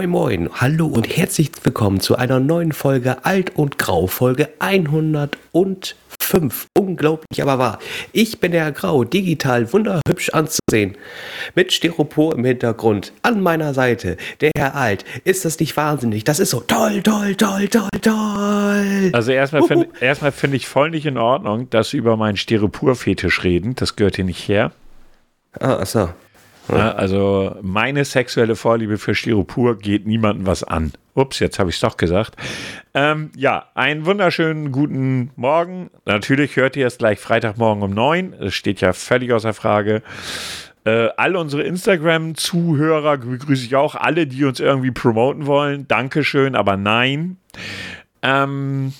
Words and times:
Moin 0.00 0.08
Moin, 0.08 0.48
hallo 0.54 0.86
und 0.86 1.14
herzlich 1.14 1.50
willkommen 1.62 2.00
zu 2.00 2.16
einer 2.16 2.40
neuen 2.40 2.72
Folge 2.72 3.22
Alt 3.26 3.54
und 3.54 3.76
Grau, 3.76 4.06
Folge 4.06 4.48
105. 4.58 5.94
Unglaublich, 6.78 7.42
aber 7.42 7.58
wahr. 7.58 7.78
Ich 8.12 8.40
bin 8.40 8.52
der 8.52 8.64
Herr 8.64 8.72
Grau, 8.72 9.04
digital 9.04 9.70
wunderhübsch 9.74 10.30
anzusehen. 10.30 10.96
Mit 11.54 11.74
Styropor 11.74 12.34
im 12.34 12.46
Hintergrund. 12.46 13.12
An 13.20 13.42
meiner 13.42 13.74
Seite 13.74 14.16
der 14.40 14.52
Herr 14.56 14.74
Alt. 14.74 15.04
Ist 15.24 15.44
das 15.44 15.60
nicht 15.60 15.76
wahnsinnig? 15.76 16.24
Das 16.24 16.40
ist 16.40 16.48
so 16.48 16.60
toll, 16.60 17.02
toll, 17.02 17.34
toll, 17.34 17.68
toll, 17.68 17.88
toll. 18.00 19.10
Also 19.12 19.32
erstmal 19.32 19.64
finde 19.64 19.88
erstmal 20.00 20.32
find 20.32 20.54
ich 20.54 20.66
voll 20.66 20.88
nicht 20.88 21.04
in 21.04 21.18
Ordnung, 21.18 21.68
dass 21.68 21.90
Sie 21.90 21.98
über 21.98 22.16
meinen 22.16 22.38
Styropor-Fetisch 22.38 23.44
reden. 23.44 23.74
Das 23.74 23.96
gehört 23.96 24.16
hier 24.16 24.24
nicht 24.24 24.48
her. 24.48 24.72
Ah, 25.58 25.74
achso. 25.74 26.08
Ja, 26.76 26.92
also 26.92 27.56
meine 27.62 28.04
sexuelle 28.04 28.56
Vorliebe 28.56 28.98
für 28.98 29.14
Styropor 29.14 29.78
geht 29.78 30.06
niemandem 30.06 30.46
was 30.46 30.62
an. 30.64 30.92
Ups, 31.14 31.38
jetzt 31.38 31.58
habe 31.58 31.70
ich 31.70 31.76
es 31.76 31.80
doch 31.80 31.96
gesagt. 31.96 32.36
Ähm, 32.94 33.30
ja, 33.36 33.66
einen 33.74 34.06
wunderschönen 34.06 34.72
guten 34.72 35.30
Morgen. 35.36 35.90
Natürlich 36.06 36.56
hört 36.56 36.76
ihr 36.76 36.86
es 36.86 36.98
gleich 36.98 37.18
Freitagmorgen 37.18 37.82
um 37.82 37.90
neun. 37.90 38.34
Das 38.38 38.54
steht 38.54 38.80
ja 38.80 38.92
völlig 38.92 39.32
außer 39.32 39.52
Frage. 39.52 40.02
Äh, 40.84 41.08
alle 41.16 41.38
unsere 41.38 41.62
Instagram-Zuhörer 41.62 43.18
begrüße 43.18 43.64
ich 43.66 43.76
auch. 43.76 43.96
Alle, 43.96 44.26
die 44.26 44.44
uns 44.44 44.60
irgendwie 44.60 44.90
promoten 44.90 45.46
wollen. 45.46 45.86
Dankeschön, 45.88 46.54
aber 46.54 46.76
nein. 46.76 47.36
Ähm, 48.22 48.92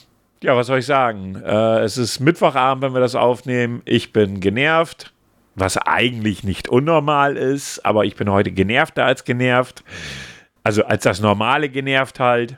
ja, 0.43 0.57
was 0.57 0.67
soll 0.67 0.81
ich 0.81 0.87
sagen? 0.87 1.37
Äh, 1.37 1.81
es 1.81 1.97
ist 1.97 2.21
Mittwochabend, 2.21 2.83
wenn 2.83 2.95
wir 2.95 3.01
das 3.01 3.15
aufnehmen. 3.15 3.83
Ich 3.85 4.13
bin 4.13 4.41
genervt 4.41 5.13
was 5.61 5.77
eigentlich 5.77 6.43
nicht 6.43 6.69
unnormal 6.69 7.37
ist, 7.37 7.85
aber 7.85 8.05
ich 8.05 8.17
bin 8.17 8.31
heute 8.31 8.51
genervter 8.51 9.05
als 9.05 9.25
genervt. 9.25 9.85
Also 10.63 10.85
als 10.85 11.05
das 11.05 11.21
normale 11.21 11.69
genervt 11.69 12.21
halt. 12.21 12.57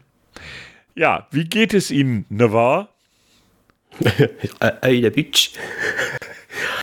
Ja, 0.94 1.27
wie 1.31 1.44
geht 1.44 1.75
es 1.75 1.91
Ihnen, 1.91 2.27
ne 2.28 2.53
wahr? 2.53 2.89
Ey, 4.81 5.00
der 5.00 5.11
Bitch. 5.11 5.50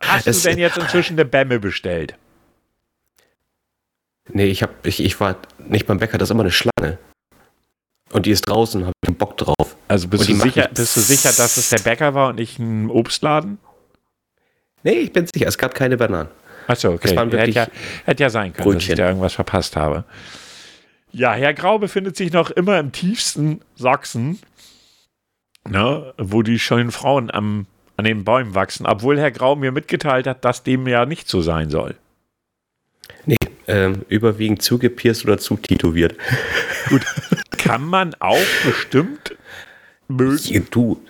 Hast 0.05 0.27
es, 0.27 0.43
du 0.43 0.49
denn 0.49 0.59
jetzt 0.59 0.77
inzwischen 0.77 1.13
eine 1.13 1.25
Bämme 1.25 1.59
bestellt? 1.59 2.15
Nee, 4.31 4.45
ich, 4.45 4.63
hab, 4.63 4.85
ich, 4.85 5.03
ich 5.03 5.19
war 5.19 5.37
nicht 5.67 5.87
beim 5.87 5.97
Bäcker, 5.97 6.17
das 6.17 6.29
ist 6.29 6.33
immer 6.33 6.43
eine 6.43 6.51
Schlange. 6.51 6.97
Und 8.11 8.25
die 8.25 8.31
ist 8.31 8.41
draußen, 8.41 8.83
habe 8.83 8.93
ich 9.07 9.17
Bock 9.17 9.37
drauf. 9.37 9.75
Also 9.87 10.07
bist 10.07 10.29
du, 10.29 10.35
sicher, 10.35 10.69
bist 10.73 10.97
du 10.97 11.01
sicher, 11.01 11.29
dass 11.29 11.57
es 11.57 11.69
der 11.69 11.79
Bäcker 11.79 12.13
war 12.13 12.29
und 12.29 12.35
nicht 12.35 12.59
ein 12.59 12.89
Obstladen? 12.89 13.59
Nee, 14.83 14.93
ich 14.93 15.13
bin 15.13 15.27
sicher, 15.27 15.47
es 15.47 15.57
gab 15.57 15.73
keine 15.73 15.97
Bananen. 15.97 16.29
Achso, 16.67 16.93
okay. 16.93 17.17
Hätte 17.17 17.51
ja, 17.51 17.67
hätte 18.05 18.23
ja 18.23 18.29
sein 18.29 18.53
können, 18.53 18.63
Brötchen. 18.63 18.79
dass 18.79 18.89
ich 18.89 18.95
da 18.95 19.07
irgendwas 19.07 19.33
verpasst 19.33 19.75
habe. 19.75 20.03
Ja, 21.11 21.33
Herr 21.33 21.55
Grau 21.55 21.79
befindet 21.79 22.15
sich 22.15 22.31
noch 22.31 22.51
immer 22.51 22.79
im 22.79 22.91
tiefsten 22.91 23.61
Sachsen, 23.75 24.39
ne, 25.67 26.13
wo 26.17 26.43
die 26.43 26.59
schönen 26.59 26.91
Frauen 26.91 27.31
am, 27.31 27.65
an 27.97 28.05
den 28.05 28.23
Bäumen 28.23 28.53
wachsen, 28.53 28.85
obwohl 28.85 29.19
Herr 29.19 29.31
Grau 29.31 29.55
mir 29.55 29.71
mitgeteilt 29.71 30.27
hat, 30.27 30.45
dass 30.45 30.61
dem 30.61 30.87
ja 30.87 31.05
nicht 31.05 31.27
so 31.27 31.41
sein 31.41 31.71
soll. 31.71 31.95
Nee, 33.25 33.37
ähm, 33.67 34.05
überwiegend 34.07 34.61
zugepierst 34.61 35.25
oder 35.25 35.39
zutätowiert. 35.39 36.15
Gut, 36.89 37.03
kann 37.57 37.83
man 37.83 38.13
auch 38.19 38.37
bestimmt 38.65 39.35
mögen. 40.07 40.67
Du, 40.69 41.01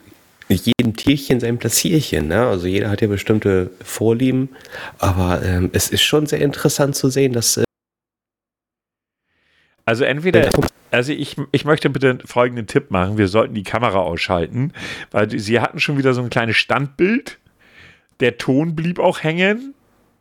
jedem 0.55 0.95
Tierchen 0.95 1.39
sein 1.39 1.57
Platzierchen. 1.57 2.27
Ne? 2.27 2.47
Also 2.47 2.67
jeder 2.67 2.89
hat 2.89 3.01
ja 3.01 3.07
bestimmte 3.07 3.69
Vorlieben. 3.83 4.49
Aber 4.97 5.43
ähm, 5.43 5.69
es 5.73 5.89
ist 5.89 6.01
schon 6.01 6.25
sehr 6.25 6.41
interessant 6.41 6.95
zu 6.95 7.09
sehen, 7.09 7.33
dass. 7.33 7.57
Äh 7.57 7.63
also 9.85 10.03
entweder. 10.03 10.49
Also 10.91 11.13
ich, 11.13 11.35
ich 11.51 11.65
möchte 11.65 11.89
bitte 11.91 12.17
folgenden 12.25 12.65
Tipp 12.65 12.89
machen. 12.89 13.19
Wir 13.19 13.27
sollten 13.27 13.53
die 13.53 13.63
Kamera 13.63 13.99
ausschalten, 13.99 14.73
weil 15.11 15.29
sie 15.29 15.59
hatten 15.59 15.79
schon 15.79 15.99
wieder 15.99 16.15
so 16.15 16.21
ein 16.21 16.31
kleines 16.31 16.57
Standbild. 16.57 17.37
Der 18.19 18.37
Ton 18.37 18.75
blieb 18.75 18.97
auch 18.97 19.21
hängen. 19.21 19.75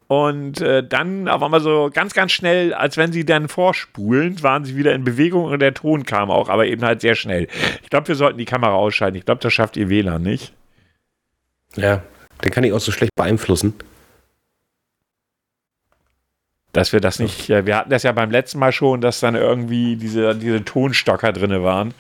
Und 0.09 0.63
äh, 0.63 0.83
dann 0.83 1.29
auf 1.29 1.43
einmal 1.43 1.61
so 1.61 1.91
ganz, 1.93 2.15
ganz 2.15 2.33
schnell, 2.33 2.73
als 2.73 2.97
wenn 2.97 3.13
sie 3.13 3.27
dann 3.27 3.47
vorspulen, 3.47 4.43
waren 4.43 4.65
sie 4.65 4.75
wieder 4.75 4.95
in 4.95 5.05
Bewegung 5.05 5.45
und 5.45 5.61
der 5.61 5.75
Ton 5.75 6.05
kam 6.05 6.31
auch, 6.31 6.49
aber 6.49 6.67
eben 6.67 6.83
halt 6.83 7.03
sehr 7.03 7.15
schnell. 7.15 7.47
Ich 7.83 7.91
glaube, 7.91 8.09
wir 8.09 8.15
sollten 8.15 8.39
die 8.39 8.47
Kamera 8.47 8.73
ausschalten. 8.73 9.19
Ich 9.19 9.27
glaube, 9.27 9.43
das 9.43 9.53
schafft 9.53 9.77
ihr 9.77 9.91
WLAN 9.91 10.23
nicht. 10.23 10.55
Ja, 11.77 12.03
den 12.43 12.51
kann 12.51 12.65
ich 12.65 12.73
auch 12.73 12.81
so 12.81 12.91
schlecht 12.91 13.15
beeinflussen. 13.15 13.75
Dass 16.73 16.95
wir 16.95 17.01
das 17.01 17.19
nicht, 17.19 17.51
wir 17.51 17.77
hatten 17.77 17.91
das 17.91 18.03
ja 18.03 18.13
beim 18.13 18.31
letzten 18.31 18.59
Mal 18.61 18.73
schon, 18.73 19.03
dass 19.03 19.21
dann 19.21 19.35
irgendwie 19.35 19.97
diese, 19.97 20.35
diese 20.35 20.65
Tonstocker 20.65 21.33
drin 21.33 21.63
waren. 21.63 21.93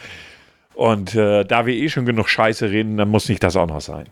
Und 0.74 1.14
äh, 1.14 1.44
da 1.44 1.66
wir 1.66 1.74
eh 1.74 1.90
schon 1.90 2.06
genug 2.06 2.30
Scheiße 2.30 2.70
reden, 2.70 2.96
dann 2.96 3.10
muss 3.10 3.28
nicht 3.28 3.42
das 3.42 3.56
auch 3.56 3.66
noch 3.66 3.82
sein. 3.82 4.06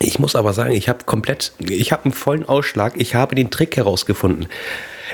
Ich 0.00 0.18
muss 0.18 0.36
aber 0.36 0.52
sagen, 0.52 0.72
ich 0.72 0.88
habe 0.88 1.04
komplett, 1.04 1.52
ich 1.58 1.92
habe 1.92 2.04
einen 2.04 2.12
vollen 2.12 2.44
Ausschlag. 2.44 2.94
Ich 2.96 3.14
habe 3.14 3.34
den 3.34 3.50
Trick 3.50 3.76
herausgefunden. 3.76 4.48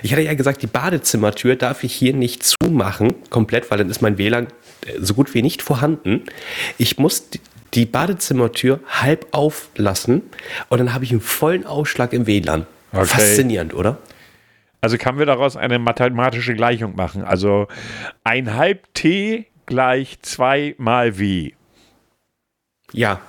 Ich 0.02 0.12
hatte 0.12 0.22
ja 0.22 0.34
gesagt, 0.34 0.62
die 0.62 0.66
Badezimmertür 0.66 1.56
darf 1.56 1.84
ich 1.84 1.94
hier 1.94 2.14
nicht 2.14 2.42
zumachen, 2.44 3.14
komplett, 3.28 3.70
weil 3.70 3.78
dann 3.78 3.90
ist 3.90 4.02
mein 4.02 4.18
WLAN 4.18 4.46
äh, 4.86 4.98
so 5.00 5.14
gut 5.14 5.34
wie 5.34 5.42
nicht 5.42 5.62
vorhanden. 5.62 6.24
Ich 6.78 6.98
muss 6.98 7.28
die 7.74 7.86
Badezimmertür 7.86 8.80
halb 8.88 9.26
auflassen 9.32 10.22
und 10.68 10.78
dann 10.78 10.94
habe 10.94 11.04
ich 11.04 11.10
einen 11.10 11.20
vollen 11.20 11.66
Ausschlag 11.66 12.12
im 12.12 12.26
WLAN. 12.26 12.66
Okay. 12.92 13.06
Faszinierend, 13.06 13.74
oder? 13.74 13.98
Also 14.80 14.96
kann 14.96 15.18
wir 15.18 15.26
daraus 15.26 15.56
eine 15.56 15.78
mathematische 15.78 16.54
Gleichung 16.54 16.96
machen. 16.96 17.22
Also 17.22 17.68
ein 18.24 18.54
halb 18.54 18.92
T 18.94 19.46
gleich 19.66 20.18
2 20.22 20.76
mal 20.78 21.18
W. 21.18 21.52
Ja, 22.92 23.20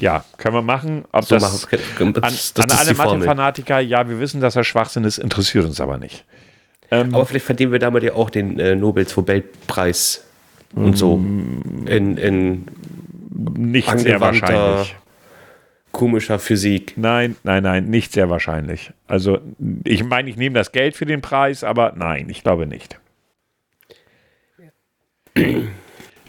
ja, 0.00 0.24
können 0.36 0.54
wir 0.54 0.62
machen. 0.62 1.04
Ob 1.12 1.24
so 1.24 1.36
das, 1.36 1.68
machen. 1.70 2.14
das, 2.14 2.54
an, 2.56 2.70
an 2.70 2.78
alle 2.78 2.94
Mathe-Fanatiker, 2.94 3.80
ja, 3.80 4.08
wir 4.08 4.20
wissen, 4.20 4.40
dass 4.40 4.56
er 4.56 4.64
Schwachsinn 4.64 5.04
ist, 5.04 5.18
interessiert 5.18 5.64
uns 5.64 5.80
aber 5.80 5.98
nicht. 5.98 6.24
Ähm, 6.90 7.14
aber 7.14 7.26
vielleicht 7.26 7.46
verdienen 7.46 7.72
wir 7.72 7.78
damit 7.78 8.02
ja 8.02 8.14
auch 8.14 8.30
den 8.30 8.58
äh, 8.58 8.74
Nobels 8.74 9.16
Nobelpreis 9.16 10.24
und 10.74 10.96
so 10.96 11.16
mm, 11.16 11.86
in, 11.86 12.16
in 12.16 12.66
nicht 13.56 13.98
sehr 13.98 14.20
wahrscheinlich. 14.20 14.96
Komischer 15.92 16.38
Physik. 16.38 16.94
Nein, 16.96 17.36
nein, 17.42 17.64
nein, 17.64 17.86
nicht 17.86 18.12
sehr 18.12 18.30
wahrscheinlich. 18.30 18.92
Also, 19.08 19.38
ich 19.84 20.04
meine, 20.04 20.30
ich 20.30 20.36
nehme 20.36 20.54
das 20.54 20.70
Geld 20.70 20.96
für 20.96 21.06
den 21.06 21.20
Preis, 21.20 21.64
aber 21.64 21.94
nein, 21.96 22.28
ich 22.28 22.44
glaube 22.44 22.66
nicht. 22.66 23.00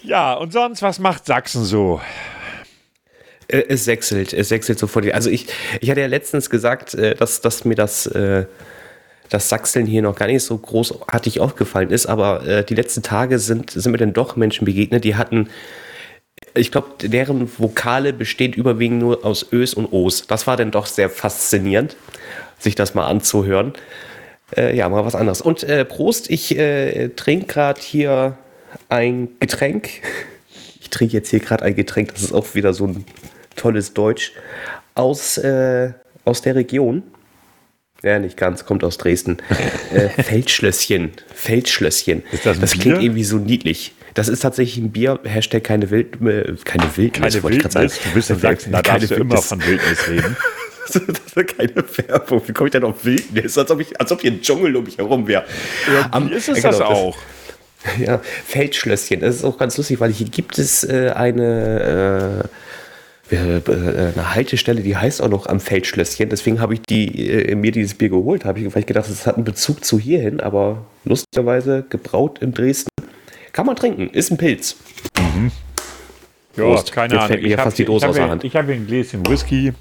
Ja, 0.03 0.33
und 0.33 0.51
sonst, 0.51 0.81
was 0.81 0.99
macht 0.99 1.25
Sachsen 1.25 1.63
so? 1.63 2.01
Äh, 3.51 3.65
es 3.67 3.85
sechselt, 3.85 4.33
es 4.33 4.49
sechselt 4.49 4.79
sofort. 4.79 5.11
Also 5.13 5.29
ich, 5.29 5.47
ich 5.79 5.89
hatte 5.89 6.01
ja 6.01 6.07
letztens 6.07 6.49
gesagt, 6.49 6.93
äh, 6.93 7.15
dass, 7.15 7.41
dass 7.41 7.65
mir 7.65 7.75
das, 7.75 8.05
äh, 8.07 8.45
das 9.29 9.49
Sachseln 9.49 9.85
hier 9.85 10.01
noch 10.01 10.15
gar 10.15 10.27
nicht 10.27 10.43
so 10.43 10.57
großartig 10.57 11.39
aufgefallen 11.39 11.89
ist, 11.89 12.05
aber 12.05 12.63
die 12.63 12.75
letzten 12.75 13.01
Tage 13.01 13.39
sind, 13.39 13.71
sind 13.71 13.93
mir 13.93 13.97
dann 13.97 14.11
doch 14.11 14.35
Menschen 14.35 14.65
begegnet, 14.65 15.05
die 15.05 15.15
hatten, 15.15 15.47
ich 16.53 16.69
glaube, 16.69 16.89
deren 17.01 17.49
Vokale 17.57 18.11
bestehen 18.11 18.51
überwiegend 18.51 18.99
nur 18.99 19.23
aus 19.23 19.45
Ös 19.53 19.73
und 19.73 19.93
Os. 19.93 20.27
Das 20.27 20.47
war 20.47 20.57
dann 20.57 20.71
doch 20.71 20.85
sehr 20.85 21.09
faszinierend, 21.09 21.95
sich 22.59 22.75
das 22.75 22.93
mal 22.93 23.07
anzuhören. 23.07 23.71
Ja, 24.57 24.89
mal 24.89 25.05
was 25.05 25.15
anderes. 25.15 25.41
Und 25.41 25.63
äh, 25.63 25.85
Prost, 25.85 26.29
ich 26.29 26.57
äh, 26.57 27.07
trinke 27.15 27.45
gerade 27.45 27.79
hier 27.79 28.37
ein 28.89 29.29
Getränk. 29.39 30.01
Ich 30.81 30.89
trinke 30.89 31.13
jetzt 31.13 31.29
hier 31.29 31.39
gerade 31.39 31.63
ein 31.63 31.73
Getränk, 31.73 32.13
das 32.13 32.23
ist 32.23 32.33
auch 32.33 32.53
wieder 32.53 32.73
so 32.73 32.87
ein 32.87 33.05
tolles 33.55 33.93
Deutsch, 33.93 34.33
aus, 34.95 35.37
äh, 35.37 35.91
aus 36.25 36.41
der 36.41 36.55
Region. 36.55 37.03
Ja, 38.03 38.17
nicht 38.17 38.35
ganz, 38.35 38.65
kommt 38.65 38.83
aus 38.83 38.97
Dresden. 38.97 39.37
äh, 39.93 40.09
Feldschlösschen. 40.09 41.11
Feldschlösschen. 41.33 42.23
Ist 42.31 42.45
das, 42.45 42.59
das 42.59 42.73
klingt 42.73 43.01
irgendwie 43.01 43.23
so 43.23 43.37
niedlich. 43.37 43.93
Das 44.13 44.27
ist 44.27 44.41
tatsächlich 44.41 44.83
ein 44.83 44.91
Bier, 44.91 45.19
Hashtag 45.23 45.63
keine, 45.63 45.89
Wild, 45.89 46.21
äh, 46.21 46.55
keine 46.65 46.97
Wildnis. 46.97 47.33
Keine 47.35 47.43
Wildnis, 47.43 47.99
du 48.03 48.09
bist 48.13 48.29
in 48.29 48.39
Sachsen, 48.39 48.71
da 48.71 48.81
darfst 48.81 49.11
du 49.11 49.15
immer 49.15 49.41
von 49.41 49.65
Wildnis 49.65 50.07
reden. 50.09 50.35
das 50.87 50.95
ist 50.97 51.57
keine 51.57 51.75
Werbung. 51.75 52.41
Wie 52.45 52.51
komme 52.51 52.67
ich 52.67 52.71
denn 52.71 52.83
auf 52.83 53.05
Wildnis? 53.05 53.57
Als 53.57 53.71
ob, 53.71 53.79
ich, 53.79 53.99
als 53.99 54.11
ob 54.11 54.21
hier 54.21 54.31
ein 54.31 54.41
Dschungel 54.41 54.75
um 54.75 54.83
mich 54.83 54.97
herum 54.97 55.27
wäre. 55.27 55.45
Ja, 55.93 56.29
wie 56.29 56.33
ist 56.33 56.49
es 56.49 56.55
genau, 56.55 56.67
das 56.69 56.81
auch? 56.81 57.17
Das, 57.83 58.07
ja, 58.07 58.21
Feldschlösschen. 58.45 59.21
Das 59.21 59.35
ist 59.35 59.43
auch 59.45 59.57
ganz 59.57 59.77
lustig, 59.77 59.99
weil 59.99 60.11
hier 60.11 60.27
gibt 60.27 60.57
es 60.57 60.83
äh, 60.83 61.11
eine... 61.15 62.43
Äh, 62.43 62.70
eine 63.37 64.35
Haltestelle, 64.35 64.81
die 64.81 64.97
heißt 64.97 65.21
auch 65.21 65.29
noch 65.29 65.45
am 65.47 65.59
Feldschlösschen. 65.59 66.29
Deswegen 66.29 66.59
habe 66.59 66.73
ich 66.73 66.81
die, 66.81 67.29
äh, 67.29 67.55
mir 67.55 67.71
dieses 67.71 67.93
Bier 67.93 68.09
geholt. 68.09 68.45
Habe 68.45 68.59
ich, 68.59 68.73
weil 68.73 68.81
ich 68.81 68.85
gedacht, 68.85 69.09
es 69.09 69.25
hat 69.25 69.35
einen 69.35 69.45
Bezug 69.45 69.85
zu 69.85 69.99
hierhin, 69.99 70.39
aber 70.39 70.85
lustigerweise 71.05 71.85
gebraut 71.89 72.39
in 72.39 72.53
Dresden. 72.53 72.89
Kann 73.53 73.65
man 73.65 73.75
trinken, 73.75 74.09
ist 74.09 74.31
ein 74.31 74.37
Pilz. 74.37 74.77
Mhm. 75.17 75.51
Ja, 76.57 76.83
keine 76.91 77.15
Jetzt 77.15 77.23
Ahnung. 77.23 77.37
Ich 77.39 77.57
habe 77.57 77.71
hab, 77.71 78.43
hab 78.43 78.69
ein 78.69 78.87
Gläschen 78.87 79.25
Whisky. 79.25 79.73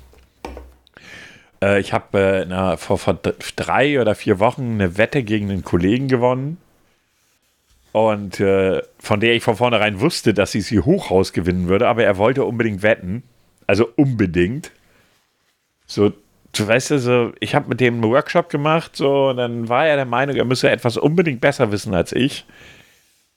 Äh, 1.62 1.80
ich 1.80 1.92
habe 1.92 2.18
äh, 2.18 2.76
vor, 2.76 2.98
vor 2.98 3.18
drei 3.56 4.00
oder 4.00 4.14
vier 4.14 4.38
Wochen 4.38 4.74
eine 4.74 4.96
Wette 4.96 5.22
gegen 5.22 5.50
einen 5.50 5.64
Kollegen 5.64 6.08
gewonnen. 6.08 6.58
Und 7.92 8.38
äh, 8.38 8.82
von 9.00 9.18
der 9.18 9.34
ich 9.34 9.42
von 9.42 9.56
vornherein 9.56 10.00
wusste, 10.00 10.32
dass 10.32 10.54
ich 10.54 10.66
sie 10.66 10.78
Hochhaus 10.78 11.32
gewinnen 11.32 11.68
würde, 11.68 11.88
aber 11.88 12.04
er 12.04 12.18
wollte 12.18 12.44
unbedingt 12.44 12.82
wetten. 12.82 13.24
Also 13.70 13.88
unbedingt. 13.94 14.72
So, 15.86 16.12
du 16.52 16.66
weißt 16.66 16.90
ja, 16.90 16.98
so, 16.98 17.32
ich 17.38 17.54
habe 17.54 17.68
mit 17.68 17.78
dem 17.78 18.02
einen 18.02 18.02
Workshop 18.02 18.48
gemacht, 18.48 18.96
so, 18.96 19.28
und 19.28 19.36
dann 19.36 19.68
war 19.68 19.86
er 19.86 19.94
der 19.94 20.06
Meinung, 20.06 20.34
er 20.34 20.44
müsse 20.44 20.68
etwas 20.68 20.96
unbedingt 20.96 21.40
besser 21.40 21.70
wissen 21.70 21.94
als 21.94 22.10
ich. 22.10 22.46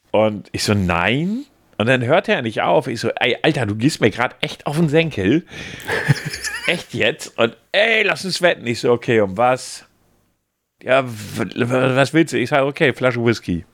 Und 0.09 0.49
ich 0.51 0.63
so, 0.63 0.73
nein. 0.73 1.45
Und 1.77 1.85
dann 1.85 2.03
hörte 2.03 2.33
er 2.33 2.41
nicht 2.41 2.63
auf. 2.63 2.87
Ich 2.87 2.99
so, 2.99 3.09
ey, 3.09 3.37
Alter, 3.43 3.67
du 3.67 3.75
gehst 3.75 4.01
mir 4.01 4.09
gerade 4.09 4.35
echt 4.41 4.65
auf 4.65 4.75
den 4.75 4.89
Senkel. 4.89 5.45
echt 6.65 6.95
jetzt? 6.95 7.37
Und 7.37 7.55
ey, 7.71 8.01
lass 8.01 8.25
uns 8.25 8.41
wetten. 8.41 8.65
Ich 8.65 8.79
so, 8.79 8.91
okay, 8.91 9.21
um 9.21 9.37
was? 9.37 9.85
Ja, 10.81 11.03
was 11.05 12.13
willst 12.15 12.33
du? 12.33 12.39
Ich 12.39 12.49
sage, 12.49 12.65
okay, 12.65 12.91
Flasche 12.93 13.23
Whisky. 13.23 13.65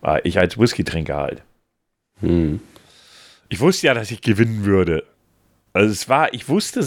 War 0.00 0.26
ich 0.26 0.40
als 0.40 0.58
Whisky-Trinker 0.58 1.18
halt. 1.18 1.42
Hm. 2.18 2.58
Ich 3.48 3.60
wusste 3.60 3.86
ja, 3.86 3.94
dass 3.94 4.10
ich 4.10 4.22
gewinnen 4.22 4.64
würde. 4.64 5.04
Also 5.74 5.90
es 5.90 6.08
war, 6.08 6.32
ich 6.32 6.48
wusste, 6.48 6.80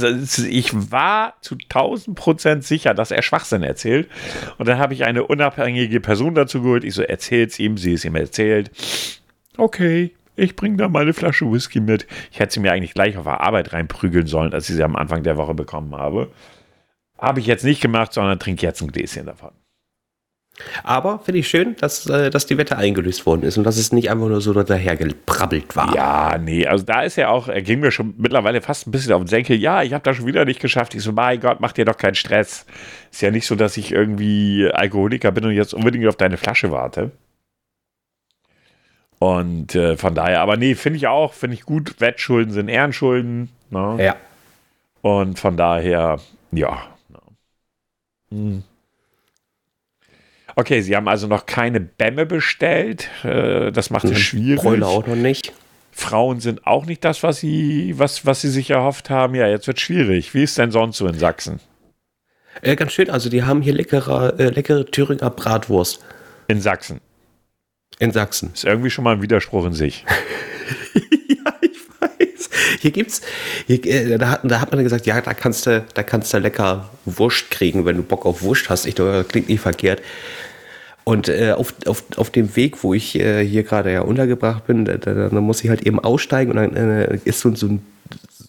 ich 0.50 0.92
war 0.92 1.34
zu 1.42 1.56
1000 1.56 2.18
Prozent 2.18 2.64
sicher, 2.64 2.94
dass 2.94 3.12
er 3.12 3.22
Schwachsinn 3.22 3.62
erzählt. 3.62 4.10
Und 4.58 4.70
dann 4.70 4.80
habe 4.80 4.94
ich 4.94 5.04
eine 5.04 5.26
unabhängige 5.26 6.00
Person 6.00 6.36
dazu 6.36 6.62
geholt. 6.62 6.86
Ich 6.86 6.94
so, 6.94 7.02
erzähl's 7.02 7.60
ihm, 7.60 7.78
sie 7.78 7.94
ist 7.94 8.06
ihm 8.06 8.16
erzählt. 8.16 8.72
Okay, 9.58 10.16
ich 10.38 10.56
bringe 10.56 10.78
da 10.78 10.88
mal 10.88 11.02
eine 11.02 11.14
Flasche 11.14 11.52
Whisky 11.52 11.82
mit. 11.82 12.08
Ich 12.32 12.40
hätte 12.40 12.54
sie 12.54 12.60
mir 12.62 12.72
eigentlich 12.72 12.94
gleich 12.94 13.18
auf 13.18 13.26
der 13.26 13.42
Arbeit 13.42 13.74
reinprügeln 13.74 14.26
sollen, 14.26 14.54
als 14.54 14.70
ich 14.70 14.78
sie 14.78 14.84
am 14.84 14.96
Anfang 14.96 15.22
der 15.22 15.36
Woche 15.36 15.54
bekommen 15.54 15.94
habe. 15.94 16.32
Habe 17.18 17.42
ich 17.42 17.46
jetzt 17.46 17.66
nicht 17.66 17.82
gemacht, 17.82 18.14
sondern 18.14 18.40
trinke 18.40 18.66
jetzt 18.66 18.82
ein 18.82 18.92
Gläschen 18.92 19.26
davon. 19.26 19.52
Aber 20.84 21.20
finde 21.20 21.40
ich 21.40 21.48
schön, 21.48 21.76
dass, 21.80 22.08
äh, 22.08 22.30
dass 22.30 22.46
die 22.46 22.58
Wette 22.58 22.78
eingelöst 22.78 23.26
worden 23.26 23.44
ist 23.44 23.58
und 23.58 23.64
dass 23.64 23.78
es 23.78 23.92
nicht 23.92 24.10
einfach 24.10 24.28
nur 24.28 24.42
so 24.42 24.54
dahergeprabbelt 24.54 25.76
war. 25.76 25.94
Ja, 25.96 26.38
nee, 26.38 26.66
also 26.66 26.84
da 26.84 27.04
ist 27.04 27.16
ja 27.16 27.30
auch, 27.30 27.48
er 27.48 27.62
ging 27.62 27.80
mir 27.80 27.92
schon 27.92 28.16
mittlerweile 28.18 28.62
fast 28.62 28.88
ein 28.88 28.92
bisschen 28.92 29.14
auf 29.14 29.22
den 29.22 29.28
Senkel. 29.28 29.58
Ja, 29.58 29.84
ich 29.84 29.94
habe 29.94 30.04
das 30.04 30.18
schon 30.18 30.26
wieder 30.26 30.46
nicht 30.46 30.60
geschafft. 30.60 30.96
Ich 30.96 31.04
so, 31.04 31.12
mein 31.12 31.40
Gott, 31.40 31.60
mach 31.60 31.74
dir 31.74 31.86
doch 31.86 31.98
keinen 31.98 32.16
Stress. 32.16 32.66
Ist 33.12 33.22
ja 33.22 33.32
nicht 33.32 33.46
so, 33.46 33.56
dass 33.56 33.78
ich 33.78 33.92
irgendwie 33.92 34.70
Alkoholiker 34.72 35.32
bin 35.32 35.46
und 35.46 35.52
jetzt 35.52 35.74
unbedingt 35.74 36.08
auf 36.08 36.16
deine 36.16 36.38
Flasche 36.38 36.72
warte. 36.72 37.12
Und 39.20 39.74
äh, 39.76 39.98
von 39.98 40.14
daher, 40.14 40.42
aber 40.42 40.58
nee, 40.58 40.76
finde 40.76 40.98
ich 40.98 41.08
auch, 41.08 41.34
finde 41.34 41.56
ich 41.56 41.64
gut. 41.64 42.00
Wettschulden 42.00 42.54
sind 42.54 42.70
Ehrenschulden. 42.70 43.50
Ne? 43.70 43.98
Ja. 44.00 44.16
Und 45.02 45.40
von 45.40 45.58
daher, 45.58 46.20
ja. 46.52 46.84
Hm. 48.30 48.64
Okay, 50.60 50.82
Sie 50.82 50.96
haben 50.96 51.08
also 51.08 51.28
noch 51.28 51.46
keine 51.46 51.80
Bämme 51.80 52.26
bestellt. 52.26 53.10
Äh, 53.24 53.72
das 53.72 53.92
macht 53.92 54.06
es 54.06 54.18
schwierig. 54.18 54.64
Bräule 54.64 54.88
auch 54.88 55.06
noch 55.06 55.16
nicht. 55.16 55.54
Frauen 55.92 56.40
sind 56.40 56.66
auch 56.66 56.88
nicht 56.88 57.06
das, 57.06 57.22
was 57.22 57.38
sie, 57.38 57.94
was, 58.00 58.26
was 58.26 58.42
sie 58.42 58.50
sich 58.50 58.72
erhofft 58.72 59.12
haben. 59.12 59.36
Ja, 59.36 59.48
jetzt 59.48 59.68
wird 59.68 59.80
schwierig. 59.80 60.34
Wie 60.34 60.42
ist 60.42 60.58
denn 60.58 60.72
sonst 60.72 60.98
so 60.98 61.06
in 61.06 61.14
Sachsen? 61.14 61.60
Äh, 62.64 62.76
ganz 62.76 62.94
schön. 62.94 63.12
Also 63.12 63.30
die 63.30 63.44
haben 63.44 63.62
hier 63.62 63.74
leckere, 63.74 64.40
äh, 64.40 64.50
leckere 64.50 64.88
Thüringer 64.88 65.30
Bratwurst. 65.30 66.04
In 66.48 66.60
Sachsen. 66.60 67.02
In 68.00 68.12
Sachsen. 68.12 68.50
Ist 68.56 68.66
irgendwie 68.66 68.90
schon 68.90 69.04
mal 69.04 69.14
ein 69.14 69.22
Widerspruch 69.22 69.68
in 69.68 69.74
sich. 69.74 70.06
ja, 70.96 71.54
ich 71.62 71.78
weiß. 72.00 72.50
Hier 72.80 72.92
gibt's, 72.92 73.22
hier, 73.68 73.86
äh, 73.86 74.18
da, 74.18 74.30
hat, 74.32 74.40
da 74.44 74.60
hat 74.60 74.72
man 74.72 74.84
gesagt, 74.84 75.06
ja, 75.06 75.22
da 75.22 75.36
kannst 75.36 75.68
du, 75.68 75.86
da 75.94 76.02
kannst 76.02 76.34
du 76.34 76.40
lecker 76.40 76.90
Wurst 77.06 77.52
kriegen, 77.52 77.86
wenn 77.86 77.98
du 77.98 78.02
Bock 78.02 78.26
auf 78.26 78.42
Wurst 78.42 78.72
hast. 78.72 78.88
Ich 78.88 78.96
glaube, 78.96 79.12
das 79.12 79.28
klingt 79.28 79.50
nicht 79.50 79.62
verkehrt. 79.62 80.02
Und 81.08 81.30
äh, 81.30 81.54
auf, 81.54 81.74
auf, 81.86 82.04
auf 82.18 82.32
dem 82.32 82.58
Weg, 82.58 82.84
wo 82.84 82.94
ich 82.94 83.18
äh, 83.18 83.42
hier 83.42 83.64
gerade 83.64 83.94
ja 83.94 84.02
untergebracht 84.02 84.68
bin, 84.68 84.84
da, 84.84 84.98
da, 84.98 85.30
da, 85.30 85.40
muss 85.40 85.64
ich 85.64 85.70
halt 85.70 85.88
eben 85.88 86.02
aussteigen 86.02 86.52
und 86.52 86.58
dann 86.58 86.76
äh, 86.76 87.20
ist 87.24 87.40
so, 87.40 87.56
so, 87.56 87.68
ein, 87.68 87.86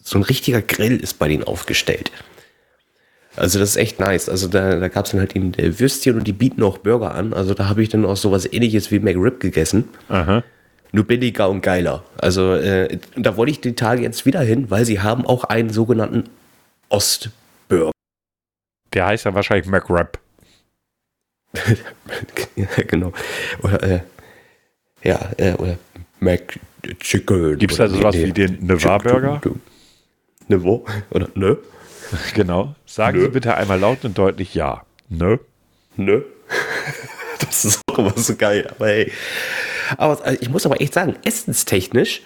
so 0.02 0.18
ein 0.18 0.24
richtiger 0.24 0.60
Grill 0.60 0.96
ist 0.96 1.20
bei 1.20 1.28
denen 1.28 1.44
aufgestellt. 1.44 2.10
Also 3.36 3.60
das 3.60 3.70
ist 3.70 3.76
echt 3.76 4.00
nice. 4.00 4.28
Also 4.28 4.48
da, 4.48 4.74
da 4.80 4.88
gab 4.88 5.04
es 5.04 5.12
dann 5.12 5.20
halt 5.20 5.36
eben 5.36 5.52
Würstchen 5.56 6.16
und 6.16 6.26
die 6.26 6.32
bieten 6.32 6.64
auch 6.64 6.78
Burger 6.78 7.14
an. 7.14 7.32
Also 7.32 7.54
da 7.54 7.68
habe 7.68 7.80
ich 7.80 7.90
dann 7.90 8.04
auch 8.04 8.16
sowas 8.16 8.52
ähnliches 8.52 8.90
wie 8.90 8.98
McRib 8.98 9.38
gegessen. 9.38 9.84
Aha. 10.08 10.42
Nur 10.90 11.04
billiger 11.04 11.48
und 11.48 11.60
geiler. 11.60 12.02
Also 12.16 12.54
äh, 12.54 12.98
da 13.14 13.36
wollte 13.36 13.52
ich 13.52 13.60
die 13.60 13.76
Tage 13.76 14.02
jetzt 14.02 14.26
wieder 14.26 14.40
hin, 14.40 14.68
weil 14.68 14.84
sie 14.84 14.98
haben 14.98 15.24
auch 15.24 15.44
einen 15.44 15.70
sogenannten 15.70 16.24
Ostburger. 16.88 17.92
Der 18.94 19.06
heißt 19.06 19.26
ja 19.26 19.34
wahrscheinlich 19.34 19.68
McRib. 19.68 20.18
Genau. 22.88 23.12
Oder, 23.62 23.82
äh, 23.82 24.00
ja, 25.02 25.30
äh, 25.36 25.52
oder 25.54 25.78
McChicken. 26.20 27.58
Gibt 27.58 27.72
es 27.72 27.78
da 27.78 27.88
sowas 27.88 28.14
wie 28.16 28.32
den 28.32 28.58
Nevar-Burger? 28.66 29.40
Ne 30.48 30.62
wo? 30.62 30.84
Oder 31.10 31.28
ne? 31.34 31.58
Genau. 32.34 32.74
Sagen 32.86 33.18
Nö. 33.18 33.24
Sie 33.24 33.30
bitte 33.30 33.54
einmal 33.54 33.78
laut 33.78 34.04
und 34.04 34.16
deutlich 34.16 34.54
Ja. 34.54 34.84
Ne? 35.08 35.38
Ne? 35.96 36.24
Das 37.40 37.64
ist 37.64 37.80
auch 37.86 37.98
immer 37.98 38.12
so 38.16 38.34
geil. 38.34 38.68
Aber 38.76 38.86
hey. 38.88 39.12
Aber 39.96 40.24
also 40.24 40.38
ich 40.40 40.48
muss 40.50 40.66
aber 40.66 40.80
echt 40.80 40.92
sagen, 40.92 41.16
essenstechnisch, 41.24 42.22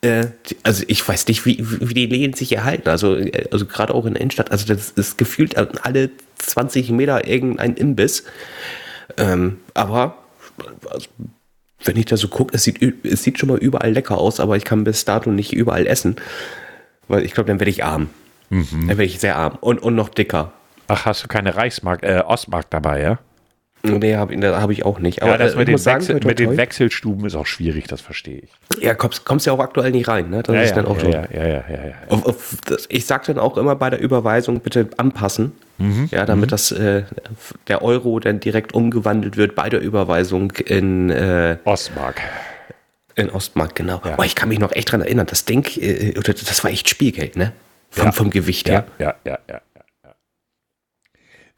äh, 0.00 0.28
also 0.62 0.84
ich 0.86 1.06
weiß 1.06 1.26
nicht, 1.26 1.44
wie, 1.44 1.58
wie 1.60 1.94
die 1.94 2.06
Läden 2.06 2.34
sich 2.34 2.52
erhalten. 2.52 2.88
Also, 2.88 3.16
äh, 3.16 3.48
also 3.50 3.66
gerade 3.66 3.92
auch 3.94 4.06
in 4.06 4.14
der 4.14 4.20
Innenstadt. 4.20 4.52
Also 4.52 4.66
das 4.66 4.90
ist 4.90 5.18
gefühlt 5.18 5.56
alle 5.56 6.10
20 6.46 6.90
Meter 6.90 7.26
irgendein 7.26 7.74
Imbiss. 7.74 8.24
Ähm, 9.16 9.58
aber 9.74 10.16
also, 10.90 11.08
wenn 11.84 11.96
ich 11.96 12.06
da 12.06 12.16
so 12.16 12.28
gucke, 12.28 12.54
es 12.54 12.64
sieht, 12.64 13.04
es 13.04 13.22
sieht 13.22 13.38
schon 13.38 13.48
mal 13.48 13.58
überall 13.58 13.92
lecker 13.92 14.18
aus, 14.18 14.40
aber 14.40 14.56
ich 14.56 14.64
kann 14.64 14.84
bis 14.84 15.04
dato 15.04 15.30
nicht 15.30 15.52
überall 15.52 15.86
essen. 15.86 16.16
Weil 17.08 17.24
ich 17.24 17.34
glaube, 17.34 17.48
dann 17.48 17.60
werde 17.60 17.70
ich 17.70 17.84
arm. 17.84 18.08
Mhm. 18.50 18.66
Dann 18.70 18.88
werde 18.88 19.04
ich 19.04 19.20
sehr 19.20 19.36
arm 19.36 19.58
und, 19.60 19.82
und 19.82 19.94
noch 19.94 20.08
dicker. 20.08 20.52
Ach, 20.88 21.06
hast 21.06 21.24
du 21.24 21.28
keine 21.28 21.56
Reichsmark, 21.56 22.02
äh, 22.02 22.22
Ostmark 22.26 22.70
dabei, 22.70 23.00
ja? 23.00 23.18
Nee, 23.86 24.16
habe 24.16 24.34
hab 24.60 24.70
ich 24.70 24.84
auch 24.86 24.98
nicht. 24.98 25.22
Aber 25.22 25.32
ja, 25.32 25.38
das 25.38 25.54
äh, 25.54 25.58
mit, 25.58 25.68
den, 25.68 25.76
sagen, 25.76 26.00
Wechsel, 26.00 26.20
mit 26.24 26.38
den, 26.38 26.56
Wechselstuben 26.56 27.26
ist 27.26 27.34
auch 27.34 27.44
schwierig, 27.44 27.86
das 27.86 28.00
verstehe 28.00 28.38
ich. 28.38 28.82
Ja, 28.82 28.94
kommst, 28.94 29.26
kommst 29.26 29.44
ja 29.46 29.52
auch 29.52 29.58
aktuell 29.58 29.90
nicht 29.90 30.08
rein, 30.08 30.30
ne? 30.30 30.42
Das 30.42 30.54
ja, 30.54 30.62
ist 30.62 30.70
ja, 30.70 30.76
dann 30.76 30.86
auch 30.86 31.02
ja, 31.02 31.08
ja, 31.10 31.26
ja, 31.30 31.46
ja, 31.46 31.64
ja, 31.68 31.94
auf, 32.08 32.24
auf 32.24 32.56
das, 32.64 32.86
ich 32.88 33.04
sage 33.04 33.24
dann 33.26 33.38
auch 33.38 33.58
immer 33.58 33.76
bei 33.76 33.90
der 33.90 34.00
Überweisung 34.00 34.60
bitte 34.60 34.88
anpassen, 34.96 35.52
mhm. 35.78 36.08
ja, 36.10 36.24
damit 36.26 36.46
mhm. 36.46 36.50
das 36.50 36.72
äh, 36.72 37.04
der 37.68 37.82
Euro 37.82 38.20
dann 38.20 38.40
direkt 38.40 38.74
umgewandelt 38.74 39.36
wird 39.36 39.54
bei 39.54 39.68
der 39.68 39.80
Überweisung 39.80 40.52
in 40.52 41.10
äh, 41.10 41.58
Ostmark. 41.64 42.20
In 43.16 43.30
Ostmark, 43.30 43.74
genau. 43.74 44.00
Ja. 44.04 44.16
Oh, 44.18 44.22
ich 44.22 44.34
kann 44.34 44.48
mich 44.48 44.58
noch 44.58 44.72
echt 44.72 44.90
dran 44.90 45.00
erinnern, 45.00 45.26
das 45.26 45.44
Ding, 45.44 45.64
äh, 45.80 46.12
das 46.14 46.64
war 46.64 46.70
echt 46.70 46.88
Spielgeld, 46.88 47.36
ne? 47.36 47.52
Vom, 47.90 48.12
vom 48.12 48.30
Gewicht 48.30 48.68
her. 48.68 48.86
Ja, 48.98 49.14
ja, 49.24 49.38
ja, 49.48 49.60
ja, 50.04 50.10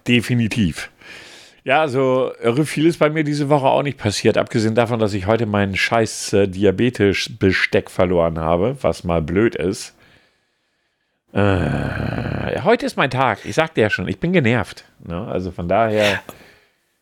Definitiv. 0.07 0.91
Ja, 1.65 1.89
so 1.89 2.31
irre 2.41 2.65
viel 2.65 2.87
ist 2.87 2.99
bei 2.99 3.11
mir 3.11 3.25
diese 3.25 3.49
Woche 3.49 3.67
auch 3.67 3.83
nicht 3.83 3.99
passiert, 3.99 4.39
abgesehen 4.39 4.77
davon, 4.77 5.01
dass 5.01 5.15
ich 5.15 5.27
heute 5.27 5.47
meinen 5.47 5.75
scheiß 5.75 6.33
äh, 6.35 6.47
Diabetes-Besteck 6.47 7.91
verloren 7.91 8.39
habe, 8.39 8.77
was 8.83 9.03
mal 9.03 9.21
blöd 9.21 9.57
ist. 9.57 9.97
Äh, 11.37 12.63
heute 12.63 12.87
ist 12.87 12.97
mein 12.97 13.11
Tag. 13.11 13.45
Ich 13.45 13.55
sagte 13.55 13.83
ja 13.83 13.91
schon, 13.91 14.09
ich 14.09 14.19
bin 14.19 14.33
genervt. 14.33 14.85
Ne? 15.07 15.21
Also 15.27 15.51
von 15.51 15.69
daher. 15.69 16.23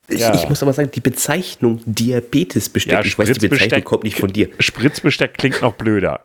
Ich, 0.09 0.21
ja. 0.21 0.35
ich, 0.35 0.49
muss 0.49 0.61
aber 0.61 0.73
sagen, 0.73 0.91
die 0.91 1.01
Bezeichnung 1.01 1.81
Diabetesbesteck, 1.87 2.93
ja, 2.93 3.01
ich 3.01 3.17
weiß, 3.17 3.39
die 3.39 3.49
Bezeichnung 3.49 3.85
kommt 3.85 4.03
nicht 4.03 4.19
von 4.19 4.33
dir. 4.33 4.49
Spritzbesteck 4.59 5.39
klingt 5.39 5.63
noch 5.63 5.75
blöder. 5.75 6.25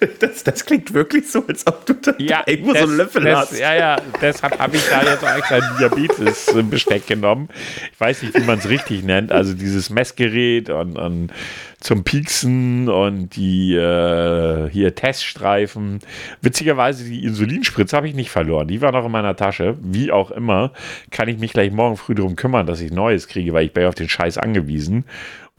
Das, 0.20 0.44
das 0.44 0.64
klingt 0.64 0.94
wirklich 0.94 1.30
so, 1.30 1.44
als 1.46 1.66
ob 1.66 1.84
du 1.86 1.94
da 1.94 2.14
ja, 2.18 2.42
irgendwo 2.46 2.72
das, 2.72 2.82
so 2.82 2.88
einen 2.88 2.96
Löffel 2.96 3.24
das, 3.24 3.50
hast. 3.50 3.58
Ja, 3.58 3.74
ja, 3.74 3.96
deshalb 4.20 4.58
habe 4.58 4.76
ich 4.76 4.82
da 4.88 5.02
jetzt 5.02 5.24
auch 5.24 5.36
extra 5.36 5.60
Diabetes-Besteck 5.78 7.06
genommen. 7.06 7.48
Ich 7.92 8.00
weiß 8.00 8.22
nicht, 8.22 8.34
wie 8.34 8.44
man 8.44 8.58
es 8.58 8.68
richtig 8.68 9.02
nennt. 9.02 9.32
Also 9.32 9.54
dieses 9.54 9.90
Messgerät 9.90 10.70
und, 10.70 10.96
und 10.96 11.32
zum 11.80 12.02
Pieksen 12.04 12.88
und 12.88 13.36
die 13.36 13.74
äh, 13.74 14.70
hier 14.70 14.94
Teststreifen. 14.94 16.00
Witzigerweise, 16.40 17.04
die 17.04 17.24
Insulinspritze 17.24 17.96
habe 17.96 18.08
ich 18.08 18.14
nicht 18.14 18.30
verloren. 18.30 18.68
Die 18.68 18.80
war 18.80 18.92
noch 18.92 19.04
in 19.04 19.12
meiner 19.12 19.36
Tasche. 19.36 19.76
Wie 19.80 20.10
auch 20.10 20.30
immer, 20.30 20.72
kann 21.10 21.28
ich 21.28 21.38
mich 21.38 21.52
gleich 21.52 21.70
morgen 21.70 21.96
früh 21.96 22.14
darum 22.14 22.36
kümmern, 22.36 22.66
dass 22.66 22.80
ich 22.80 22.90
Neues 22.90 23.28
kriege, 23.28 23.52
weil 23.52 23.66
ich 23.66 23.72
bin 23.72 23.82
ja 23.82 23.88
auf 23.88 23.94
den 23.94 24.08
Scheiß 24.08 24.38
angewiesen. 24.38 25.04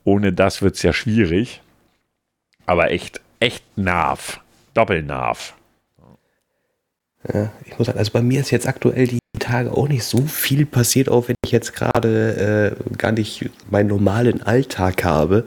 Ohne 0.03 0.33
das 0.33 0.61
wird 0.61 0.75
es 0.75 0.81
ja 0.81 0.93
schwierig. 0.93 1.61
Aber 2.65 2.89
echt, 2.89 3.21
echt 3.39 3.63
Nerv. 3.77 4.39
Doppelnerv. 4.73 5.55
Ja, 7.33 7.51
ich 7.65 7.77
muss 7.77 7.87
sagen, 7.87 7.97
also 7.97 8.11
bei 8.11 8.21
mir 8.21 8.41
ist 8.41 8.51
jetzt 8.51 8.67
aktuell 8.67 9.07
die 9.07 9.19
Tage 9.39 9.71
auch 9.71 9.87
nicht 9.87 10.03
so 10.03 10.21
viel 10.21 10.65
passiert, 10.65 11.09
auch 11.09 11.27
wenn 11.27 11.35
ich 11.43 11.51
jetzt 11.51 11.73
gerade 11.73 12.75
äh, 12.91 12.97
gar 12.97 13.11
nicht 13.11 13.49
meinen 13.69 13.87
normalen 13.87 14.43
Alltag 14.43 15.03
habe. 15.03 15.45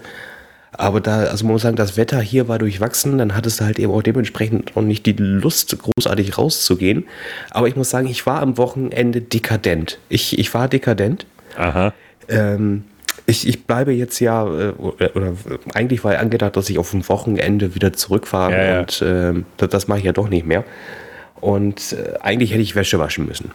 Aber 0.72 1.00
da, 1.00 1.24
also 1.24 1.44
man 1.44 1.54
muss 1.54 1.62
sagen, 1.62 1.76
das 1.76 1.96
Wetter 1.96 2.20
hier 2.20 2.46
war 2.46 2.58
durchwachsen, 2.58 3.18
dann 3.18 3.34
hattest 3.34 3.60
du 3.60 3.64
halt 3.64 3.78
eben 3.78 3.92
auch 3.92 4.02
dementsprechend 4.02 4.76
noch 4.76 4.82
nicht 4.82 5.06
die 5.06 5.12
Lust, 5.12 5.76
großartig 5.78 6.38
rauszugehen. 6.38 7.06
Aber 7.50 7.68
ich 7.68 7.76
muss 7.76 7.90
sagen, 7.90 8.06
ich 8.06 8.26
war 8.26 8.42
am 8.42 8.58
Wochenende 8.58 9.20
dekadent. 9.20 9.98
Ich, 10.08 10.38
ich 10.38 10.52
war 10.54 10.68
dekadent. 10.68 11.26
Aha. 11.56 11.92
Ähm, 12.28 12.84
ich, 13.26 13.46
ich 13.46 13.64
bleibe 13.66 13.92
jetzt 13.92 14.20
ja, 14.20 14.44
äh, 14.46 14.70
oder, 14.72 15.14
oder 15.16 15.32
eigentlich 15.74 16.04
war 16.04 16.14
ja 16.14 16.18
angedacht, 16.20 16.56
dass 16.56 16.68
ich 16.70 16.78
auf 16.78 16.90
dem 16.90 17.08
Wochenende 17.08 17.74
wieder 17.74 17.92
zurückfahre 17.92 18.52
Ja, 18.52 18.64
ja. 18.64 18.80
und 18.80 19.02
ähm, 19.06 19.46
das, 19.56 19.68
das 19.70 19.88
mache 19.88 19.98
ich 20.00 20.04
ja 20.04 20.12
doch 20.12 20.28
nicht 20.28 20.46
mehr. 20.46 20.64
Und 21.40 21.92
äh, 21.92 22.18
eigentlich 22.20 22.50
hätte 22.50 22.62
ich 22.62 22.74
Wäsche 22.74 22.98
waschen 22.98 23.26
müssen. 23.26 23.52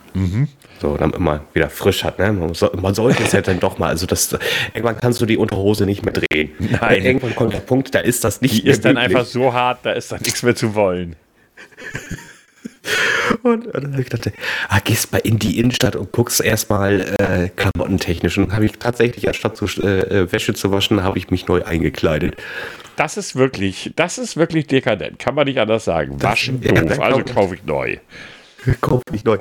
So, 0.80 0.96
damit 0.96 1.20
man 1.20 1.42
wieder 1.54 1.70
frisch 1.70 2.06
hat. 2.06 2.18
Ne? 2.18 2.32
Man, 2.32 2.54
soll, 2.54 2.72
man 2.82 2.94
sollte 2.94 3.24
es 3.24 3.34
ja 3.34 3.42
dann 3.42 3.60
doch 3.60 3.78
mal. 3.78 3.90
Also 3.90 4.06
das, 4.06 4.38
irgendwann 4.74 4.98
kannst 4.98 5.20
du 5.20 5.26
die 5.26 5.36
Unterhose 5.38 5.86
nicht 5.86 6.04
mehr 6.06 6.14
drehen. 6.14 6.52
Nein. 6.60 7.04
Irgendwann 7.04 7.36
kommt 7.36 7.54
der 7.54 7.60
Punkt, 7.60 7.94
da 7.94 8.00
ist 8.00 8.24
das 8.24 8.40
nicht 8.40 8.64
Die 8.64 8.70
ist 8.70 8.86
dann 8.86 8.94
möglich. 8.94 9.18
einfach 9.18 9.30
so 9.30 9.54
hart, 9.54 9.80
da 9.84 9.92
ist 9.92 10.14
dann 10.14 10.22
nichts 10.22 10.44
mehr 10.44 10.56
zu 10.56 10.76
wollen. 10.76 11.18
Und, 13.44 13.68
und 13.68 13.76
dann 13.76 13.92
habe 13.92 14.02
ich 14.02 14.10
gedacht, 14.10 14.32
ah, 14.70 14.80
gehst 14.80 15.12
mal 15.12 15.20
in 15.20 15.40
die 15.40 15.60
Innenstadt 15.60 15.96
und 15.96 16.12
guckst 16.12 16.42
erstmal 16.42 17.16
äh, 17.20 17.50
klamottentechnisch. 17.50 18.38
Und 18.38 18.54
habe 18.54 18.66
ich 18.66 18.74
tatsächlich, 18.74 19.28
anstatt 19.28 19.58
zu, 19.58 19.66
äh, 19.82 20.22
äh, 20.22 20.32
Wäsche 20.32 20.54
zu 20.54 20.72
waschen, 20.72 21.04
habe 21.04 21.18
ich 21.18 21.30
mich 21.30 21.48
neu 21.48 21.64
eingekleidet. 21.64 22.36
Das 22.96 23.18
ist 23.18 23.36
wirklich, 23.36 23.92
das 23.96 24.18
ist 24.18 24.38
wirklich 24.38 24.68
dekadent. 24.68 25.20
Kann 25.20 25.36
man 25.36 25.46
nicht 25.46 25.60
anders 25.60 25.86
sagen. 25.86 26.22
Waschen 26.22 26.62
ja, 26.62 26.74
doof, 26.74 27.00
also 27.00 27.24
kaufe 27.24 27.56
ich 27.56 27.64
neu. 27.66 27.98
Kauf 28.82 29.02
nicht 29.12 29.26
neu. 29.26 29.40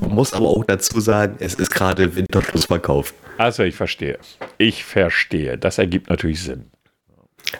Man 0.00 0.10
muss 0.10 0.32
aber 0.32 0.48
auch 0.48 0.64
dazu 0.64 1.00
sagen, 1.00 1.36
es 1.38 1.54
ist 1.54 1.70
gerade 1.70 2.14
Winterschlussverkauf. 2.14 3.14
Also 3.38 3.62
ich 3.62 3.74
verstehe. 3.74 4.18
Ich 4.58 4.84
verstehe. 4.84 5.58
Das 5.58 5.78
ergibt 5.78 6.10
natürlich 6.10 6.42
Sinn. 6.42 6.66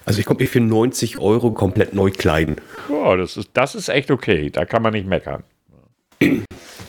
Also 0.04 0.20
ich 0.20 0.26
konnte 0.26 0.42
mich 0.42 0.50
für 0.50 0.60
90 0.60 1.18
Euro 1.18 1.50
komplett 1.52 1.94
neu 1.94 2.10
kleiden. 2.10 2.56
Ja, 2.88 3.16
das 3.16 3.36
ist, 3.36 3.50
das 3.54 3.74
ist 3.74 3.88
echt 3.88 4.10
okay. 4.10 4.50
Da 4.50 4.64
kann 4.64 4.82
man 4.82 4.92
nicht 4.92 5.06
meckern. 5.06 5.42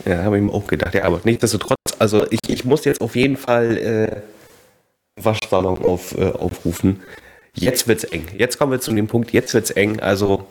Ja, 0.04 0.24
habe 0.24 0.38
ich 0.38 0.42
mir 0.42 0.52
auch 0.52 0.66
gedacht. 0.66 0.94
Ja, 0.94 1.04
aber 1.04 1.20
nichtsdestotrotz, 1.24 1.76
also 1.98 2.26
ich, 2.30 2.40
ich 2.48 2.64
muss 2.64 2.84
jetzt 2.84 3.00
auf 3.00 3.14
jeden 3.14 3.36
Fall 3.36 3.76
äh, 3.76 5.22
Waschsalon 5.22 5.78
auf, 5.78 6.16
äh, 6.16 6.30
aufrufen. 6.30 7.02
Jetzt 7.54 7.88
wird's 7.88 8.04
eng. 8.04 8.26
Jetzt 8.36 8.58
kommen 8.58 8.72
wir 8.72 8.80
zu 8.80 8.92
dem 8.92 9.08
Punkt, 9.08 9.32
jetzt 9.32 9.52
wird's 9.54 9.70
eng. 9.70 10.00
Also 10.00 10.46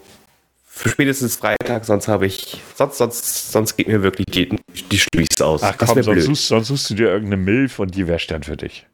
für 0.65 0.89
spätestens 0.89 1.37
Freitag, 1.37 1.85
sonst 1.85 2.07
habe 2.07 2.27
ich, 2.27 2.61
sonst, 2.75 2.97
sonst, 2.97 3.51
sonst 3.51 3.77
geht 3.77 3.87
mir 3.87 4.03
wirklich 4.03 4.27
die, 4.27 4.59
die 4.91 4.99
Stüchs 4.99 5.41
aus. 5.41 5.63
Ach 5.63 5.75
komm, 5.77 6.03
sonst 6.03 6.25
suchst, 6.25 6.47
sonst 6.47 6.67
suchst 6.67 6.89
du 6.91 6.93
dir 6.93 7.07
irgendeine 7.07 7.41
Milf 7.41 7.79
und 7.79 7.95
die 7.95 8.07
wäscht 8.07 8.29
dann 8.29 8.43
für 8.43 8.57
dich. 8.57 8.85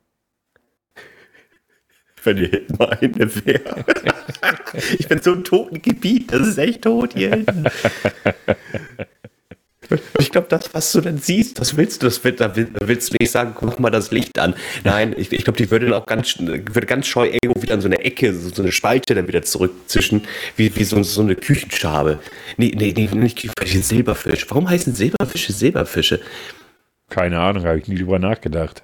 Wenn 2.24 2.38
ihr 2.38 2.62
mal 2.78 2.98
eine 3.02 3.46
wäre. 3.46 3.86
ich 4.98 5.08
bin 5.08 5.22
so 5.22 5.34
im 5.34 5.44
toten 5.44 5.82
Gebiet, 5.82 6.32
das 6.32 6.48
ist 6.48 6.58
echt 6.58 6.84
tot 6.84 7.12
hier 7.16 7.32
hinten. 7.32 7.66
Ich 10.18 10.32
glaube, 10.32 10.48
das, 10.50 10.74
was 10.74 10.92
du 10.94 11.02
dann 11.02 11.18
siehst, 11.20 11.60
das 11.60 11.76
willst 11.78 12.02
du, 12.02 12.08
das 12.08 12.24
will, 12.24 12.32
da 12.32 12.56
will- 12.56 12.70
da 12.74 12.88
willst 12.88 13.12
du 13.12 13.18
nicht 13.20 13.30
sagen, 13.32 13.52
guck 13.54 13.80
mal 13.80 13.90
das 13.92 14.10
Licht 14.12 14.40
an. 14.40 14.56
Nein, 14.84 15.14
ich, 15.18 15.32
ich 15.32 15.44
glaube, 15.44 15.58
die 15.58 15.70
würde 15.70 15.86
dann 15.88 15.94
auch 15.94 16.06
ganz, 16.06 16.40
würde 16.40 16.88
ganz 16.88 17.06
scheu 17.06 17.28
irgendwo 17.28 17.62
wieder 17.62 17.76
in 17.76 17.82
so 17.82 17.88
eine 17.88 18.00
Ecke, 18.00 18.34
so, 18.34 18.50
so 18.50 18.62
eine 18.64 18.72
Spalte 18.72 19.14
dann 19.14 19.28
wieder 19.28 19.44
zurückzischen, 19.44 20.22
wie, 20.56 20.74
wie 20.76 20.84
so, 20.86 21.04
so 21.04 21.22
eine 21.22 21.36
Küchenschabe. 21.36 22.20
Nee, 22.58 22.72
nee, 22.76 22.94
nee, 22.96 23.10
nicht 23.14 23.38
Küchenfische, 23.38 23.84
Silberfisch. 23.84 24.46
Warum 24.50 24.70
heißen 24.70 24.96
Silberfische 24.96 25.52
Silberfische? 25.54 26.22
Keine 27.10 27.40
Ahnung, 27.40 27.66
habe 27.66 27.78
ich 27.78 27.88
nie 27.88 27.98
drüber 27.98 28.18
nachgedacht. 28.18 28.84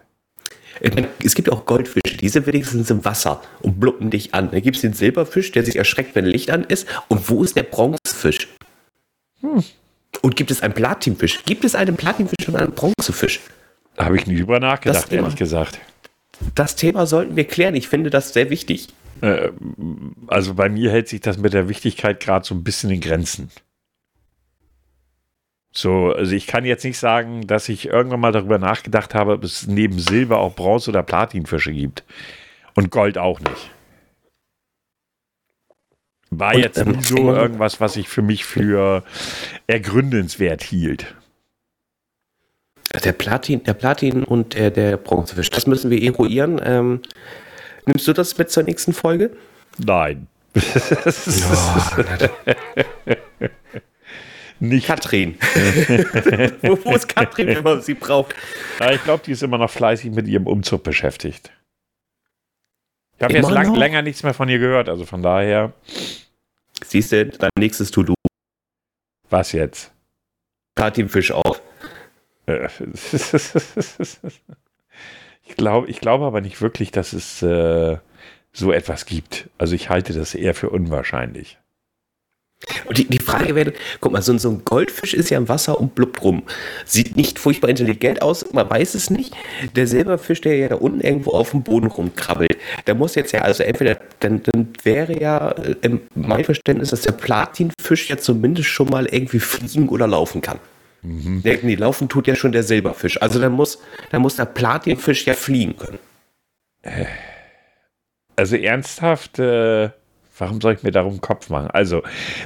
Es 1.24 1.36
gibt 1.36 1.52
auch 1.52 1.66
Goldfische, 1.66 2.18
die 2.18 2.30
sind 2.30 2.48
wenigstens 2.48 2.90
im 2.90 3.04
Wasser 3.04 3.42
und 3.62 3.80
bluppen 3.80 4.10
dich 4.10 4.34
an. 4.34 4.52
Dann 4.52 4.62
gibt 4.62 4.76
es 4.78 4.82
den 4.82 4.94
Silberfisch, 4.94 5.52
der 5.52 5.64
sich 5.66 5.76
erschreckt, 5.76 6.16
wenn 6.16 6.26
Licht 6.26 6.52
an 6.52 6.64
ist. 6.64 6.88
Und 7.08 7.30
wo 7.30 7.44
ist 7.44 7.56
der 7.56 7.64
Bronzefisch? 7.64 8.48
Und 10.22 10.36
gibt 10.36 10.52
es 10.52 10.62
einen 10.62 10.74
Platinfisch? 10.74 11.44
Gibt 11.46 11.64
es 11.66 11.76
einen 11.76 11.96
Platinfisch 11.96 12.48
und 12.48 12.56
einen 12.56 12.72
Bronzefisch? 12.72 13.40
Da 13.96 14.06
habe 14.06 14.16
ich 14.18 14.28
nie 14.28 14.38
drüber 14.38 14.60
nachgedacht, 14.60 15.04
Das 15.04 15.10
Thema. 15.10 15.24
ehrlich 15.24 15.38
gesagt. 15.38 15.80
Das 16.56 16.76
Thema 16.76 17.06
sollten 17.06 17.36
wir 17.36 17.44
klären. 17.46 17.76
Ich 17.76 17.90
finde 17.90 18.10
das 18.10 18.34
sehr 18.34 18.50
wichtig. 18.50 18.88
Äh, 19.22 19.50
also 20.28 20.54
bei 20.54 20.70
mir 20.70 20.92
hält 20.92 21.10
sich 21.10 21.20
das 21.22 21.38
mit 21.38 21.54
der 21.54 21.68
Wichtigkeit 21.68 22.20
gerade 22.22 22.46
so 22.46 22.56
ein 22.56 22.64
bisschen 22.64 22.90
in 22.92 23.02
Grenzen. 23.02 23.50
So, 25.72 26.12
also 26.12 26.36
ich 26.36 26.48
kann 26.48 26.66
jetzt 26.66 26.84
nicht 26.84 26.98
sagen, 26.98 27.46
dass 27.46 27.70
ich 27.70 27.88
irgendwann 27.88 28.20
mal 28.20 28.32
darüber 28.32 28.58
nachgedacht 28.58 29.14
habe, 29.14 29.34
ob 29.34 29.44
es 29.44 29.68
neben 29.68 30.00
Silber 30.00 30.40
auch 30.40 30.56
Bronze- 30.56 30.90
oder 30.90 31.04
Platinfische 31.04 31.72
gibt. 31.72 32.04
Und 32.76 32.92
Gold 32.92 33.18
auch 33.18 33.40
nicht. 33.40 33.72
War 36.32 36.56
Und, 36.56 36.62
jetzt 36.62 36.78
ähm, 36.78 36.92
nie 36.92 37.04
so 37.04 37.34
irgendwas, 37.34 37.80
was 37.80 37.96
ich 37.98 38.10
für 38.10 38.22
mich 38.22 38.46
für 38.46 39.04
ergründenswert 39.68 40.64
hielt. 40.64 41.16
Der 43.04 43.14
Platin, 43.14 43.64
der 43.64 43.74
Platin 43.76 44.24
und 44.24 44.56
der, 44.56 44.72
der 44.72 44.98
Bronzefisch, 44.98 45.52
das 45.52 45.68
müssen 45.68 45.92
wir 45.92 46.02
eruieren. 46.02 46.60
Ähm, 46.64 47.02
nimmst 47.86 48.08
du 48.08 48.14
das 48.14 48.38
mit 48.38 48.50
zur 48.50 48.64
nächsten 48.64 48.94
Folge? 48.94 49.36
Nein. 49.78 50.28
nicht. 54.60 54.88
Katrin. 54.88 55.36
wo, 56.62 56.78
wo 56.84 56.96
ist 56.96 57.08
Katrin, 57.08 57.48
wenn 57.48 57.64
man 57.64 57.82
sie 57.82 57.94
braucht? 57.94 58.36
Ja, 58.80 58.92
ich 58.92 59.04
glaube, 59.04 59.24
die 59.26 59.32
ist 59.32 59.44
immer 59.44 59.58
noch 59.58 59.70
fleißig 59.70 60.12
mit 60.12 60.28
ihrem 60.28 60.48
Umzug 60.48 60.84
beschäftigt. 60.84 61.52
Ich 63.18 63.24
habe 63.24 63.34
jetzt 63.34 63.50
lang, 63.50 63.76
länger 63.76 64.02
nichts 64.02 64.24
mehr 64.24 64.34
von 64.34 64.48
ihr 64.48 64.60
gehört, 64.60 64.88
also 64.88 65.06
von 65.06 65.22
daher, 65.22 65.74
Siehst 66.86 67.12
du, 67.12 67.26
dein 67.26 67.50
nächstes 67.58 67.92
To-Do. 67.92 68.14
was 69.30 69.52
jetzt? 69.52 69.92
Platinfisch 70.76 71.32
auf. 71.32 71.62
Äh, 72.46 72.70
ich 75.46 75.56
glaube 75.56 75.90
ich 75.90 76.00
glaube 76.00 76.26
aber 76.26 76.42
nicht 76.42 76.62
wirklich, 76.62 76.92
dass 76.92 77.14
es 77.14 77.42
äh, 77.42 77.98
so 78.54 78.72
etwas 78.72 79.06
gibt. 79.06 79.50
Also 79.58 79.76
ich 79.76 79.90
halte 79.90 80.14
das 80.14 80.36
eher 80.36 80.56
für 80.56 80.70
unwahrscheinlich. 80.70 81.58
Und 82.86 82.98
die, 82.98 83.06
die 83.06 83.20
Frage 83.20 83.56
wäre, 83.56 83.74
guck 84.02 84.12
mal, 84.12 84.22
so, 84.22 84.34
ein- 84.34 84.40
so 84.40 84.50
ein 84.50 84.66
Goldfisch 84.66 85.14
ist 85.14 85.30
ja 85.30 85.38
im 85.38 85.48
Wasser 85.48 85.80
und 85.80 85.96
blubbt 85.96 86.22
rum. 86.24 86.44
Sieht 86.86 87.16
nicht 87.16 87.40
furchtbar 87.40 87.70
intelligent 87.70 88.22
aus, 88.22 88.52
man 88.52 88.70
weiß 88.70 88.96
es 88.96 89.10
nicht. 89.10 89.34
Der 89.78 89.88
Silberfisch, 89.88 90.42
der 90.42 90.58
ja 90.58 90.68
da 90.68 90.76
unten 90.76 91.00
irgendwo 91.00 91.32
auf 91.32 91.52
dem 91.52 91.64
Boden 91.64 91.88
rumkrabbelt, 91.88 92.58
der 92.86 92.96
muss 92.96 93.16
jetzt 93.16 93.32
ja, 93.32 93.42
also 93.42 93.64
entweder, 93.64 93.98
dann, 94.20 94.44
dann 94.44 94.74
wäre 94.84 95.18
ja 95.20 95.52
äh, 95.52 95.76
im- 95.82 96.02
mein 96.16 96.44
Verständnis, 96.44 96.90
dass 96.90 97.02
der 97.02 97.14
Platinfisch 97.14 98.10
ja 98.10 98.18
zumindest 98.18 98.68
schon 98.70 98.90
mal 98.90 99.06
irgendwie 99.06 99.40
fliegen 99.40 99.88
oder 99.88 100.08
laufen 100.08 100.42
kann. 100.42 100.60
Der, 101.02 101.60
nee, 101.62 101.76
laufen 101.76 102.10
tut 102.10 102.28
ja 102.28 102.36
schon 102.36 102.52
der 102.52 102.64
Silberfisch. 102.64 103.22
Also 103.22 103.40
dann 103.40 103.54
muss, 103.54 103.80
dann 104.12 104.22
muss 104.22 104.36
der 104.36 104.44
Platinfisch 104.46 105.26
ja 105.26 105.34
fliegen 105.34 105.78
können. 105.78 106.00
Also 108.36 108.56
ernsthaft, 108.58 109.40
äh, 109.40 109.90
warum 110.40 110.62
soll 110.62 110.74
ich 110.74 110.84
mir 110.84 110.92
darum 110.92 111.22
Kopf 111.22 111.50
machen? 111.50 111.70
Also, 111.72 112.04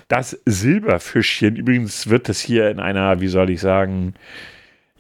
das 0.07 0.39
Silberfischchen, 0.45 1.55
übrigens 1.55 2.09
wird 2.09 2.29
es 2.29 2.39
hier 2.39 2.69
in 2.69 2.79
einer, 2.79 3.21
wie 3.21 3.27
soll 3.27 3.49
ich 3.49 3.61
sagen, 3.61 4.13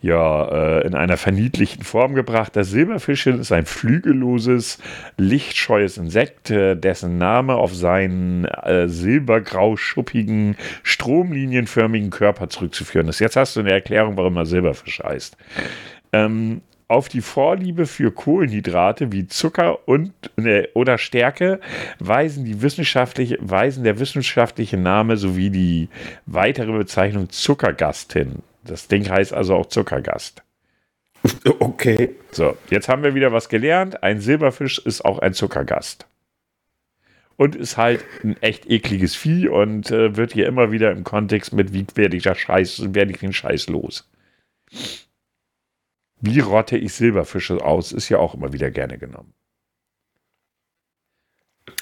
ja, 0.03 0.79
äh, 0.79 0.85
in 0.85 0.95
einer 0.95 1.15
verniedlichten 1.15 1.85
Form 1.85 2.13
gebracht. 2.13 2.57
Das 2.57 2.69
Silberfischchen 2.69 3.39
ist 3.39 3.53
ein 3.53 3.65
flügelloses, 3.65 4.77
lichtscheues 5.17 5.97
Insekt, 5.97 6.51
äh, 6.51 6.75
dessen 6.75 7.17
Name 7.17 7.55
auf 7.55 7.73
seinen 7.73 8.43
äh, 8.43 8.89
silbergrau-schuppigen, 8.89 10.57
stromlinienförmigen 10.83 12.09
Körper 12.09 12.49
zurückzuführen 12.49 13.07
ist. 13.07 13.19
Jetzt 13.19 13.37
hast 13.37 13.55
du 13.55 13.61
eine 13.61 13.71
Erklärung, 13.71 14.17
warum 14.17 14.35
er 14.35 14.45
Silberfisch 14.45 15.01
heißt. 15.01 15.37
Ähm, 16.11 16.61
auf 16.87 17.09
die 17.09 17.21
Vorliebe 17.21 17.85
für 17.85 18.11
Kohlenhydrate 18.11 19.11
wie 19.11 19.27
Zucker 19.27 19.87
und 19.87 20.13
äh, 20.37 20.67
oder 20.73 20.97
Stärke 20.97 21.59
weisen 21.99 22.45
die 22.45 22.61
wissenschaftliche 22.61 23.37
weisen 23.41 23.83
der 23.83 23.99
wissenschaftliche 23.99 24.77
Name 24.77 25.17
sowie 25.17 25.49
die 25.49 25.89
weitere 26.25 26.71
Bezeichnung 26.71 27.29
Zuckergast 27.29 28.13
hin. 28.13 28.39
Das 28.63 28.87
Ding 28.87 29.09
heißt 29.09 29.33
also 29.33 29.55
auch 29.55 29.67
Zuckergast. 29.67 30.43
Okay. 31.59 32.15
So, 32.31 32.57
jetzt 32.69 32.89
haben 32.89 33.03
wir 33.03 33.15
wieder 33.15 33.31
was 33.31 33.49
gelernt. 33.49 34.03
Ein 34.03 34.19
Silberfisch 34.19 34.79
ist 34.79 35.05
auch 35.05 35.19
ein 35.19 35.33
Zuckergast. 35.33 36.07
Und 37.35 37.55
ist 37.55 37.77
halt 37.77 38.03
ein 38.23 38.35
echt 38.41 38.69
ekliges 38.69 39.15
Vieh 39.15 39.47
und 39.47 39.89
äh, 39.91 40.15
wird 40.15 40.33
hier 40.33 40.47
immer 40.47 40.71
wieder 40.71 40.91
im 40.91 41.03
Kontext 41.03 41.53
mit, 41.53 41.73
wie 41.73 41.85
werde 41.95 42.15
ich, 42.15 42.23
das 42.23 42.37
Scheiß, 42.37 42.93
werde 42.93 43.11
ich 43.11 43.19
den 43.19 43.33
Scheiß 43.33 43.69
los. 43.69 44.09
Wie 46.25 46.39
rotte 46.39 46.77
ich 46.77 46.93
Silberfische 46.93 47.65
aus, 47.65 47.91
ist 47.91 48.07
ja 48.07 48.17
auch 48.17 48.33
immer 48.33 48.53
wieder 48.53 48.71
gerne 48.71 48.97
genommen. 48.97 49.33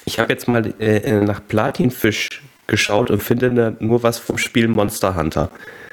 Ich 0.04 0.18
habe 0.18 0.32
jetzt 0.32 0.48
mal 0.48 0.74
äh, 0.80 0.96
äh, 0.96 1.20
nach 1.20 1.40
Platinfisch 1.46 2.42
geschaut 2.66 3.12
und 3.12 3.22
finde 3.22 3.76
nur 3.78 4.02
was 4.02 4.18
vom 4.18 4.38
Spiel 4.38 4.66
Monster 4.66 5.14
Hunter. 5.14 5.48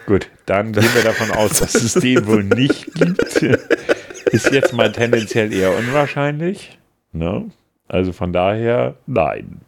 Gut, 0.08 0.32
dann 0.48 0.74
gehen 0.74 0.90
wir 0.96 1.04
davon 1.04 1.30
aus, 1.30 1.60
dass 1.60 1.76
es 1.76 1.94
den 1.94 2.26
wohl 2.26 2.44
nicht 2.44 2.92
gibt. 2.96 3.36
Ist 4.32 4.52
jetzt 4.52 4.74
mal 4.74 4.92
tendenziell 4.92 5.54
eher 5.54 5.78
unwahrscheinlich. 5.78 6.80
Ne? 7.12 7.52
Also 7.88 8.14
von 8.14 8.34
daher, 8.34 8.96
nein. 9.06 9.62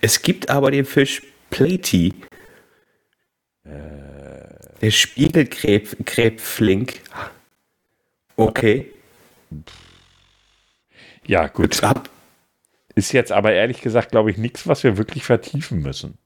Es 0.00 0.20
gibt 0.20 0.50
aber 0.50 0.72
den 0.72 0.84
Fisch 0.84 1.22
Platy. 1.50 2.12
Äh. 3.62 3.70
Der 4.80 4.90
Spiegelgräbflink. 4.90 7.02
Okay. 8.36 8.90
Ja, 11.26 11.48
gut. 11.48 11.82
Ab. 11.82 12.08
Ist 12.94 13.12
jetzt 13.12 13.32
aber 13.32 13.52
ehrlich 13.52 13.80
gesagt, 13.80 14.10
glaube 14.10 14.30
ich, 14.30 14.38
nichts, 14.38 14.66
was 14.66 14.82
wir 14.84 14.96
wirklich 14.96 15.24
vertiefen 15.24 15.82
müssen. 15.82 16.18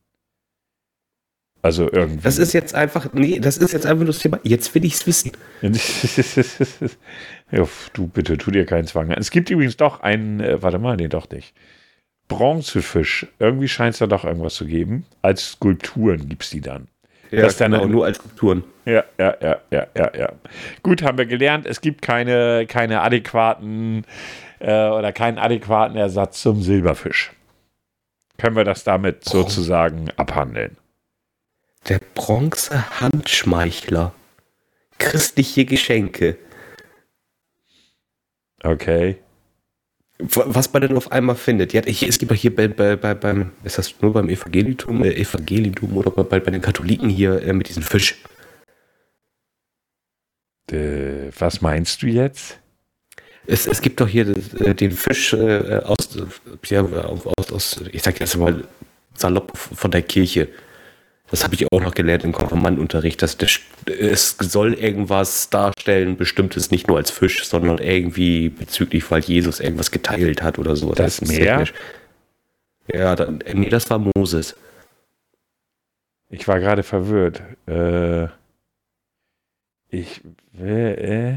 Also 1.63 1.91
irgendwie. 1.93 2.23
Das 2.23 2.39
ist 2.39 2.53
jetzt 2.53 2.75
einfach, 2.75 3.13
nee, 3.13 3.39
das 3.39 3.59
ist 3.59 3.73
jetzt 3.73 3.85
einfach 3.85 4.05
nur 4.05 4.13
das 4.13 4.21
Thema. 4.21 4.41
Jetzt 4.45 4.75
will 4.75 4.85
ich 4.85 4.95
es 4.95 5.07
wissen. 5.07 5.33
ja, 7.51 7.69
du 7.93 8.07
bitte, 8.07 8.39
tu 8.39 8.51
dir 8.51 8.65
keinen 8.65 8.87
Zwang. 8.87 9.11
Es 9.11 9.31
gibt 9.31 9.51
übrigens 9.51 9.77
doch 9.77 10.01
einen, 10.01 10.41
äh, 10.41 10.63
warte 10.63 10.79
mal, 10.79 10.97
nee, 10.97 11.09
doch 11.09 11.29
nicht. 11.29 11.55
Bronzefisch. 12.29 13.27
Irgendwie 13.39 13.69
scheint 13.69 13.95
es 13.95 13.99
da 13.99 14.07
doch 14.07 14.25
irgendwas 14.25 14.55
zu 14.55 14.65
geben. 14.65 15.05
Als 15.21 15.53
Skulpturen 15.53 16.29
gibt 16.29 16.45
es 16.45 16.51
die 16.51 16.63
dann. 16.63 16.89
Ja, 17.31 17.43
das 17.43 17.59
genau, 17.59 17.87
nur 17.87 18.05
als 18.07 18.17
Skulpturen. 18.19 18.65
Ja, 18.85 19.05
ja, 19.19 19.37
ja, 19.41 19.61
ja, 19.71 19.87
ja, 19.97 20.11
ja. 20.17 20.33
Gut, 20.83 21.03
haben 21.03 21.19
wir 21.19 21.27
gelernt, 21.27 21.67
es 21.67 21.81
gibt 21.81 22.03
keine, 22.03 22.67
keine 22.67 23.03
adäquaten 23.03 24.05
äh, 24.59 24.89
oder 24.89 25.13
keinen 25.13 25.39
adäquaten 25.39 25.97
Ersatz 25.97 26.43
zum 26.43 26.63
Silberfisch. 26.63 27.33
Können 28.39 28.57
wir 28.57 28.65
das 28.65 28.85
damit 28.85 29.23
oh. 29.27 29.31
sozusagen 29.31 30.11
abhandeln? 30.17 30.77
Der 31.89 32.01
Bronze-Handschmeichler. 32.15 34.13
Christliche 34.99 35.65
Geschenke. 35.65 36.37
Okay. 38.63 39.17
Was 40.23 40.73
man 40.73 40.83
denn 40.83 40.97
auf 40.97 41.13
einmal 41.13 41.37
findet. 41.37 41.73
Ja, 41.73 41.83
ich, 41.87 42.03
es 42.03 42.19
gibt 42.19 42.31
ja 42.31 42.37
hier 42.37 42.55
bei, 42.55 42.69
bei, 42.69 42.97
bei, 42.97 43.15
beim, 43.15 43.53
ist 43.65 43.79
das 43.79 43.95
nur 44.01 44.13
beim 44.13 44.29
Evangelitum, 44.29 45.03
äh, 45.05 45.15
Evangelitum 45.15 45.97
oder 45.97 46.11
bei, 46.11 46.41
bei 46.41 46.51
den 46.51 46.61
Katholiken 46.61 47.09
hier 47.09 47.43
äh, 47.43 47.53
mit 47.53 47.69
diesem 47.69 47.83
Fisch? 47.83 48.23
Äh, 50.71 51.31
was 51.39 51.61
meinst 51.61 52.03
du 52.03 52.07
jetzt? 52.07 52.59
Es, 53.47 53.67
es 53.67 53.81
gibt 53.81 54.01
doch 54.01 54.09
hier 54.09 54.29
äh, 54.61 54.75
den 54.75 54.93
Fisch 54.93 55.33
äh, 55.33 55.81
aus, 55.85 56.19
ja, 56.69 56.83
aus, 56.83 57.53
aus, 57.53 57.81
ich 57.91 58.03
sag 58.03 58.21
jetzt 58.21 58.37
mal 58.37 58.65
salopp 59.15 59.57
von 59.57 59.91
der 59.91 60.03
Kirche. 60.03 60.49
Das 61.31 61.45
habe 61.45 61.55
ich 61.55 61.71
auch 61.73 61.81
noch 61.81 61.95
gelernt 61.95 62.25
im 62.25 62.33
Konfirmandenunterricht, 62.33 63.23
dass 63.23 63.37
das, 63.37 63.61
es 63.87 64.37
soll 64.39 64.75
irgendwas 64.75 65.49
darstellen, 65.49 66.17
bestimmtes 66.17 66.73
nicht 66.73 66.89
nur 66.89 66.97
als 66.97 67.11
Fisch, 67.11 67.45
sondern 67.45 67.79
irgendwie 67.79 68.49
bezüglich, 68.49 69.09
weil 69.11 69.23
Jesus 69.23 69.61
irgendwas 69.61 69.93
geteilt 69.93 70.43
hat 70.43 70.59
oder 70.59 70.75
so. 70.75 70.93
Das, 70.93 71.19
das 71.19 71.29
Meer? 71.29 71.65
Ja, 72.93 73.15
dann, 73.15 73.43
nee, 73.55 73.69
das 73.69 73.89
war 73.91 74.01
Moses. 74.17 74.57
Ich 76.31 76.49
war 76.49 76.59
gerade 76.59 76.83
verwirrt. 76.83 77.43
Äh, 77.67 78.27
ich, 79.89 80.23
äh, 80.59 81.35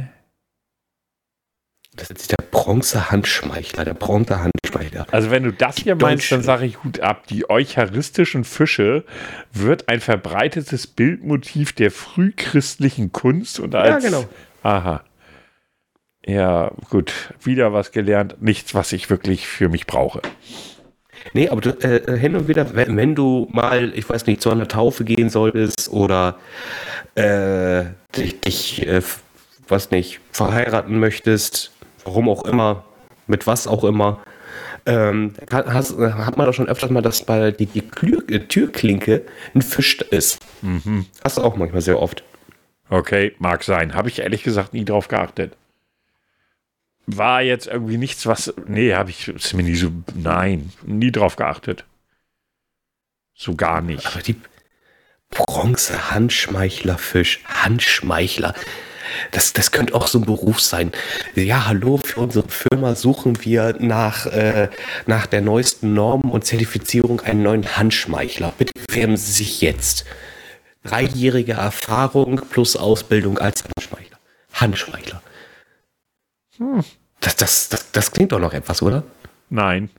das 1.95 2.09
ist 2.09 2.31
der 2.31 2.43
Bronze-Handschmeichler, 2.51 3.85
der 3.85 3.93
Bronze-Handschmeichler. 3.93 5.05
Also 5.11 5.29
wenn 5.29 5.43
du 5.43 5.53
das 5.53 5.77
hier 5.77 5.95
meinst, 5.95 6.31
dann 6.31 6.41
sage 6.41 6.65
ich 6.65 6.83
Hut 6.83 6.99
ab. 7.01 7.27
Die 7.27 7.49
eucharistischen 7.49 8.43
Fische 8.43 9.03
wird 9.51 9.89
ein 9.89 9.99
verbreitetes 9.99 10.87
Bildmotiv 10.87 11.73
der 11.73 11.91
frühchristlichen 11.91 13.11
Kunst 13.11 13.59
und 13.59 13.75
als... 13.75 14.03
Ja, 14.03 14.09
genau. 14.09 14.25
Aha. 14.63 15.03
Ja, 16.25 16.71
gut. 16.89 17.13
Wieder 17.43 17.73
was 17.73 17.91
gelernt. 17.91 18.41
Nichts, 18.41 18.73
was 18.73 18.91
ich 18.93 19.09
wirklich 19.09 19.47
für 19.47 19.69
mich 19.69 19.85
brauche. 19.85 20.21
Nee, 21.33 21.49
aber 21.49 21.61
du, 21.61 21.69
äh, 21.69 22.17
hin 22.17 22.35
und 22.35 22.47
wieder, 22.47 22.75
wenn, 22.75 22.97
wenn, 22.97 23.15
du 23.15 23.47
mal, 23.51 23.93
ich 23.95 24.09
weiß 24.09 24.25
nicht, 24.25 24.41
zu 24.41 24.49
einer 24.49 24.67
Taufe 24.67 25.03
gehen 25.03 25.29
solltest 25.29 25.89
oder 25.89 26.37
äh, 27.15 27.85
dich, 28.15 28.41
dich 28.41 28.87
äh, 28.87 29.01
was 29.67 29.91
nicht, 29.91 30.19
verheiraten 30.31 30.99
möchtest, 30.99 31.71
warum 32.05 32.29
auch 32.29 32.45
immer, 32.45 32.85
mit 33.27 33.47
was 33.47 33.67
auch 33.67 33.83
immer, 33.83 34.19
ähm, 34.85 35.33
hast, 35.49 35.97
hat 35.97 36.35
man 36.37 36.45
doch 36.45 36.53
schon 36.53 36.67
öfters 36.67 36.89
mal, 36.89 37.01
dass 37.01 37.23
bei 37.23 37.51
die, 37.51 37.67
die 37.67 37.79
äh, 37.79 38.39
Türklinke 38.39 39.25
ein 39.55 39.61
Fisch 39.61 40.01
ist. 40.01 40.39
Mhm. 40.61 41.05
Hast 41.23 41.37
du 41.37 41.41
auch 41.41 41.55
manchmal 41.55 41.81
sehr 41.81 42.01
oft. 42.01 42.25
Okay, 42.89 43.33
mag 43.39 43.63
sein. 43.63 43.93
Habe 43.93 44.09
ich 44.09 44.19
ehrlich 44.19 44.43
gesagt 44.43 44.73
nie 44.73 44.83
drauf 44.83 45.07
geachtet. 45.07 45.55
War 47.05 47.41
jetzt 47.41 47.67
irgendwie 47.67 47.95
nichts, 47.97 48.27
was. 48.27 48.53
Nee, 48.67 48.93
habe 48.93 49.09
ich 49.09 49.29
ist 49.29 49.53
mir 49.53 49.63
nie 49.63 49.75
so. 49.75 49.89
Nein, 50.15 50.73
nie 50.85 51.11
drauf 51.11 51.37
geachtet. 51.37 51.85
So 53.33 53.55
gar 53.55 53.81
nicht. 53.81 54.05
Aber 54.05 54.21
die 54.21 54.35
Bronze-Handschmeichler-Fisch. 55.31 57.39
Handschmeichler. 57.45 58.53
Das, 59.31 59.53
das 59.53 59.71
könnte 59.71 59.95
auch 59.95 60.07
so 60.07 60.19
ein 60.19 60.25
Beruf 60.25 60.59
sein. 60.59 60.91
Ja, 61.35 61.67
hallo, 61.67 61.97
für 61.97 62.19
unsere 62.19 62.47
Firma 62.47 62.95
suchen 62.95 63.43
wir 63.43 63.75
nach, 63.79 64.25
äh, 64.27 64.69
nach 65.05 65.25
der 65.25 65.41
neuesten 65.41 65.93
Norm 65.93 66.31
und 66.31 66.45
Zertifizierung 66.45 67.21
einen 67.21 67.43
neuen 67.43 67.77
Handschmeichler. 67.77 68.53
Bitte 68.57 68.73
bewerben 68.87 69.17
Sie 69.17 69.31
sich 69.31 69.61
jetzt. 69.61 70.05
Dreijährige 70.83 71.53
Erfahrung 71.53 72.41
plus 72.49 72.75
Ausbildung 72.75 73.37
als 73.37 73.63
Handschmeichler. 73.63 74.17
Handschmeichler. 74.53 75.21
Hm. 76.57 76.83
Das, 77.19 77.35
das, 77.35 77.69
das, 77.69 77.91
das 77.91 78.11
klingt 78.11 78.31
doch 78.33 78.39
noch 78.39 78.53
etwas, 78.53 78.81
oder? 78.81 79.03
Nein. 79.49 79.89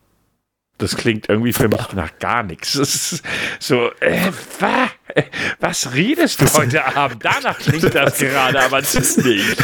Das 0.78 0.96
klingt 0.96 1.28
irgendwie 1.28 1.52
für 1.52 1.68
mich 1.68 1.92
nach 1.92 2.18
gar 2.18 2.42
nichts. 2.42 2.72
Das 2.74 3.12
ist 3.12 3.22
so, 3.60 3.90
äh, 4.00 4.30
was? 4.58 4.90
Was 5.60 5.94
redest 5.94 6.40
du 6.40 6.46
heute 6.52 6.84
Abend? 6.96 7.24
Danach 7.24 7.58
klingt 7.58 7.94
das 7.94 8.18
gerade, 8.18 8.60
aber 8.60 8.78
es 8.80 8.94
ist 8.94 9.24
nicht. 9.24 9.56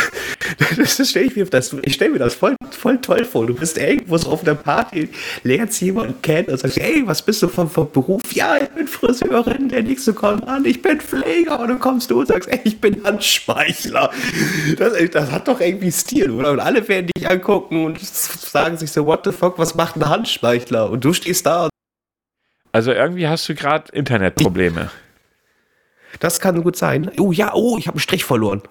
Das 0.76 1.08
stell 1.08 1.26
ich 1.26 1.36
mir, 1.36 1.44
das, 1.46 1.74
ich 1.82 1.94
stelle 1.94 2.12
mir 2.12 2.18
das 2.18 2.34
voll, 2.34 2.56
voll 2.70 3.00
toll 3.00 3.24
vor. 3.24 3.46
Du 3.46 3.54
bist 3.54 3.78
irgendwo 3.78 4.16
so 4.18 4.30
auf 4.30 4.42
einer 4.42 4.54
Party, 4.54 5.08
lernst 5.42 5.80
jemanden 5.80 6.20
kennen 6.22 6.48
und 6.48 6.58
sagst, 6.58 6.78
ey, 6.78 7.02
was 7.06 7.22
bist 7.22 7.42
du 7.42 7.48
vom, 7.48 7.68
vom 7.68 7.90
Beruf? 7.90 8.22
Ja, 8.32 8.56
ich 8.56 8.68
bin 8.70 8.86
Friseurin, 8.86 9.68
der 9.68 9.82
nächste 9.82 10.12
kommt 10.12 10.46
an, 10.46 10.64
ich 10.64 10.82
bin 10.82 11.00
Pfleger. 11.00 11.60
Und 11.60 11.68
dann 11.68 11.80
kommst 11.80 12.10
du 12.10 12.20
und 12.20 12.26
sagst, 12.26 12.48
ey, 12.48 12.60
ich 12.64 12.80
bin 12.80 13.02
Handschmeichler. 13.04 14.10
Das, 14.78 14.92
das 15.10 15.30
hat 15.30 15.48
doch 15.48 15.60
irgendwie 15.60 15.90
Stil, 15.90 16.30
oder? 16.30 16.52
Und 16.52 16.60
alle 16.60 16.86
werden 16.88 17.10
dich 17.16 17.28
angucken 17.28 17.84
und 17.84 18.00
sagen 18.00 18.76
sich 18.76 18.92
so, 18.92 19.06
what 19.06 19.24
the 19.24 19.32
fuck, 19.32 19.58
was 19.58 19.74
macht 19.74 19.96
ein 19.96 20.08
Handschmeichler? 20.08 20.90
Und 20.90 21.04
du 21.04 21.12
stehst 21.12 21.46
da 21.46 21.64
und 21.64 21.70
also 22.72 22.92
irgendwie 22.92 23.26
hast 23.26 23.48
du 23.48 23.54
gerade 23.54 23.90
Internetprobleme. 23.92 24.90
Das 26.18 26.40
kann 26.40 26.62
gut 26.62 26.76
sein. 26.76 27.10
Oh 27.18 27.32
ja, 27.32 27.52
oh, 27.54 27.78
ich 27.78 27.86
habe 27.86 27.96
einen 27.96 28.00
Strich 28.00 28.24
verloren. 28.24 28.62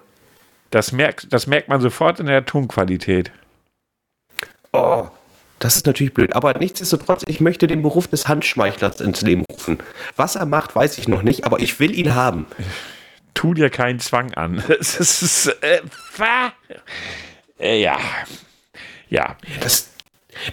Das 0.70 0.92
merkt, 0.92 1.32
das 1.32 1.46
merkt 1.46 1.68
man 1.68 1.80
sofort 1.80 2.20
in 2.20 2.26
der 2.26 2.44
Tonqualität. 2.44 3.32
Oh, 4.72 5.08
das 5.58 5.76
ist 5.76 5.86
natürlich 5.86 6.14
blöd. 6.14 6.34
Aber 6.34 6.54
nichtsdestotrotz, 6.54 7.22
ich 7.26 7.40
möchte 7.40 7.66
den 7.66 7.82
Beruf 7.82 8.08
des 8.08 8.28
Handschmeichlers 8.28 9.00
ins 9.00 9.22
Leben 9.22 9.44
rufen. 9.50 9.78
Was 10.16 10.36
er 10.36 10.46
macht, 10.46 10.74
weiß 10.74 10.98
ich 10.98 11.08
noch 11.08 11.22
nicht, 11.22 11.44
aber 11.44 11.60
ich 11.60 11.80
will 11.80 11.94
ihn 11.96 12.14
haben. 12.14 12.46
Tu 13.34 13.54
dir 13.54 13.70
keinen 13.70 14.00
Zwang 14.00 14.32
an. 14.34 14.62
Es 14.80 14.98
ist, 15.00 15.46
äh, 15.62 15.80
äh, 17.58 17.80
ja. 17.80 17.98
Ja. 19.08 19.36
Das, 19.60 19.90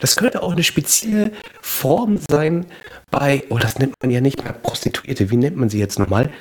das 0.02 0.16
könnte 0.16 0.42
auch 0.42 0.52
eine 0.52 0.64
spezielle 0.64 1.32
Form 1.62 2.20
sein 2.30 2.66
bei, 3.10 3.44
oh, 3.50 3.58
das 3.58 3.80
nennt 3.80 3.94
man 4.02 4.12
ja 4.12 4.20
nicht 4.20 4.44
mehr 4.44 4.54
Prostituierte. 4.54 5.30
Wie 5.30 5.38
nennt 5.38 5.56
man 5.56 5.70
sie 5.70 5.80
jetzt 5.80 6.00
nochmal? 6.00 6.32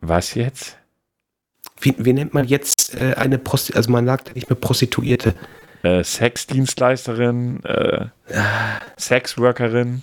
Was 0.00 0.34
jetzt? 0.34 0.76
Wie, 1.80 1.94
wie 1.98 2.12
nennt 2.12 2.34
man 2.34 2.46
jetzt 2.46 2.94
äh, 2.94 3.14
eine 3.14 3.38
Prostituierte? 3.38 3.78
Also 3.78 3.90
man 3.90 4.06
sagt 4.06 4.34
nicht 4.34 4.48
mehr 4.48 4.58
Prostituierte. 4.58 5.34
Äh, 5.82 6.02
Sexdienstleisterin, 6.02 7.62
äh, 7.64 8.06
Sexworkerin. 8.98 10.02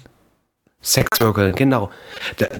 Sexworkerin, 0.81 1.55
genau. 1.55 1.91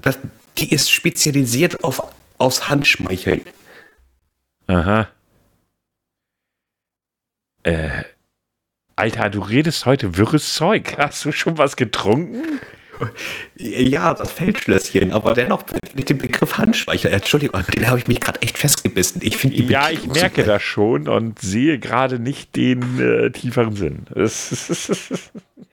Das, 0.02 0.18
die 0.58 0.72
ist 0.72 0.90
spezialisiert 0.90 1.84
auf 1.84 2.02
aus 2.38 2.68
Handschmeicheln. 2.68 3.42
Aha. 4.66 5.08
Äh, 7.62 8.02
Alter, 8.96 9.30
du 9.30 9.40
redest 9.40 9.86
heute 9.86 10.16
wirres 10.16 10.54
Zeug. 10.54 10.96
Hast 10.98 11.24
du 11.24 11.32
schon 11.32 11.58
was 11.58 11.76
getrunken? 11.76 12.60
Ja, 13.56 14.14
das 14.14 14.32
Feldschlösschen, 14.32 15.12
aber 15.12 15.34
dennoch 15.34 15.64
mit 15.94 16.10
dem 16.10 16.18
Begriff 16.18 16.58
Handspeicher. 16.58 17.10
Entschuldigung, 17.10 17.62
den 17.74 17.88
habe 17.88 17.98
ich 17.98 18.06
mich 18.06 18.20
gerade 18.20 18.42
echt 18.42 18.58
festgebissen. 18.58 19.20
Ich 19.24 19.36
finde 19.36 19.56
Ja, 19.62 19.90
ich 19.90 20.06
merke 20.06 20.42
super. 20.42 20.54
das 20.54 20.62
schon 20.62 21.08
und 21.08 21.38
sehe 21.38 21.78
gerade 21.78 22.18
nicht 22.18 22.56
den 22.56 23.00
äh, 23.00 23.30
tieferen 23.30 23.76
Sinn. 23.76 24.06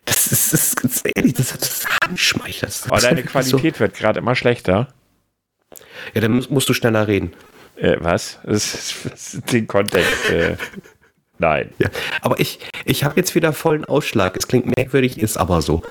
Das, 0.04 0.26
ist, 0.26 0.52
das 0.52 0.54
ist, 0.54 0.84
ist 0.84 1.06
ehrlich, 1.16 1.36
das 1.36 1.52
ist 1.52 1.88
Handschmeichler. 2.04 2.70
Aber 2.88 2.98
oh, 2.98 3.00
deine 3.00 3.24
Qualität 3.24 3.76
so. 3.76 3.80
wird 3.80 3.94
gerade 3.94 4.20
immer 4.20 4.36
schlechter. 4.36 4.88
Ja, 6.14 6.22
dann 6.22 6.34
musst, 6.34 6.50
musst 6.50 6.70
du 6.70 6.74
schneller 6.74 7.08
reden. 7.08 7.34
Äh, 7.76 7.98
was? 8.00 8.40
Das 8.44 8.74
ist, 8.74 8.96
das 9.06 9.34
ist 9.36 9.52
den 9.54 9.68
Kontext. 9.68 10.30
Äh. 10.30 10.58
Nein. 11.38 11.70
Ja, 11.80 11.90
aber 12.22 12.40
ich, 12.40 12.60
ich 12.86 13.04
habe 13.04 13.16
jetzt 13.18 13.34
wieder 13.36 13.54
vollen 13.54 13.86
Ausschlag. 13.86 14.38
Es 14.38 14.48
klingt 14.48 14.76
merkwürdig, 14.76 15.20
ist 15.20 15.38
aber 15.38 15.62
so. 15.62 15.82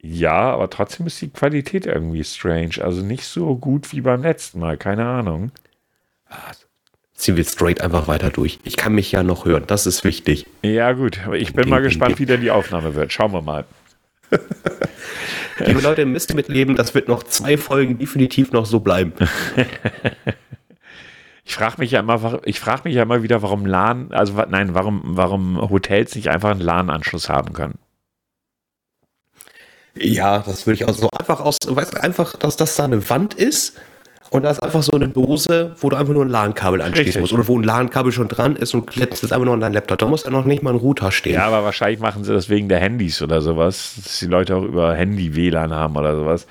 Ja, 0.00 0.52
aber 0.52 0.70
trotzdem 0.70 1.06
ist 1.06 1.20
die 1.20 1.28
Qualität 1.30 1.86
irgendwie 1.86 2.22
strange. 2.22 2.76
Also 2.82 3.02
nicht 3.02 3.24
so 3.24 3.56
gut 3.56 3.92
wie 3.92 4.00
beim 4.00 4.22
letzten 4.22 4.60
Mal. 4.60 4.76
Keine 4.76 5.04
Ahnung. 5.06 5.50
Ziehen 7.14 7.36
wir 7.36 7.44
straight 7.44 7.80
einfach 7.80 8.06
weiter 8.06 8.30
durch. 8.30 8.60
Ich 8.62 8.76
kann 8.76 8.94
mich 8.94 9.10
ja 9.10 9.24
noch 9.24 9.44
hören. 9.44 9.64
Das 9.66 9.86
ist 9.86 10.04
wichtig. 10.04 10.46
Ja, 10.62 10.92
gut. 10.92 11.18
Aber 11.24 11.36
ich 11.36 11.52
bin 11.52 11.62
Ding, 11.64 11.70
mal 11.70 11.76
ding, 11.80 11.88
gespannt, 11.88 12.12
ding. 12.12 12.18
wie 12.20 12.26
denn 12.26 12.40
die 12.40 12.52
Aufnahme 12.52 12.94
wird. 12.94 13.12
Schauen 13.12 13.32
wir 13.32 13.42
mal. 13.42 13.64
Liebe 15.58 15.80
Leute, 15.80 16.02
ihr 16.02 16.06
müsst 16.06 16.32
mitleben. 16.34 16.76
Das 16.76 16.94
wird 16.94 17.08
noch 17.08 17.24
zwei 17.24 17.56
Folgen 17.56 17.98
definitiv 17.98 18.52
noch 18.52 18.66
so 18.66 18.80
bleiben. 18.80 19.12
Ich 21.44 21.54
frage 21.54 21.76
mich 21.78 21.92
ja 21.92 22.00
immer, 22.00 22.22
wa- 22.22 22.42
ich 22.44 22.60
frage 22.60 22.82
mich 22.84 22.94
ja 22.94 23.04
immer 23.04 23.22
wieder, 23.22 23.40
warum 23.40 23.64
LAN, 23.64 24.12
also 24.12 24.34
nein, 24.50 24.74
warum, 24.74 25.00
warum 25.04 25.58
Hotels 25.70 26.14
nicht 26.14 26.28
einfach 26.28 26.50
einen 26.50 26.60
LAN-Anschluss 26.60 27.30
haben 27.30 27.54
können. 27.54 27.78
Ja, 30.00 30.40
das 30.40 30.66
würde 30.66 30.74
ich 30.76 30.84
auch 30.84 30.94
so 30.94 31.08
einfach 31.18 31.40
aus, 31.40 31.56
weißt 31.66 31.94
du, 31.94 32.02
einfach, 32.02 32.34
dass 32.36 32.56
das 32.56 32.76
da 32.76 32.84
eine 32.84 33.08
Wand 33.10 33.34
ist 33.34 33.78
und 34.30 34.42
da 34.42 34.50
ist 34.50 34.62
einfach 34.62 34.82
so 34.82 34.92
eine 34.92 35.08
Dose, 35.08 35.74
wo 35.80 35.88
du 35.88 35.96
einfach 35.96 36.12
nur 36.12 36.24
ein 36.24 36.28
LAN-Kabel 36.28 36.82
anschließen 36.82 37.20
musst 37.20 37.32
oder 37.32 37.48
wo 37.48 37.58
ein 37.58 37.64
LAN-Kabel 37.64 38.12
schon 38.12 38.28
dran 38.28 38.56
ist 38.56 38.74
und 38.74 38.86
klemmst 38.86 39.24
es 39.24 39.32
einfach 39.32 39.46
nur 39.46 39.54
an 39.54 39.60
deinen 39.60 39.72
Laptop. 39.72 39.98
Da 39.98 40.06
muss 40.06 40.24
ja 40.24 40.30
noch 40.30 40.44
nicht 40.44 40.62
mal 40.62 40.70
ein 40.74 40.76
Router 40.76 41.10
stehen. 41.10 41.34
Ja, 41.34 41.46
aber 41.46 41.64
wahrscheinlich 41.64 42.00
machen 42.00 42.24
sie 42.24 42.32
das 42.34 42.48
wegen 42.50 42.68
der 42.68 42.78
Handys 42.78 43.22
oder 43.22 43.40
sowas, 43.40 43.94
dass 44.04 44.18
die 44.18 44.26
Leute 44.26 44.56
auch 44.56 44.64
über 44.64 44.94
Handy 44.94 45.34
WLAN 45.34 45.72
haben 45.72 45.96
oder 45.96 46.14
sowas. 46.14 46.46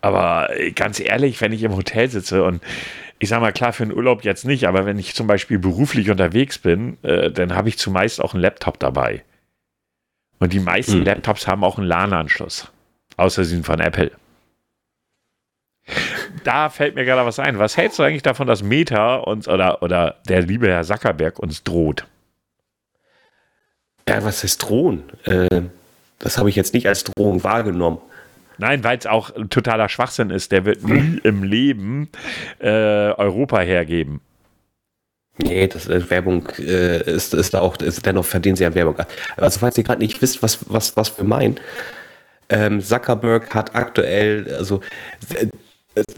Aber 0.00 0.48
äh, 0.58 0.72
ganz 0.72 0.98
ehrlich, 1.00 1.40
wenn 1.40 1.52
ich 1.52 1.62
im 1.62 1.76
Hotel 1.76 2.10
sitze 2.10 2.42
und 2.44 2.62
ich 3.20 3.28
sag 3.28 3.40
mal, 3.40 3.52
klar, 3.52 3.72
für 3.72 3.84
einen 3.84 3.94
Urlaub 3.94 4.24
jetzt 4.24 4.44
nicht, 4.44 4.66
aber 4.66 4.84
wenn 4.84 4.98
ich 4.98 5.14
zum 5.14 5.26
Beispiel 5.28 5.58
beruflich 5.58 6.10
unterwegs 6.10 6.58
bin, 6.58 6.98
äh, 7.02 7.30
dann 7.30 7.54
habe 7.54 7.68
ich 7.68 7.78
zumeist 7.78 8.20
auch 8.20 8.34
einen 8.34 8.42
Laptop 8.42 8.78
dabei. 8.80 9.22
Und 10.40 10.52
die 10.52 10.60
meisten 10.60 10.94
Hm. 10.94 11.04
Laptops 11.04 11.46
haben 11.46 11.62
auch 11.64 11.78
einen 11.78 11.86
LAN-Anschluss. 11.86 12.70
Außer 13.16 13.44
sie 13.44 13.50
sind 13.50 13.66
von 13.66 13.80
Apple. 13.80 14.10
Da 16.44 16.68
fällt 16.68 16.94
mir 16.94 17.04
gerade 17.04 17.26
was 17.26 17.38
ein. 17.38 17.58
Was 17.58 17.76
hältst 17.76 17.98
du 17.98 18.02
eigentlich 18.02 18.22
davon, 18.22 18.46
dass 18.46 18.62
Meta 18.62 19.16
uns 19.16 19.48
oder, 19.48 19.82
oder 19.82 20.16
der 20.28 20.42
liebe 20.42 20.68
Herr 20.68 20.82
Zuckerberg 20.82 21.38
uns 21.38 21.62
droht? 21.62 22.06
Ja, 24.08 24.22
was 24.24 24.42
heißt 24.42 24.62
drohen? 24.62 25.04
Äh, 25.24 25.62
das 26.18 26.38
habe 26.38 26.48
ich 26.48 26.56
jetzt 26.56 26.74
nicht 26.74 26.88
als 26.88 27.04
Drohung 27.04 27.42
wahrgenommen. 27.44 27.98
Nein, 28.58 28.84
weil 28.84 28.98
es 28.98 29.06
auch 29.06 29.30
totaler 29.50 29.88
Schwachsinn 29.88 30.30
ist. 30.30 30.52
Der 30.52 30.64
wird 30.64 30.84
nie 30.84 31.18
im 31.24 31.42
Leben 31.42 32.08
äh, 32.60 32.68
Europa 32.68 33.60
hergeben. 33.60 34.20
Nee, 35.36 35.66
das 35.66 35.88
äh, 35.88 36.08
Werbung 36.10 36.48
äh, 36.58 37.02
ist, 37.10 37.34
ist 37.34 37.54
da 37.54 37.60
auch, 37.60 37.76
ist 37.78 38.06
dennoch 38.06 38.24
verdienen 38.24 38.56
sie 38.56 38.66
an 38.66 38.74
Werbung. 38.74 38.96
Also 39.36 39.58
falls 39.58 39.76
ihr 39.76 39.84
gerade 39.84 40.00
nicht 40.00 40.22
wisst, 40.22 40.42
was, 40.42 40.70
was, 40.70 40.96
was 40.96 41.18
wir 41.18 41.24
meinen, 41.24 41.58
ähm, 42.48 42.80
Zuckerberg 42.80 43.54
hat 43.54 43.74
aktuell, 43.74 44.54
also 44.56 44.80
äh, 45.36 45.46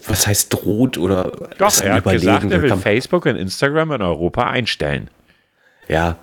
was 0.06 0.26
heißt 0.26 0.52
droht 0.52 0.98
oder 0.98 1.32
Doch, 1.58 1.80
er 1.80 1.94
hat 1.94 2.04
gesagt, 2.04 2.50
er 2.50 2.62
will 2.62 2.76
Facebook 2.76 3.26
und 3.26 3.36
Instagram 3.36 3.92
in 3.92 4.02
Europa 4.02 4.48
einstellen. 4.48 5.08
Ja, 5.88 6.16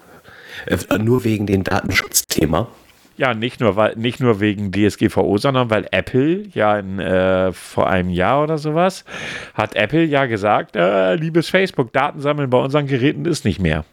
äh, 0.65 0.97
nur 0.97 1.23
wegen 1.23 1.45
dem 1.45 1.63
Datenschutzthema. 1.63 2.67
Ja, 3.15 3.35
nicht 3.35 3.59
nur, 3.59 3.75
weil, 3.75 3.95
nicht 3.95 4.19
nur 4.19 4.39
wegen 4.39 4.71
DSGVO, 4.71 5.37
sondern 5.37 5.69
weil 5.69 5.85
Apple 5.91 6.47
ja 6.53 6.79
in, 6.79 6.99
äh, 6.99 7.53
vor 7.53 7.87
einem 7.87 8.09
Jahr 8.09 8.41
oder 8.41 8.57
sowas 8.57 9.05
hat 9.53 9.75
Apple 9.75 10.03
ja 10.03 10.25
gesagt, 10.25 10.75
äh, 10.75 11.13
liebes 11.15 11.49
Facebook, 11.49 11.93
Daten 11.93 12.21
sammeln 12.21 12.49
bei 12.49 12.57
unseren 12.57 12.87
Geräten 12.87 13.25
ist 13.25 13.45
nicht 13.45 13.59
mehr. 13.59 13.85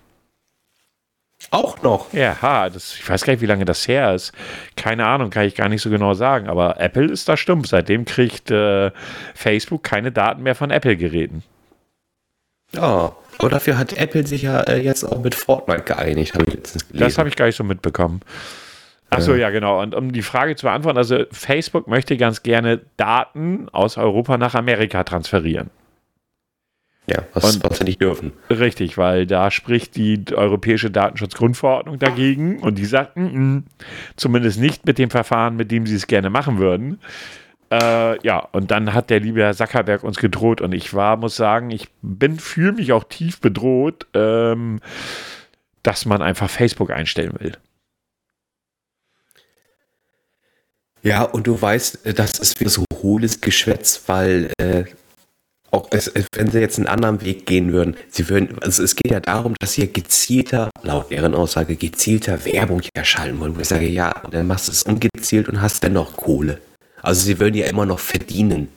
Auch 1.51 1.83
noch. 1.83 2.13
Ja, 2.13 2.41
ha, 2.43 2.69
das, 2.69 2.95
ich 2.95 3.09
weiß 3.09 3.25
gar 3.25 3.33
nicht, 3.33 3.41
wie 3.41 3.47
lange 3.47 3.65
das 3.65 3.89
her 3.89 4.15
ist. 4.15 4.33
Keine 4.77 5.07
Ahnung, 5.07 5.31
kann 5.31 5.47
ich 5.47 5.55
gar 5.55 5.69
nicht 5.69 5.83
so 5.83 5.91
genau 5.91 6.15
sagen. 6.15 6.49
Aber 6.49 6.79
Apple 6.79 7.11
ist 7.11 7.29
da 7.29 7.37
stumpf. 7.37 7.67
Seitdem 7.67 8.05
kriegt 8.05 8.51
äh, 8.51 8.91
Facebook 9.35 9.83
keine 9.83 10.13
Daten 10.13 10.43
mehr 10.43 10.55
von 10.55 10.71
Apple-Geräten. 10.71 11.43
Ja, 12.73 13.13
und 13.39 13.53
dafür 13.53 13.79
hat 13.79 13.95
Apple 13.95 14.27
sich 14.27 14.43
ja 14.43 14.61
äh, 14.61 14.81
jetzt 14.81 15.03
auch 15.03 15.23
mit 15.23 15.35
Fortnite 15.35 15.83
geeinigt, 15.83 16.35
habe 16.35 16.45
ich 16.47 16.55
letztens 16.55 16.87
gelesen. 16.87 17.05
Das 17.05 17.19
habe 17.19 17.29
ich 17.29 17.37
gar 17.37 17.47
nicht 17.47 17.57
so 17.57 17.65
mitbekommen. 17.65 18.21
Achso, 19.09 19.35
ja, 19.35 19.51
genau. 19.51 19.81
Und 19.83 19.95
um 19.95 20.13
die 20.13 20.23
Frage 20.23 20.55
zu 20.55 20.67
beantworten, 20.67 20.99
also 20.99 21.25
Facebook 21.33 21.89
möchte 21.89 22.17
ganz 22.17 22.45
gerne 22.45 22.81
Daten 22.97 23.69
aus 23.71 23.97
Europa 23.97 24.39
nach 24.39 24.55
Amerika 24.55 25.03
transferieren. 25.03 25.71
Ja, 27.07 27.23
was, 27.35 27.57
und- 27.57 27.65
was 27.65 27.79
sie 27.79 27.85
nicht 27.85 28.01
dürfen. 28.01 28.33
Richtig, 28.49 28.97
weil 28.99 29.27
da 29.27 29.51
spricht 29.51 29.97
die 29.97 30.23
europäische 30.33 30.91
Datenschutzgrundverordnung 30.91 31.99
dagegen 31.99 32.61
und 32.61 32.77
die 32.79 32.85
sagt, 32.85 33.17
mm, 33.17 33.23
mm, 33.23 33.65
zumindest 34.17 34.61
nicht 34.61 34.87
mit 34.87 34.99
dem 34.99 35.11
Verfahren, 35.11 35.57
mit 35.57 35.71
dem 35.71 35.87
sie 35.87 35.97
es 35.97 36.07
gerne 36.07 36.31
machen 36.31 36.59
würden. 36.59 37.01
Äh, 37.73 38.25
ja, 38.27 38.39
und 38.39 38.71
dann 38.73 38.95
hat 38.95 39.11
der 39.11 39.21
liebe 39.21 39.43
Herr 39.43 39.55
Zuckerberg 39.55 40.03
uns 40.03 40.19
gedroht 40.19 40.61
und 40.61 40.73
ich 40.73 40.93
war, 40.93 41.17
muss 41.17 41.37
sagen, 41.37 41.71
ich 41.71 41.89
bin, 42.03 42.39
fühle 42.39 42.73
mich 42.73 42.93
auch 42.93 43.05
tief 43.05 43.41
bedroht, 43.41 44.07
ähm, 44.15 44.81
dass 45.85 46.05
man 46.05 46.21
einfach 46.21 46.51
Facebook 46.51 46.91
einstellen 46.91 47.35
will. 47.39 47.53
Ja, 51.03 51.23
und 51.23 51.47
du 51.47 51.61
weißt, 51.61 52.07
äh, 52.07 52.13
das 52.15 52.39
ist 52.39 52.61
wieder 52.61 52.71
so 52.71 52.85
hohles 53.03 53.41
Geschwätz, 53.41 54.03
weil 54.07 54.51
äh, 54.59 54.85
auch 55.71 55.89
wenn 55.91 56.51
sie 56.51 56.59
jetzt 56.59 56.79
einen 56.79 56.89
anderen 56.89 57.23
Weg 57.23 57.47
gehen 57.47 57.73
würden, 57.73 57.97
sie 58.09 58.29
würden, 58.29 58.59
also 58.61 58.83
es 58.83 58.97
geht 58.97 59.13
ja 59.13 59.21
darum, 59.21 59.55
dass 59.61 59.75
sie 59.75 59.87
gezielter, 59.93 60.71
laut 60.83 61.11
deren 61.11 61.35
Aussage, 61.35 61.77
gezielter 61.77 62.45
Werbung 62.45 62.83
erschalten 62.95 63.39
wollen. 63.41 63.57
Wo 63.57 63.61
ich 63.61 63.69
sage, 63.69 63.89
ja, 63.89 64.13
dann 64.31 64.47
machst 64.47 64.69
du 64.69 64.73
es 64.73 64.83
ungezielt 64.83 65.49
und 65.49 65.61
hast 65.61 65.83
dennoch 65.83 66.17
Kohle. 66.17 66.59
Also 67.03 67.23
sie 67.25 67.39
würden 67.39 67.55
ja 67.55 67.67
immer 67.67 67.87
noch 67.87 67.99
verdienen. 67.99 68.69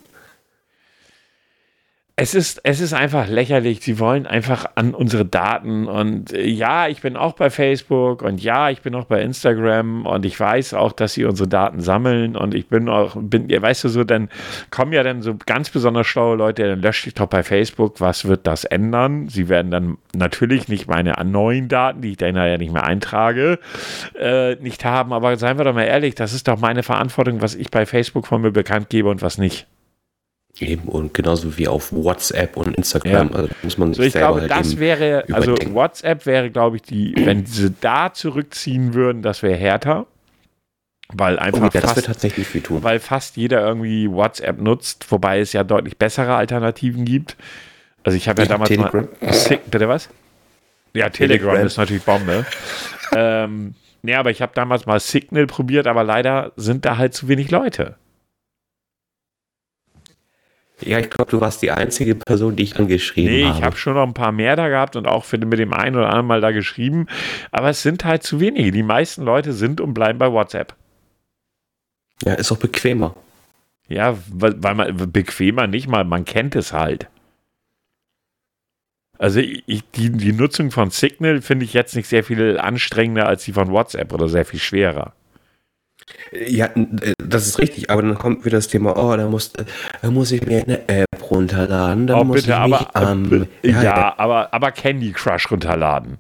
Es 2.16 2.36
ist, 2.36 2.62
es 2.64 2.80
ist 2.80 2.94
einfach 2.94 3.28
lächerlich. 3.28 3.82
Sie 3.82 3.98
wollen 3.98 4.28
einfach 4.28 4.68
an 4.76 4.94
unsere 4.94 5.26
Daten. 5.26 5.88
Und 5.88 6.32
äh, 6.32 6.46
ja, 6.46 6.88
ich 6.88 7.02
bin 7.02 7.18
auch 7.18 7.34
bei 7.34 7.50
Facebook 7.50 8.22
und 8.22 8.44
ja, 8.44 8.70
ich 8.70 8.82
bin 8.84 8.94
auch 8.94 9.06
bei 9.06 9.20
Instagram 9.24 10.06
und 10.06 10.24
ich 10.24 10.40
weiß 10.40 10.76
auch, 10.76 10.92
dass 10.92 11.14
sie 11.14 11.26
unsere 11.26 11.50
Daten 11.50 11.82
sammeln. 11.82 12.36
Und 12.36 12.54
ich 12.54 12.68
bin 12.68 12.88
auch, 12.88 13.16
bin, 13.16 13.50
ja, 13.50 13.60
weißt 13.64 13.86
du 13.86 13.90
so, 13.90 14.04
dann 14.04 14.30
kommen 14.70 14.94
ja 14.94 15.02
dann 15.02 15.24
so 15.24 15.36
ganz 15.48 15.72
besonders 15.72 16.06
schlaue 16.06 16.38
Leute, 16.38 16.68
dann 16.68 16.82
lösche 16.84 17.08
ich 17.08 17.16
doch 17.16 17.26
bei 17.26 17.42
Facebook. 17.42 18.00
Was 18.00 18.26
wird 18.26 18.46
das 18.46 18.64
ändern? 18.64 19.28
Sie 19.28 19.50
werden 19.50 19.72
dann 19.72 19.98
natürlich 20.16 20.68
nicht 20.68 20.88
meine 20.88 21.14
neuen 21.26 21.68
Daten, 21.68 22.02
die 22.02 22.12
ich 22.12 22.18
dann 22.18 22.36
ja 22.36 22.60
nicht 22.60 22.74
mehr 22.74 22.84
eintrage, 22.84 23.58
äh, 24.20 24.54
nicht 24.58 24.86
haben. 24.86 25.14
Aber 25.14 25.36
seien 25.38 25.58
wir 25.58 25.64
doch 25.64 25.74
mal 25.74 25.86
ehrlich, 25.86 26.14
das 26.14 26.34
ist 26.34 26.48
doch 26.48 26.60
meine 26.60 26.84
Verantwortung, 26.84 27.42
was 27.42 27.56
ich 27.56 27.72
bei 27.72 27.88
Facebook 27.88 28.28
von 28.28 28.44
mir 28.44 28.52
bekannt 28.52 28.90
gebe 28.90 29.10
und 29.10 29.24
was 29.24 29.40
nicht. 29.40 29.66
Eben 30.60 30.84
und 30.88 31.14
genauso 31.16 31.58
wie 31.58 31.68
auf 31.68 31.92
WhatsApp 31.92 32.56
und 32.58 32.76
Instagram. 32.76 33.30
Ja. 33.30 33.36
Also 33.36 33.50
muss 33.64 33.78
man 33.78 33.90
sich 33.94 33.98
So, 33.98 34.04
ich 34.04 34.14
selber 34.14 34.28
glaube, 34.28 34.42
halt 34.42 34.52
das 34.52 34.78
wäre, 34.78 35.24
also 35.32 35.52
überdenken. 35.52 35.74
WhatsApp 35.76 36.26
wäre, 36.28 36.52
glaube 36.52 36.76
ich, 36.76 36.84
die, 36.84 37.14
wenn 37.18 37.46
sie 37.48 37.74
da 37.82 38.14
zurückziehen 38.14 38.94
würden, 38.94 39.24
das 39.24 39.42
wäre 39.42 39.56
härter. 39.58 40.06
Weil 41.16 41.36
Oh, 41.36 41.40
einfach 41.40 41.74
ja, 41.74 41.82
das 41.82 41.96
wird 41.96 41.96
fast, 41.96 42.06
tatsächlich 42.06 42.48
viel 42.48 42.62
tun. 42.62 42.82
weil 42.84 43.00
fast 43.00 43.36
jeder 43.36 43.66
irgendwie 43.68 44.10
WhatsApp 44.10 44.60
nutzt, 44.62 45.12
wobei 45.12 45.40
es 45.40 45.54
ja 45.54 45.64
deutlich 45.64 45.98
bessere 45.98 46.36
Alternativen 46.36 47.04
gibt. 47.06 47.36
Also 48.04 48.16
ich 48.18 48.28
habe 48.30 48.42
ja 48.42 48.46
Ja, 48.48 48.54
damals 48.54 48.70
Telegram. 48.70 49.08
mal 49.22 49.34
Sick, 49.34 49.70
bitte 49.72 49.88
was? 49.90 50.10
Ja, 50.94 51.10
Telegram, 51.10 51.50
Telegram. 51.50 51.68
ist 51.68 51.78
natürlich 51.78 52.04
Bombe. 52.04 52.46
ähm, 53.16 53.74
nee, 54.04 54.14
aber 54.16 54.30
ich 54.32 54.42
habe 54.42 54.52
damals 54.56 54.86
mal 54.86 55.00
Signal 55.00 55.48
probiert, 55.48 55.88
aber 55.88 56.04
leider 56.04 56.52
sind 56.58 56.86
da 56.86 56.98
halt 56.98 57.14
zu 57.16 57.28
wenig 57.28 57.50
Leute. 57.52 57.96
Ja, 60.86 61.00
ich 61.00 61.10
glaube, 61.10 61.32
du 61.32 61.42
warst 61.42 61.62
die 61.62 61.72
einzige 61.72 62.16
Person, 62.16 62.56
die 62.56 62.64
ich 62.64 62.76
angeschrieben 62.78 63.32
Nee, 63.34 63.46
habe. 63.46 63.58
ich 63.58 63.64
habe 63.64 63.76
schon 63.78 63.94
noch 63.96 64.04
ein 64.04 64.14
paar 64.14 64.32
mehr 64.32 64.56
da 64.56 64.68
gehabt 64.70 64.96
und 64.96 65.08
auch 65.08 65.24
für, 65.26 65.38
mit 65.38 65.60
dem 65.60 65.74
einen 65.74 65.96
oder 65.96 66.08
anderen 66.08 66.28
Mal 66.28 66.42
da 66.42 66.52
geschrieben. 66.52 67.08
Aber 67.52 67.70
es 67.70 67.82
sind 67.82 68.06
halt 68.06 68.24
zu 68.24 68.40
wenige. 68.40 68.72
Die 68.72 68.84
meisten 68.84 69.24
Leute 69.24 69.54
sind 69.54 69.82
und 69.82 69.94
bleiben 69.94 70.20
bei 70.20 70.32
WhatsApp. 70.32 70.76
ja, 72.26 72.34
ist 72.34 72.52
auch 72.52 72.58
bequemer. 72.58 73.16
Ja, 73.88 74.18
weil, 74.32 74.56
weil 74.64 74.76
man 74.76 75.12
bequemer 75.12 75.68
nicht 75.68 75.88
mal, 75.88 76.04
man 76.06 76.26
kennt 76.26 76.56
es 76.56 76.74
halt. 76.74 77.08
Also 79.20 79.40
ich, 79.40 79.84
die, 79.96 80.10
die 80.10 80.34
Nutzung 80.34 80.72
von 80.72 80.90
Signal 80.90 81.42
finde 81.42 81.66
ich 81.66 81.74
jetzt 81.74 81.96
nicht 81.96 82.08
sehr 82.08 82.24
viel 82.24 82.58
anstrengender 82.60 83.28
als 83.28 83.44
die 83.46 83.54
von 83.54 83.72
WhatsApp 83.72 84.12
oder 84.14 84.28
sehr 84.28 84.46
viel 84.46 84.60
schwerer. 84.60 85.14
Ja, 86.32 86.68
äh, 86.68 87.14
das 87.18 87.48
ist 87.48 87.60
richtig, 87.60 87.90
aber 87.90 88.02
dann 88.02 88.16
kommt 88.16 88.46
wieder 88.46 88.58
das 88.58 88.68
Thema, 88.68 88.98
oh, 88.98 89.16
da 89.16 89.28
muss, 89.28 89.54
äh, 89.56 89.66
da 90.02 90.12
muss 90.12 90.32
ich 90.32 90.46
mir 90.46 90.64
eine 90.64 90.88
App 90.88 91.32
runterladen, 91.32 92.08
dann 92.08 92.20
Oh, 92.20 92.24
muss 92.24 92.44
bitte, 92.44 92.52
ich 92.52 92.68
mich 92.68 92.80
aber, 92.80 92.96
am... 92.96 93.48
äh, 93.64 93.70
ja, 93.72 94.14
aber, 94.18 94.54
aber 94.54 94.72
Candy 94.72 95.12
Crush 95.12 95.50
runterladen. 95.52 96.18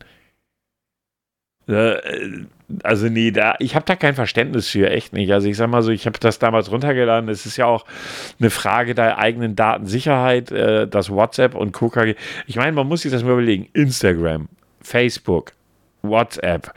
Äh, 1.67 1.95
also 2.83 3.07
nee, 3.07 3.31
da, 3.31 3.55
ich 3.59 3.75
habe 3.75 3.85
da 3.85 3.95
kein 3.95 4.15
Verständnis 4.15 4.69
für, 4.69 4.89
echt 4.89 5.13
nicht. 5.13 5.31
Also 5.31 5.47
ich 5.47 5.57
sag 5.57 5.69
mal 5.69 5.83
so, 5.83 5.91
ich 5.91 6.05
habe 6.05 6.17
das 6.19 6.39
damals 6.39 6.71
runtergeladen. 6.71 7.29
Es 7.29 7.45
ist 7.45 7.57
ja 7.57 7.65
auch 7.65 7.85
eine 8.39 8.49
Frage 8.49 8.95
der 8.95 9.19
eigenen 9.19 9.55
Datensicherheit, 9.55 10.51
äh, 10.51 10.87
das 10.87 11.09
WhatsApp 11.09 11.55
und 11.55 11.71
KKG. 11.71 12.15
Ich 12.47 12.55
meine, 12.55 12.71
man 12.71 12.87
muss 12.87 13.01
sich 13.01 13.11
das 13.11 13.23
mal 13.23 13.33
überlegen. 13.33 13.67
Instagram, 13.73 14.47
Facebook, 14.81 15.51
WhatsApp. 16.01 16.73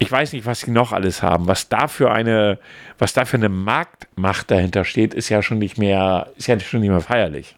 Ich 0.00 0.10
weiß 0.10 0.32
nicht, 0.32 0.46
was 0.46 0.60
sie 0.60 0.70
noch 0.70 0.92
alles 0.92 1.22
haben. 1.22 1.48
Was 1.48 1.68
da 1.68 1.88
für 1.88 2.10
eine, 2.10 2.58
was 2.98 3.12
da 3.12 3.24
für 3.24 3.36
eine 3.36 3.48
Marktmacht 3.48 4.50
dahinter 4.50 4.84
steht, 4.84 5.12
ist 5.12 5.28
ja 5.28 5.42
schon 5.42 5.58
nicht 5.58 5.76
mehr, 5.76 6.32
ist 6.36 6.46
ja 6.46 6.58
schon 6.60 6.80
nicht 6.80 6.90
mehr 6.90 7.00
feierlich. 7.00 7.56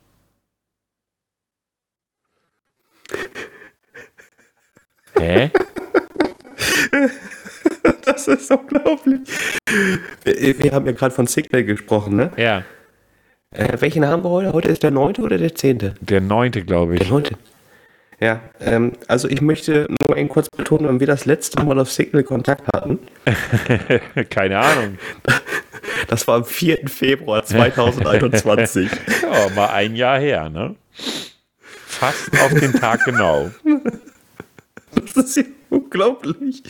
Hä? 5.18 5.50
Das 8.04 8.26
ist 8.26 8.50
unglaublich. 8.50 9.20
Wir, 10.24 10.58
wir 10.58 10.72
haben 10.72 10.84
ja 10.86 10.92
gerade 10.92 11.14
von 11.14 11.26
Signal 11.26 11.64
gesprochen, 11.64 12.16
ne? 12.16 12.30
Ja. 12.36 12.64
Äh, 13.52 13.80
welchen 13.80 14.06
haben 14.06 14.24
wir 14.24 14.30
heute? 14.30 14.52
Heute 14.52 14.68
ist 14.68 14.82
der 14.82 14.90
9. 14.90 15.16
oder 15.16 15.38
der 15.38 15.54
10.? 15.54 15.94
Der 16.00 16.20
neunte, 16.20 16.62
glaube 16.62 16.94
ich. 16.94 17.00
Der 17.00 17.08
9. 17.08 17.24
Ja, 18.20 18.40
ähm, 18.60 18.92
also 19.08 19.28
ich 19.28 19.40
möchte 19.40 19.88
nur 20.06 20.16
eben 20.16 20.28
kurz 20.28 20.48
betonen, 20.50 20.86
wenn 20.86 21.00
wir 21.00 21.06
das 21.06 21.24
letzte 21.24 21.64
Mal 21.64 21.78
auf 21.78 21.90
Signal 21.90 22.22
Kontakt 22.22 22.66
hatten. 22.72 22.98
Keine 24.30 24.58
Ahnung. 24.58 24.98
Das 26.06 26.28
war 26.28 26.36
am 26.36 26.44
4. 26.44 26.86
Februar 26.86 27.44
2021. 27.44 28.90
ja, 29.22 29.48
mal 29.54 29.68
ein 29.68 29.96
Jahr 29.96 30.18
her, 30.18 30.50
ne? 30.50 30.76
Fast 31.86 32.30
auf 32.40 32.52
den 32.52 32.72
Tag 32.74 33.04
genau. 33.04 33.50
Das 34.92 35.16
ist 35.16 35.36
ja 35.36 35.44
unglaublich. 35.70 36.64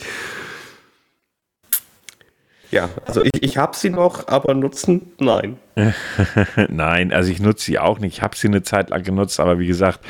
Ja, 2.70 2.88
also 3.04 3.24
ich, 3.24 3.42
ich 3.42 3.56
habe 3.56 3.76
sie 3.76 3.90
noch, 3.90 4.28
aber 4.28 4.54
nutzen, 4.54 5.12
nein. 5.18 5.58
Nein, 6.68 7.12
also 7.12 7.32
ich 7.32 7.40
nutze 7.40 7.64
sie 7.64 7.78
auch 7.78 7.98
nicht. 7.98 8.18
Ich 8.18 8.22
habe 8.22 8.36
sie 8.36 8.48
eine 8.48 8.62
Zeit 8.62 8.90
lang 8.90 9.02
genutzt, 9.02 9.40
aber 9.40 9.58
wie 9.58 9.66
gesagt, 9.66 10.00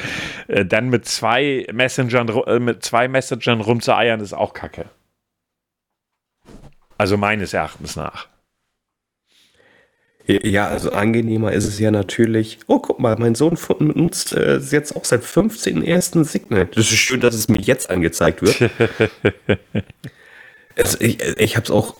äh, 0.49 0.65
dann 0.65 0.89
mit 0.89 1.07
zwei 1.07 1.67
Messengern, 1.73 2.29
äh, 2.29 2.59
mit 2.59 2.85
zwei 2.85 3.09
Messengern 3.09 3.61
rumzueiern, 3.61 4.21
ist 4.21 4.33
auch 4.33 4.53
Kacke. 4.53 4.87
Also 6.99 7.17
meines 7.17 7.55
Erachtens 7.55 7.97
nach. 7.97 8.29
Ja, 10.27 10.69
also 10.69 10.93
angenehmer 10.93 11.53
ist 11.53 11.67
es 11.67 11.79
ja 11.79 11.91
natürlich. 11.91 12.59
Oh, 12.67 12.79
guck 12.79 13.01
mal, 13.01 13.17
mein 13.19 13.35
Sohn 13.35 13.57
nutzt 13.79 14.33
äh, 14.33 14.59
jetzt 14.59 14.95
auch 14.95 15.05
seit 15.05 15.23
15.01. 15.23 16.25
Signal. 16.25 16.67
Das 16.67 16.91
ist 16.91 16.99
schön, 16.99 17.21
dass 17.21 17.35
es 17.35 17.49
mir 17.49 17.61
jetzt 17.61 17.91
angezeigt 17.91 18.43
wird. 18.43 18.71
also 20.77 21.01
ich 21.01 21.23
ich 21.39 21.57
habe 21.57 21.65
es 21.65 21.71
auch 21.71 21.97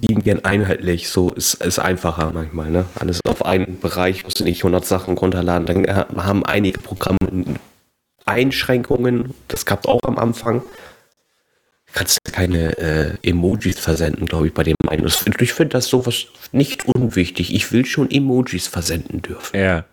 lieben 0.00 0.22
gern 0.22 0.44
einheitlich. 0.44 1.08
So 1.08 1.30
ist 1.30 1.54
es 1.60 1.78
einfacher 1.78 2.30
manchmal. 2.32 2.70
Ne? 2.70 2.84
Alles 2.94 3.20
auf 3.26 3.44
einen 3.44 3.80
Bereich, 3.80 4.24
musst 4.24 4.40
du 4.40 4.44
nicht 4.44 4.60
100 4.60 4.84
Sachen 4.84 5.16
runterladen. 5.16 5.66
Dann 5.66 5.84
äh, 5.84 6.04
haben 6.16 6.44
einige 6.44 6.78
Programme 6.78 7.18
Einschränkungen. 8.26 9.34
Das 9.48 9.66
gab 9.66 9.80
es 9.80 9.86
auch 9.86 10.02
am 10.04 10.18
Anfang 10.18 10.62
kannst 11.92 12.18
keine 12.32 12.78
äh, 12.78 13.16
Emojis 13.22 13.78
versenden, 13.78 14.26
glaube 14.26 14.48
ich, 14.48 14.54
bei 14.54 14.62
dem 14.62 14.76
einen. 14.88 15.06
Ich 15.40 15.52
finde 15.52 15.72
das 15.72 15.88
sowas 15.88 16.26
nicht 16.52 16.86
unwichtig. 16.86 17.54
Ich 17.54 17.72
will 17.72 17.84
schon 17.84 18.10
Emojis 18.10 18.68
versenden 18.68 19.22
dürfen. 19.22 19.58
Ja. 19.58 19.84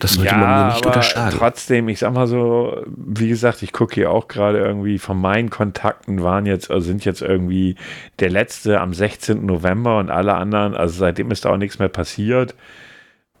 Das 0.00 0.14
sollte 0.14 0.30
ja, 0.30 0.38
man 0.38 0.48
mir 0.48 0.72
nicht 0.72 0.86
unterschlagen. 0.86 1.36
trotzdem, 1.38 1.88
ich 1.88 1.98
sag 1.98 2.14
mal 2.14 2.26
so, 2.26 2.82
wie 2.96 3.28
gesagt, 3.28 3.62
ich 3.62 3.72
gucke 3.72 3.94
hier 3.94 4.10
auch 4.10 4.28
gerade 4.28 4.58
irgendwie 4.58 4.98
von 4.98 5.20
meinen 5.20 5.50
Kontakten 5.50 6.22
waren 6.22 6.46
jetzt, 6.46 6.70
also 6.70 6.86
sind 6.86 7.04
jetzt 7.04 7.20
irgendwie 7.20 7.76
der 8.18 8.30
letzte 8.30 8.80
am 8.80 8.94
16. 8.94 9.44
November 9.44 9.98
und 9.98 10.10
alle 10.10 10.34
anderen, 10.34 10.74
also 10.74 10.98
seitdem 10.98 11.30
ist 11.30 11.44
da 11.44 11.50
auch 11.50 11.58
nichts 11.58 11.78
mehr 11.78 11.90
passiert. 11.90 12.54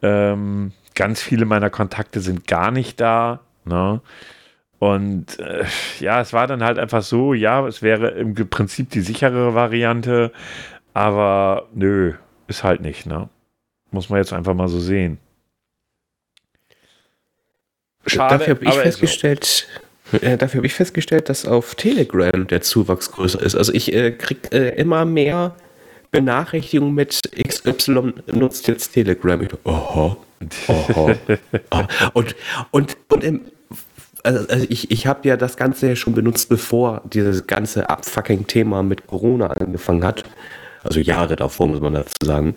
Ähm, 0.02 0.72
ganz 0.94 1.22
viele 1.22 1.46
meiner 1.46 1.70
Kontakte 1.70 2.20
sind 2.20 2.46
gar 2.46 2.70
nicht 2.70 3.00
da. 3.00 3.40
Ne? 3.64 4.02
Und 4.78 5.38
äh, 5.38 5.64
ja, 5.98 6.20
es 6.20 6.34
war 6.34 6.46
dann 6.46 6.62
halt 6.62 6.78
einfach 6.78 7.02
so, 7.02 7.32
ja, 7.32 7.66
es 7.66 7.80
wäre 7.80 8.10
im 8.10 8.34
Prinzip 8.34 8.90
die 8.90 9.00
sicherere 9.00 9.54
Variante, 9.54 10.30
aber 10.92 11.68
nö, 11.72 12.14
ist 12.48 12.64
halt 12.64 12.82
nicht, 12.82 13.06
ne? 13.06 13.30
Muss 13.92 14.10
man 14.10 14.18
jetzt 14.18 14.32
einfach 14.32 14.54
mal 14.54 14.68
so 14.68 14.78
sehen. 14.78 15.18
Schade, 18.06 18.38
dafür 18.38 18.54
habe 18.54 18.64
ich 18.64 18.74
festgestellt, 18.74 19.66
so. 20.10 20.18
äh, 20.18 20.36
dafür 20.36 20.58
habe 20.58 20.66
ich 20.66 20.74
festgestellt, 20.74 21.28
dass 21.28 21.46
auf 21.46 21.74
Telegram 21.74 22.46
der 22.46 22.62
Zuwachs 22.62 23.12
größer 23.12 23.40
ist. 23.42 23.54
Also 23.54 23.72
ich 23.72 23.92
äh, 23.92 24.12
kriege 24.12 24.50
äh, 24.52 24.80
immer 24.80 25.04
mehr 25.04 25.54
Benachrichtigungen 26.10 26.94
mit 26.94 27.20
XY 27.36 28.14
nutzt 28.32 28.66
jetzt 28.68 28.92
Telegram. 28.92 29.40
Ich, 29.42 29.50
oho, 29.64 30.16
oho. 30.68 31.12
oh. 31.70 31.84
Und, 32.14 32.34
und, 32.70 32.96
und 33.08 33.24
im 33.24 33.40
also, 34.22 34.46
also 34.48 34.66
ich, 34.68 34.90
ich 34.90 35.06
habe 35.06 35.26
ja 35.28 35.36
das 35.36 35.56
Ganze 35.56 35.88
ja 35.88 35.96
schon 35.96 36.14
benutzt, 36.14 36.48
bevor 36.48 37.02
dieses 37.10 37.46
ganze 37.46 37.88
Abfucking-Thema 37.88 38.82
mit 38.82 39.06
Corona 39.06 39.48
angefangen 39.48 40.04
hat. 40.04 40.24
Also 40.82 41.00
Jahre 41.00 41.36
davor, 41.36 41.68
muss 41.68 41.80
man 41.80 41.94
dazu 41.94 42.12
sagen. 42.22 42.56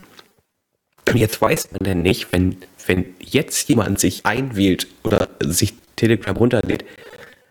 Und 1.07 1.17
jetzt 1.17 1.41
weiß 1.41 1.71
man 1.71 1.83
denn 1.83 2.01
nicht, 2.01 2.31
wenn, 2.31 2.57
wenn 2.87 3.15
jetzt 3.19 3.69
jemand 3.69 3.99
sich 3.99 4.25
einwählt 4.25 4.87
oder 5.03 5.29
sich 5.41 5.73
Telegram 5.95 6.35
runterlädt, 6.35 6.85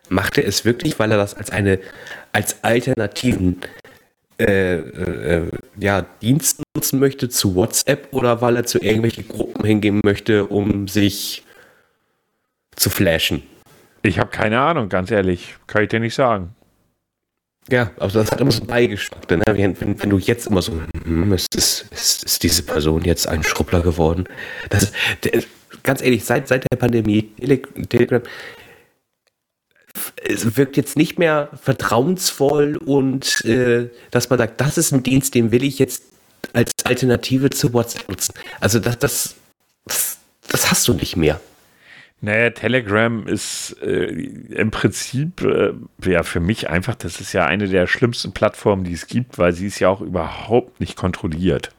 macht 0.09 0.39
er 0.39 0.47
es 0.47 0.65
wirklich, 0.65 0.99
weil 0.99 1.11
er 1.11 1.17
das 1.17 1.35
als 1.35 1.51
eine, 1.51 1.79
als 2.33 2.63
alternativen 2.63 3.61
äh, 4.39 4.77
äh, 4.77 5.51
ja, 5.79 6.07
Dienst 6.21 6.63
nutzen 6.75 6.99
möchte 6.99 7.29
zu 7.29 7.55
WhatsApp 7.55 8.09
oder 8.13 8.41
weil 8.41 8.57
er 8.57 8.65
zu 8.65 8.79
irgendwelchen 8.79 9.29
Gruppen 9.29 9.65
hingehen 9.65 10.01
möchte, 10.05 10.47
um 10.47 10.89
sich 10.89 11.45
zu 12.75 12.91
flashen? 12.91 13.43
Ich 14.03 14.19
habe 14.19 14.31
keine 14.31 14.61
Ahnung, 14.61 14.89
ganz 14.89 15.11
ehrlich. 15.11 15.57
Kann 15.67 15.85
ich 15.85 15.91
dir 15.91 16.01
nicht 16.01 16.15
sagen. 16.15 16.55
Ja, 17.71 17.91
also 17.99 18.21
das 18.21 18.33
hat 18.33 18.41
immer 18.41 18.51
so 18.51 18.61
einen 18.61 18.67
Beigeschmack. 18.67 19.31
Ne? 19.31 19.43
Wenn, 19.47 19.81
wenn, 19.81 20.03
wenn, 20.03 20.11
du 20.11 20.19
jetzt 20.19 20.47
immer 20.49 20.63
so, 20.63 20.73
hm, 21.05 21.33
ist, 21.33 21.55
ist, 21.55 21.87
ist, 21.93 22.43
diese 22.43 22.63
Person 22.65 23.05
jetzt 23.05 23.29
ein 23.29 23.45
Schrubbler 23.45 23.83
geworden? 23.83 24.25
Das 24.69 24.93
der, 25.23 25.43
ganz 25.83 26.03
ehrlich, 26.03 26.25
seit, 26.25 26.49
seit 26.49 26.65
der 26.71 26.77
Pandemie, 26.77 27.31
Telegram, 27.89 28.23
es 30.25 30.57
wirkt 30.57 30.77
jetzt 30.77 30.97
nicht 30.97 31.19
mehr 31.19 31.51
vertrauensvoll 31.61 32.77
und 32.79 33.45
äh, 33.45 33.89
dass 34.11 34.31
man 34.31 34.39
sagt, 34.39 34.61
das 34.61 34.79
ist 34.79 34.93
ein 34.93 35.03
Dienst, 35.03 35.35
den 35.35 35.53
will 35.53 35.63
ich 35.63 35.79
jetzt 35.79 36.03
als 36.53 36.73
Alternative 36.85 37.51
zu 37.51 37.73
WhatsApp 37.73 38.09
nutzen. 38.09 38.35
Also 38.61 38.79
das, 38.79 38.99
das, 38.99 39.35
das, 39.85 40.19
das 40.49 40.71
hast 40.71 40.89
du 40.89 40.95
nicht 40.95 41.17
mehr. 41.17 41.41
Naja, 42.25 42.51
Telegram 42.51 43.27
ist 43.27 43.77
äh, 43.83 44.05
im 44.05 44.71
Prinzip 44.71 45.43
äh, 45.43 45.73
ja 46.05 46.23
für 46.23 46.39
mich 46.39 46.71
einfach, 46.71 46.95
das 46.95 47.21
ist 47.21 47.33
ja 47.33 47.47
eine 47.47 47.67
der 47.67 47.89
schlimmsten 47.89 48.31
Plattformen, 48.31 48.85
die 48.85 48.93
es 48.93 49.09
gibt, 49.09 49.39
weil 49.39 49.53
sie 49.53 49.67
ist 49.67 49.81
ja 49.81 49.89
auch 49.89 50.01
überhaupt 50.01 50.79
nicht 50.79 50.95
kontrolliert. 50.95 51.71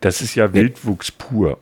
Das 0.00 0.22
ist 0.22 0.36
ja 0.36 0.54
Wildwuchs 0.54 1.10
pur. 1.10 1.58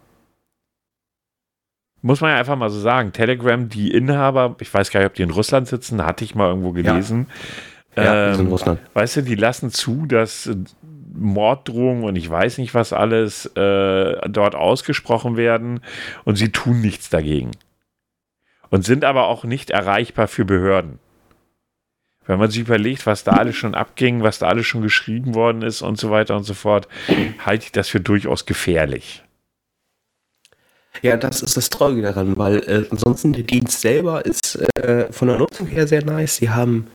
Muss 2.02 2.20
man 2.20 2.32
ja 2.32 2.36
einfach 2.36 2.56
mal 2.56 2.68
so 2.68 2.78
sagen. 2.78 3.12
Telegram, 3.12 3.70
die 3.70 3.90
Inhaber, 3.90 4.54
ich 4.60 4.72
weiß 4.72 4.90
gar 4.90 5.00
nicht, 5.00 5.08
ob 5.08 5.14
die 5.14 5.22
in 5.22 5.30
Russland 5.30 5.66
sitzen, 5.68 6.04
hatte 6.04 6.22
ich 6.22 6.34
mal 6.34 6.48
irgendwo 6.48 6.72
gelesen. 6.72 7.26
Ja, 7.96 8.04
ja 8.04 8.34
ähm, 8.34 8.40
in 8.40 8.46
Russland. 8.48 8.80
Weißt 8.92 9.16
du, 9.16 9.22
die 9.22 9.34
lassen 9.34 9.70
zu, 9.70 10.04
dass 10.04 10.50
Morddrohungen 11.14 12.04
und 12.04 12.16
ich 12.16 12.28
weiß 12.28 12.58
nicht 12.58 12.74
was 12.74 12.92
alles 12.92 13.46
äh, 13.56 14.28
dort 14.28 14.54
ausgesprochen 14.54 15.38
werden 15.38 15.80
und 16.24 16.36
sie 16.36 16.52
tun 16.52 16.82
nichts 16.82 17.08
dagegen 17.08 17.52
und 18.70 18.84
sind 18.84 19.04
aber 19.04 19.26
auch 19.26 19.44
nicht 19.44 19.70
erreichbar 19.70 20.28
für 20.28 20.44
Behörden. 20.44 20.98
Wenn 22.26 22.38
man 22.38 22.50
sich 22.50 22.60
überlegt, 22.60 23.06
was 23.06 23.24
da 23.24 23.32
alles 23.32 23.56
schon 23.56 23.74
abging, 23.74 24.22
was 24.22 24.38
da 24.38 24.46
alles 24.46 24.66
schon 24.66 24.82
geschrieben 24.82 25.34
worden 25.34 25.62
ist 25.62 25.82
und 25.82 25.98
so 25.98 26.10
weiter 26.10 26.36
und 26.36 26.44
so 26.44 26.54
fort, 26.54 26.86
halte 27.44 27.64
ich 27.64 27.72
das 27.72 27.88
für 27.88 28.00
durchaus 28.00 28.46
gefährlich. 28.46 29.24
Ja, 31.02 31.16
das 31.16 31.42
ist 31.42 31.56
das 31.56 31.70
Traurige 31.70 32.02
daran, 32.02 32.36
weil 32.36 32.58
äh, 32.68 32.84
ansonsten 32.90 33.32
der 33.32 33.44
Dienst 33.44 33.80
selber 33.80 34.24
ist 34.24 34.56
äh, 34.76 35.10
von 35.12 35.28
der 35.28 35.38
Nutzung 35.38 35.66
her 35.66 35.86
sehr 35.86 36.04
nice. 36.04 36.36
Sie 36.36 36.50
haben 36.50 36.88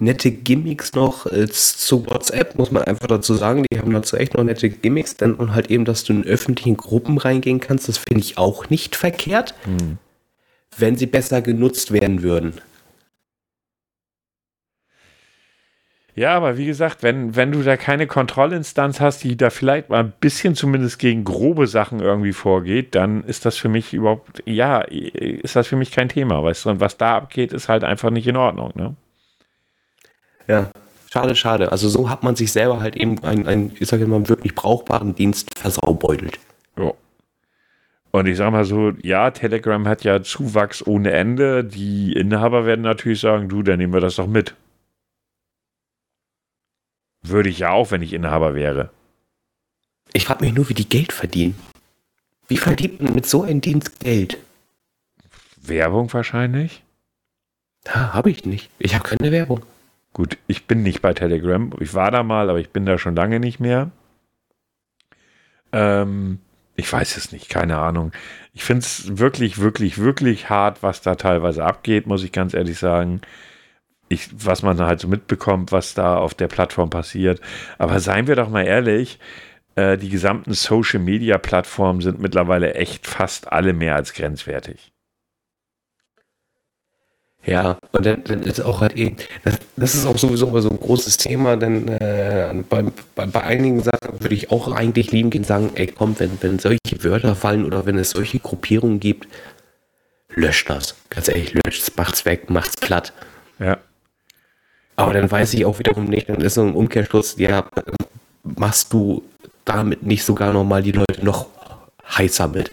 nette 0.00 0.30
Gimmicks 0.30 0.94
noch 0.94 1.26
äh, 1.26 1.46
zu 1.48 2.04
WhatsApp, 2.06 2.56
muss 2.56 2.72
man 2.72 2.82
einfach 2.82 3.06
dazu 3.06 3.34
sagen. 3.34 3.64
Die 3.70 3.78
haben 3.78 3.92
dazu 3.92 4.16
echt 4.16 4.34
noch 4.34 4.42
nette 4.42 4.68
Gimmicks. 4.68 5.16
Dann 5.16 5.34
und 5.34 5.54
halt 5.54 5.70
eben, 5.70 5.84
dass 5.84 6.04
du 6.04 6.12
in 6.12 6.24
öffentlichen 6.24 6.76
Gruppen 6.76 7.18
reingehen 7.18 7.60
kannst, 7.60 7.88
das 7.88 7.98
finde 7.98 8.20
ich 8.20 8.36
auch 8.36 8.68
nicht 8.68 8.96
verkehrt. 8.96 9.54
Hm 9.64 9.98
wenn 10.78 10.96
sie 10.96 11.06
besser 11.06 11.42
genutzt 11.42 11.92
werden 11.92 12.22
würden. 12.22 12.54
Ja, 16.16 16.36
aber 16.36 16.56
wie 16.56 16.66
gesagt, 16.66 17.02
wenn, 17.02 17.34
wenn 17.34 17.50
du 17.50 17.62
da 17.62 17.76
keine 17.76 18.06
Kontrollinstanz 18.06 19.00
hast, 19.00 19.24
die 19.24 19.36
da 19.36 19.50
vielleicht 19.50 19.90
mal 19.90 20.00
ein 20.04 20.12
bisschen 20.20 20.54
zumindest 20.54 21.00
gegen 21.00 21.24
grobe 21.24 21.66
Sachen 21.66 21.98
irgendwie 21.98 22.32
vorgeht, 22.32 22.94
dann 22.94 23.24
ist 23.24 23.44
das 23.44 23.56
für 23.56 23.68
mich 23.68 23.92
überhaupt, 23.92 24.42
ja, 24.46 24.80
ist 24.82 25.56
das 25.56 25.66
für 25.66 25.74
mich 25.74 25.90
kein 25.90 26.08
Thema, 26.08 26.40
weißt 26.42 26.66
du, 26.66 26.70
und 26.70 26.80
was 26.80 26.96
da 26.98 27.16
abgeht, 27.16 27.52
ist 27.52 27.68
halt 27.68 27.82
einfach 27.82 28.10
nicht 28.10 28.28
in 28.28 28.36
Ordnung, 28.36 28.70
ne? 28.76 28.94
Ja, 30.46 30.70
schade, 31.12 31.34
schade. 31.34 31.72
Also 31.72 31.88
so 31.88 32.08
hat 32.08 32.22
man 32.22 32.36
sich 32.36 32.52
selber 32.52 32.78
halt 32.80 32.94
eben 32.94 33.22
einen, 33.24 33.48
einen 33.48 33.72
ich 33.80 33.88
sage 33.88 34.06
mal, 34.06 34.28
wirklich 34.28 34.54
brauchbaren 34.54 35.16
Dienst 35.16 35.58
versaubeutelt. 35.58 36.38
Und 38.14 38.26
ich 38.26 38.36
sage 38.36 38.52
mal 38.52 38.64
so, 38.64 38.92
ja, 39.02 39.32
Telegram 39.32 39.88
hat 39.88 40.04
ja 40.04 40.22
Zuwachs 40.22 40.86
ohne 40.86 41.10
Ende. 41.10 41.64
Die 41.64 42.12
Inhaber 42.12 42.64
werden 42.64 42.82
natürlich 42.82 43.18
sagen, 43.18 43.48
du, 43.48 43.64
dann 43.64 43.78
nehmen 43.78 43.92
wir 43.92 44.00
das 44.00 44.14
doch 44.14 44.28
mit. 44.28 44.54
Würde 47.22 47.48
ich 47.48 47.58
ja 47.58 47.70
auch, 47.70 47.90
wenn 47.90 48.02
ich 48.02 48.12
Inhaber 48.12 48.54
wäre. 48.54 48.90
Ich 50.12 50.26
frage 50.26 50.44
mich 50.44 50.54
nur, 50.54 50.68
wie 50.68 50.74
die 50.74 50.88
Geld 50.88 51.12
verdienen. 51.12 51.58
Wie 52.46 52.56
verdient 52.56 53.02
man 53.02 53.14
mit 53.14 53.26
so 53.26 53.42
einem 53.42 53.60
Dienst 53.60 53.98
Geld? 53.98 54.38
Werbung 55.56 56.12
wahrscheinlich. 56.12 56.84
Da 57.82 58.12
habe 58.12 58.30
ich 58.30 58.44
nicht. 58.44 58.70
Ich 58.78 58.94
habe 58.94 59.08
keine 59.08 59.32
Werbung. 59.32 59.66
Gut, 60.12 60.38
ich 60.46 60.68
bin 60.68 60.84
nicht 60.84 61.02
bei 61.02 61.14
Telegram. 61.14 61.72
Ich 61.80 61.94
war 61.94 62.12
da 62.12 62.22
mal, 62.22 62.48
aber 62.48 62.60
ich 62.60 62.70
bin 62.70 62.86
da 62.86 62.96
schon 62.96 63.16
lange 63.16 63.40
nicht 63.40 63.58
mehr. 63.58 63.90
Ähm, 65.72 66.38
ich 66.76 66.92
weiß 66.92 67.16
es 67.16 67.32
nicht, 67.32 67.48
keine 67.48 67.78
Ahnung. 67.78 68.12
Ich 68.52 68.64
finde 68.64 68.80
es 68.80 69.18
wirklich, 69.18 69.58
wirklich, 69.58 69.98
wirklich 69.98 70.50
hart, 70.50 70.82
was 70.82 71.02
da 71.02 71.14
teilweise 71.14 71.64
abgeht, 71.64 72.06
muss 72.06 72.24
ich 72.24 72.32
ganz 72.32 72.54
ehrlich 72.54 72.78
sagen. 72.78 73.20
Ich, 74.08 74.28
was 74.32 74.62
man 74.62 74.78
halt 74.80 75.00
so 75.00 75.08
mitbekommt, 75.08 75.72
was 75.72 75.94
da 75.94 76.16
auf 76.16 76.34
der 76.34 76.48
Plattform 76.48 76.90
passiert. 76.90 77.40
Aber 77.78 78.00
seien 78.00 78.26
wir 78.26 78.36
doch 78.36 78.50
mal 78.50 78.64
ehrlich, 78.64 79.18
äh, 79.76 79.98
die 79.98 80.10
gesamten 80.10 80.52
Social-Media-Plattformen 80.52 82.00
sind 82.00 82.20
mittlerweile 82.20 82.74
echt 82.74 83.06
fast 83.06 83.52
alle 83.52 83.72
mehr 83.72 83.96
als 83.96 84.12
grenzwertig. 84.14 84.93
Ja, 87.46 87.78
und 87.92 88.06
dann, 88.06 88.24
dann 88.24 88.42
ist 88.42 88.60
auch 88.60 88.80
halt 88.80 88.94
eben, 88.94 89.16
das, 89.44 89.58
das 89.76 89.94
ist 89.94 90.06
auch 90.06 90.16
sowieso 90.16 90.58
so 90.60 90.70
ein 90.70 90.80
großes 90.80 91.18
Thema, 91.18 91.56
denn 91.56 91.88
äh, 91.88 92.54
bei, 92.68 92.84
bei, 93.14 93.26
bei, 93.26 93.42
einigen 93.42 93.82
Sachen 93.82 94.20
würde 94.20 94.34
ich 94.34 94.50
auch 94.50 94.72
eigentlich 94.72 95.12
lieben 95.12 95.28
gehen 95.28 95.44
sagen, 95.44 95.70
ey 95.74 95.88
komm, 95.88 96.18
wenn, 96.18 96.30
wenn 96.40 96.58
solche 96.58 96.78
Wörter 97.02 97.34
fallen 97.34 97.66
oder 97.66 97.84
wenn 97.84 97.98
es 97.98 98.10
solche 98.10 98.38
Gruppierungen 98.38 98.98
gibt, 98.98 99.28
löscht 100.30 100.70
das. 100.70 100.94
Ganz 101.10 101.28
ehrlich, 101.28 101.52
löscht 101.52 101.82
es, 101.82 101.96
macht's 101.96 102.24
weg, 102.24 102.48
macht's 102.48 102.76
platt. 102.78 103.12
Ja. 103.58 103.76
Aber 104.96 105.12
dann 105.12 105.30
weiß 105.30 105.52
ich 105.54 105.66
auch 105.66 105.78
wiederum 105.78 106.06
nicht, 106.06 106.30
dann 106.30 106.40
ist 106.40 106.54
so 106.54 106.62
ein 106.62 106.74
Umkehrschluss, 106.74 107.36
ja, 107.36 107.66
machst 108.42 108.92
du 108.92 109.22
damit 109.64 110.02
nicht 110.02 110.24
sogar 110.24 110.52
nochmal 110.52 110.82
die 110.82 110.92
Leute 110.92 111.24
noch 111.24 111.48
heißer 112.16 112.48
mit? 112.48 112.70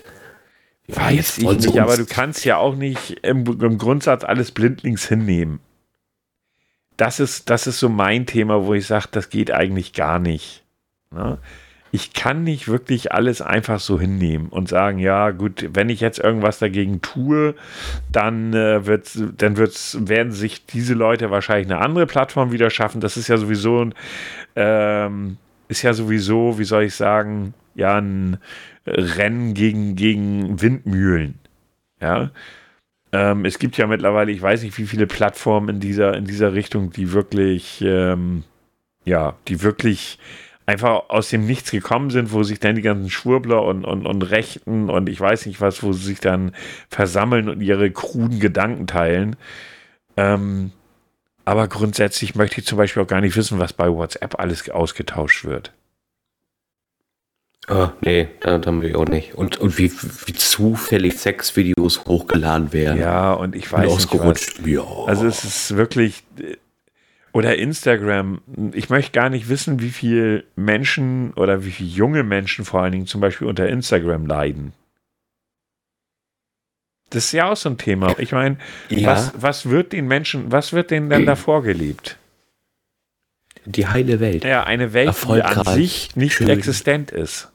Weiß 0.95 1.37
ich 1.37 1.47
nicht, 1.47 1.79
aber 1.79 1.97
du 1.97 2.05
kannst 2.05 2.45
ja 2.45 2.57
auch 2.57 2.75
nicht 2.75 3.19
im, 3.23 3.45
im, 3.61 3.77
Grundsatz 3.77 4.23
alles 4.23 4.51
blindlings 4.51 5.07
hinnehmen. 5.07 5.59
Das 6.97 7.19
ist, 7.19 7.49
das 7.49 7.67
ist 7.67 7.79
so 7.79 7.89
mein 7.89 8.25
Thema, 8.25 8.65
wo 8.65 8.73
ich 8.73 8.87
sage, 8.87 9.07
das 9.11 9.29
geht 9.29 9.51
eigentlich 9.51 9.93
gar 9.93 10.19
nicht. 10.19 10.63
Ne? 11.11 11.37
Ich 11.93 12.13
kann 12.13 12.43
nicht 12.43 12.67
wirklich 12.67 13.11
alles 13.11 13.41
einfach 13.41 13.79
so 13.79 13.99
hinnehmen 13.99 14.47
und 14.47 14.69
sagen, 14.69 14.97
ja, 14.97 15.31
gut, 15.31 15.69
wenn 15.73 15.89
ich 15.89 15.99
jetzt 15.99 16.19
irgendwas 16.19 16.59
dagegen 16.59 17.01
tue, 17.01 17.55
dann, 18.11 18.53
äh, 18.53 18.85
wird's, 18.85 19.21
dann 19.37 19.57
wird's, 19.57 19.97
werden 19.99 20.31
sich 20.31 20.65
diese 20.65 20.93
Leute 20.93 21.31
wahrscheinlich 21.31 21.71
eine 21.71 21.83
andere 21.83 22.05
Plattform 22.05 22.51
wieder 22.51 22.69
schaffen. 22.69 23.01
Das 23.01 23.17
ist 23.17 23.27
ja 23.27 23.37
sowieso 23.37 23.85
ein, 23.85 23.93
ähm, 24.55 25.37
ist 25.67 25.81
ja 25.81 25.93
sowieso, 25.93 26.59
wie 26.59 26.63
soll 26.63 26.83
ich 26.83 26.95
sagen, 26.95 27.53
ja, 27.75 27.97
ein 27.97 28.37
Rennen 28.85 29.53
gegen, 29.53 29.95
gegen 29.95 30.61
Windmühlen. 30.61 31.39
Ja. 32.01 32.31
Ähm, 33.11 33.45
es 33.45 33.59
gibt 33.59 33.77
ja 33.77 33.87
mittlerweile, 33.87 34.31
ich 34.31 34.41
weiß 34.41 34.63
nicht, 34.63 34.77
wie 34.77 34.87
viele 34.87 35.07
Plattformen 35.07 35.69
in 35.69 35.79
dieser, 35.79 36.15
in 36.15 36.25
dieser 36.25 36.53
Richtung, 36.53 36.91
die 36.91 37.11
wirklich, 37.11 37.81
ähm, 37.81 38.43
ja, 39.05 39.35
die 39.47 39.61
wirklich 39.61 40.17
einfach 40.65 41.09
aus 41.09 41.29
dem 41.29 41.45
Nichts 41.45 41.71
gekommen 41.71 42.09
sind, 42.09 42.31
wo 42.31 42.43
sich 42.43 42.59
dann 42.59 42.75
die 42.75 42.81
ganzen 42.81 43.09
Schwurbler 43.09 43.63
und, 43.63 43.83
und, 43.83 44.05
und 44.05 44.21
Rechten 44.23 44.89
und 44.89 45.09
ich 45.09 45.19
weiß 45.19 45.45
nicht 45.45 45.59
was, 45.59 45.83
wo 45.83 45.91
sie 45.91 46.05
sich 46.05 46.19
dann 46.19 46.53
versammeln 46.89 47.49
und 47.49 47.61
ihre 47.61 47.91
kruden 47.91 48.39
Gedanken 48.39 48.87
teilen. 48.87 49.35
Ähm, 50.17 50.71
aber 51.43 51.67
grundsätzlich 51.67 52.35
möchte 52.35 52.61
ich 52.61 52.67
zum 52.67 52.77
Beispiel 52.77 53.03
auch 53.03 53.07
gar 53.07 53.21
nicht 53.21 53.35
wissen, 53.35 53.59
was 53.59 53.73
bei 53.73 53.89
WhatsApp 53.89 54.39
alles 54.39 54.69
ausgetauscht 54.69 55.43
wird. 55.43 55.73
Oh, 57.73 57.89
nee, 58.01 58.27
dann 58.41 58.81
will 58.81 58.89
ich 58.89 58.95
auch 58.95 59.07
nicht. 59.07 59.33
Und, 59.35 59.57
und 59.57 59.77
wie, 59.77 59.89
wie 60.25 60.33
zufällig 60.33 61.17
Sexvideos 61.17 62.03
hochgeladen 62.05 62.73
werden. 62.73 62.99
Ja, 62.99 63.31
und 63.31 63.55
ich 63.55 63.71
weiß 63.71 63.89
ausgerutscht. 63.89 64.59
nicht. 64.59 64.77
Was. 64.77 64.85
Ja. 64.89 65.05
Also 65.07 65.25
es 65.25 65.45
ist 65.45 65.77
wirklich. 65.77 66.23
Oder 67.31 67.57
Instagram. 67.57 68.41
Ich 68.73 68.89
möchte 68.89 69.13
gar 69.13 69.29
nicht 69.29 69.47
wissen, 69.47 69.79
wie 69.79 69.91
viele 69.91 70.43
Menschen 70.57 71.31
oder 71.35 71.63
wie 71.63 71.71
viele 71.71 71.87
junge 71.87 72.23
Menschen 72.23 72.65
vor 72.65 72.81
allen 72.81 72.91
Dingen 72.91 73.07
zum 73.07 73.21
Beispiel 73.21 73.47
unter 73.47 73.69
Instagram 73.69 74.25
leiden. 74.25 74.73
Das 77.09 77.25
ist 77.25 77.31
ja 77.31 77.49
auch 77.49 77.55
so 77.55 77.69
ein 77.69 77.77
Thema. 77.77 78.19
Ich 78.19 78.33
meine, 78.33 78.57
ja. 78.89 79.07
was, 79.07 79.31
was 79.35 79.69
wird 79.69 79.93
den 79.93 80.07
Menschen, 80.07 80.51
was 80.51 80.73
wird 80.73 80.91
denen 80.91 81.09
denn 81.09 81.25
da 81.25 81.37
vorgelebt? 81.37 82.17
Die 83.65 83.87
heile 83.87 84.19
Welt. 84.19 84.43
Ja, 84.43 84.63
eine 84.63 84.91
Welt, 84.91 85.15
die 85.25 85.41
an 85.41 85.63
sich 85.65 86.15
nicht 86.17 86.35
schön. 86.35 86.49
existent 86.49 87.11
ist. 87.11 87.50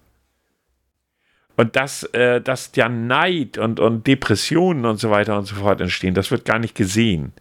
Und 1.57 1.75
dass, 1.75 2.03
äh, 2.13 2.41
dass 2.41 2.71
ja 2.75 2.89
Neid 2.89 3.57
und, 3.57 3.81
und 3.81 4.07
Depressionen 4.07 4.85
und 4.85 4.99
so 4.99 5.11
weiter 5.11 5.39
und 5.39 5.47
so 5.47 5.57
fort 5.57 5.81
entstehen, 5.81 6.15
das 6.15 6.31
wird 6.31 6.45
gar 6.45 6.59
nicht 6.59 6.75
gesehen. 6.75 7.33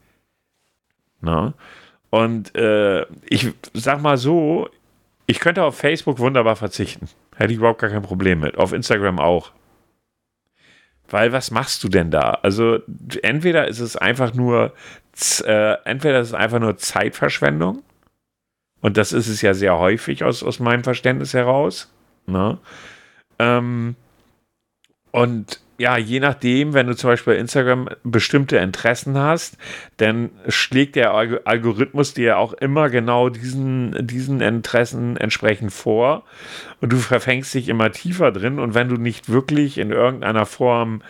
Na? 1.22 1.54
Und 2.10 2.56
äh, 2.56 3.06
ich 3.28 3.52
sag 3.74 4.02
mal 4.02 4.18
so, 4.18 4.70
ich 5.28 5.40
könnte 5.40 5.64
auf 5.64 5.78
Facebook 5.78 6.20
wunderbar 6.20 6.56
verzichten. 6.56 7.10
Hätte 7.36 7.52
ich 7.52 7.58
überhaupt 7.58 7.82
gar 7.82 7.90
kein 7.90 8.04
Problem 8.04 8.40
mit. 8.40 8.58
Auf 8.58 8.72
Instagram 8.72 9.20
auch. 9.20 9.52
Weil 11.10 11.34
was 11.34 11.52
machst 11.52 11.84
du 11.84 11.90
denn 11.90 12.10
da? 12.10 12.40
Also 12.42 12.80
entweder 13.22 13.68
ist 13.68 13.80
es 13.80 13.98
einfach 13.98 14.34
nur, 14.34 14.74
äh, 15.44 15.74
entweder 15.84 16.20
ist 16.20 16.30
es 16.30 16.34
einfach 16.34 16.60
nur 16.60 16.78
Zeitverschwendung. 16.78 17.84
Und 18.82 18.98
das 18.98 19.14
ist 19.14 19.28
es 19.28 19.42
ja 19.42 19.54
sehr 19.54 19.78
häufig 19.78 20.24
aus, 20.24 20.42
aus 20.42 20.60
meinem 20.60 20.84
Verständnis 20.84 21.34
heraus. 21.34 21.92
Ne? 22.28 22.58
Ähm, 23.40 23.96
und 25.16 25.62
ja, 25.78 25.96
je 25.98 26.20
nachdem, 26.20 26.74
wenn 26.74 26.88
du 26.88 26.96
zum 26.96 27.10
Beispiel 27.10 27.36
bei 27.36 27.40
Instagram 27.40 27.88
bestimmte 28.04 28.58
Interessen 28.58 29.18
hast, 29.18 29.58
dann 29.96 30.30
schlägt 30.50 30.98
der 30.98 31.14
Algorithmus 31.14 32.14
dir 32.14 32.38
auch 32.38 32.52
immer 32.52 32.90
genau 32.90 33.30
diesen, 33.30 33.96
diesen 34.06 34.42
Interessen 34.42 35.16
entsprechend 35.16 35.72
vor 35.72 36.24
und 36.82 36.92
du 36.92 36.98
verfängst 36.98 37.54
dich 37.54 37.70
immer 37.70 37.94
tiefer 37.94 38.34
drin 38.34 38.60
und 38.60 38.74
wenn 38.74 38.90
du 38.90 38.98
nicht 38.98 39.30
wirklich 39.30 39.78
in 39.78 39.92
irgendeiner 39.92 40.46
Form, 40.46 41.02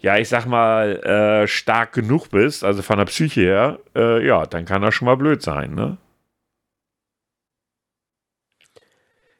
ja, 0.00 0.18
ich 0.18 0.28
sag 0.28 0.46
mal, 0.46 0.96
äh, 1.04 1.46
stark 1.46 1.92
genug 1.92 2.30
bist, 2.30 2.64
also 2.64 2.82
von 2.82 2.98
der 2.98 3.04
Psyche 3.04 3.42
her, 3.42 3.78
äh, 3.94 4.26
ja, 4.26 4.44
dann 4.46 4.64
kann 4.64 4.82
das 4.82 4.92
schon 4.92 5.06
mal 5.06 5.16
blöd 5.16 5.40
sein, 5.40 5.72
ne? 5.76 5.98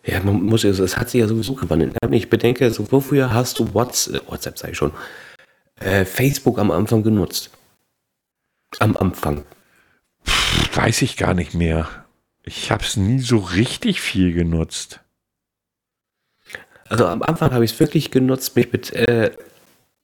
Ja, 0.06 0.22
man 0.22 0.42
muss 0.42 0.62
ja, 0.62 0.70
es 0.70 0.96
hat 0.96 1.10
sich 1.10 1.20
ja 1.20 1.26
sowieso 1.26 1.54
gewandelt. 1.54 1.96
Ich 2.10 2.30
bedenke, 2.30 2.70
so 2.70 2.90
wofür 2.92 3.34
hast 3.34 3.58
du 3.58 3.74
WhatsApp, 3.74 4.22
äh, 4.22 4.30
WhatsApp 4.30 4.58
sage 4.58 4.72
ich 4.72 4.78
schon, 4.78 4.92
äh, 5.80 6.04
Facebook 6.04 6.58
am 6.58 6.70
Anfang 6.70 7.02
genutzt? 7.02 7.50
Am 8.78 8.96
Anfang. 8.96 9.44
weiß 10.74 11.02
ich 11.02 11.16
gar 11.16 11.34
nicht 11.34 11.54
mehr. 11.54 11.88
Ich 12.44 12.70
habe 12.70 12.84
es 12.84 12.96
nie 12.96 13.18
so 13.18 13.38
richtig 13.38 14.00
viel 14.00 14.32
genutzt. 14.32 15.00
Also 16.88 17.06
am 17.06 17.22
Anfang 17.22 17.50
habe 17.52 17.64
ich 17.64 17.72
es 17.72 17.80
wirklich 17.80 18.12
genutzt, 18.12 18.54
mich 18.54 18.70
mit 18.72 18.92
äh, 18.92 19.32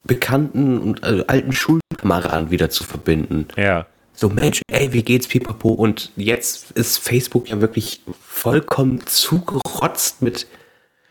Bekannten 0.05 0.81
und 0.81 1.03
äh, 1.05 1.25
alten 1.29 1.53
Schulkameraden 1.53 2.51
wieder 2.51 2.71
zu 2.71 2.83
verbinden. 2.83 3.47
Ja. 3.57 3.87
So, 4.15 4.29
Mensch, 4.29 4.63
ey, 4.69 4.93
wie 4.93 5.03
geht's, 5.05 5.29
pipapo? 5.29 5.71
Und 5.71 6.11
jetzt 6.17 6.73
ist 6.73 6.99
Facebook 6.99 7.49
ja 7.49 7.61
wirklich 7.61 8.03
vollkommen 8.43 9.07
zugerotzt 9.07 10.21
mit, 10.21 10.49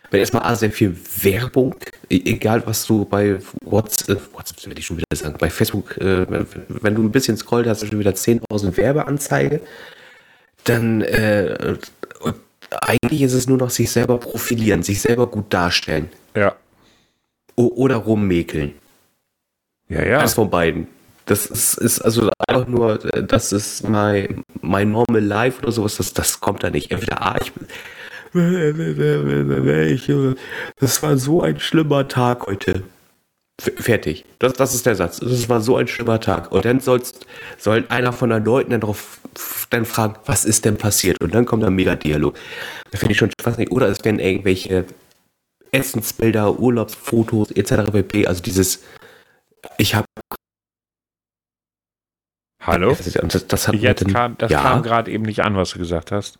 wenn 0.10 0.20
erstmal 0.20 0.44
A, 0.44 0.54
sehr 0.54 0.72
viel 0.72 0.98
Werbung, 1.22 1.76
e-, 2.10 2.22
egal 2.26 2.62
was 2.66 2.86
du 2.86 3.06
bei 3.06 3.40
WhatsApp, 3.64 4.18
äh, 4.18 4.34
WhatsApp 4.34 4.66
werde 4.66 4.80
ich 4.80 4.86
schon 4.86 4.98
wieder 4.98 5.06
sagen, 5.16 5.38
bei 5.40 5.50
Facebook, 5.50 5.98
äh, 5.98 6.26
wenn 6.68 6.96
du 6.96 7.02
ein 7.02 7.12
bisschen 7.12 7.38
scrollst, 7.38 7.70
hast 7.70 7.84
du 7.84 7.88
schon 7.88 8.00
wieder 8.00 8.12
10.000 8.12 8.76
Werbeanzeige, 8.76 9.62
dann 10.66 11.02
äh, 11.02 11.78
eigentlich 12.82 13.22
ist 13.22 13.34
es 13.34 13.48
nur 13.48 13.58
noch 13.58 13.70
sich 13.70 13.90
selber 13.90 14.18
profilieren, 14.18 14.84
sich 14.84 15.00
selber 15.00 15.28
gut 15.28 15.54
darstellen. 15.54 16.10
Ja. 16.36 16.56
O 17.56 17.68
oder 17.68 17.96
rummäkeln. 17.96 18.74
Ja, 19.88 20.04
ja. 20.04 20.20
Eines 20.20 20.34
von 20.34 20.50
beiden. 20.50 20.88
Das 21.32 21.46
ist, 21.46 21.76
ist, 21.76 22.02
also 22.02 22.30
einfach 22.46 22.68
nur, 22.68 22.98
das 22.98 23.54
ist 23.54 23.88
mein, 23.88 24.44
mein 24.60 24.92
normal 24.92 25.24
life 25.24 25.62
oder 25.62 25.72
sowas, 25.72 25.96
das, 25.96 26.12
das 26.12 26.42
kommt 26.42 26.62
da 26.62 26.70
nicht. 26.70 26.92
Entweder, 26.92 27.22
ah, 27.22 27.38
ich, 27.40 27.54
ich, 30.10 30.36
das 30.76 31.02
war 31.02 31.18
so 31.18 31.42
ein 31.42 31.58
schlimmer 31.58 32.06
Tag 32.10 32.48
heute. 32.48 32.84
Fertig. 33.62 34.26
Das, 34.40 34.52
das 34.52 34.76
ist 34.76 34.86
der 34.86 34.96
Satz. 34.96 35.22
Das 35.22 35.48
war 35.48 35.62
so 35.62 35.78
ein 35.78 35.88
schlimmer 35.88 36.20
Tag. 36.20 36.52
Und 36.52 36.66
dann 36.66 36.82
sollst, 36.82 37.26
soll 37.58 37.86
einer 37.88 38.12
von 38.12 38.30
den 38.30 38.44
Leuten 38.44 38.72
dann 38.72 38.82
drauf 38.82 39.22
dann 39.70 39.86
fragen, 39.86 40.16
was 40.26 40.44
ist 40.44 40.66
denn 40.66 40.76
passiert? 40.76 41.22
Und 41.22 41.34
dann 41.34 41.46
kommt 41.46 41.64
ein 41.64 41.74
Mega-Dialog. 41.74 42.36
Da 42.92 42.98
finde 42.98 43.14
ich 43.14 43.18
schon 43.18 43.32
fast 43.42 43.58
nicht. 43.58 43.72
Oder 43.72 43.88
es 43.88 44.04
werden 44.04 44.20
irgendwelche 44.20 44.84
Essensbilder, 45.72 46.60
Urlaubsfotos 46.60 47.52
etc. 47.52 47.90
pp. 47.90 48.28
Also 48.28 48.44
dieses, 48.44 48.84
ich 49.78 49.96
habe 49.96 50.06
Hallo? 52.62 52.96
Das, 52.96 53.14
das, 53.14 53.48
das 53.48 53.70
Jetzt 53.74 54.08
kam, 54.08 54.38
das 54.38 54.52
ja. 54.52 54.62
kam 54.62 54.84
gerade 54.84 55.12
eben 55.12 55.24
nicht 55.24 55.44
an, 55.44 55.56
was 55.56 55.72
du 55.72 55.80
gesagt 55.80 56.12
hast. 56.12 56.38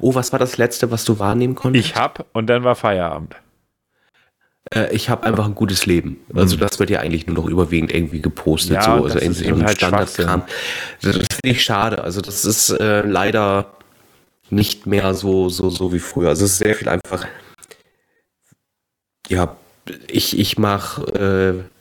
Oh, 0.00 0.14
was 0.14 0.32
war 0.32 0.38
das 0.38 0.56
letzte, 0.56 0.90
was 0.90 1.04
du 1.04 1.18
wahrnehmen 1.18 1.54
konntest? 1.54 1.86
Ich 1.86 1.96
hab 1.96 2.26
und 2.32 2.46
dann 2.46 2.64
war 2.64 2.74
Feierabend. 2.74 3.36
Äh, 4.72 4.94
ich 4.94 5.10
habe 5.10 5.24
einfach 5.24 5.44
ein 5.44 5.54
gutes 5.54 5.86
Leben. 5.86 6.18
Also 6.34 6.56
das 6.56 6.78
wird 6.78 6.90
ja 6.90 7.00
eigentlich 7.00 7.26
nur 7.26 7.36
noch 7.36 7.46
überwiegend 7.46 7.92
irgendwie 7.92 8.22
gepostet. 8.22 8.76
Ja, 8.76 8.82
so. 8.82 9.04
das 9.04 9.16
Also 9.16 9.18
ist 9.18 9.24
irgendwie 9.24 9.48
eben 9.48 9.58
so 9.58 9.64
halt 9.66 9.76
Standardkram. 9.76 10.42
Das 11.02 11.16
finde 11.16 11.28
ich 11.42 11.64
schade. 11.64 12.02
Also 12.02 12.20
das 12.20 12.44
ist 12.44 12.70
äh, 12.70 13.02
leider 13.02 13.74
nicht 14.50 14.86
mehr 14.86 15.14
so, 15.14 15.48
so, 15.48 15.68
so 15.68 15.92
wie 15.92 15.98
früher. 15.98 16.28
Also 16.28 16.44
es 16.44 16.52
ist 16.52 16.58
sehr 16.58 16.74
viel 16.74 16.88
einfach. 16.88 17.26
Ja, 19.28 19.56
ich, 20.06 20.38
ich 20.38 20.58
mache, 20.58 21.02
äh, 21.68 21.73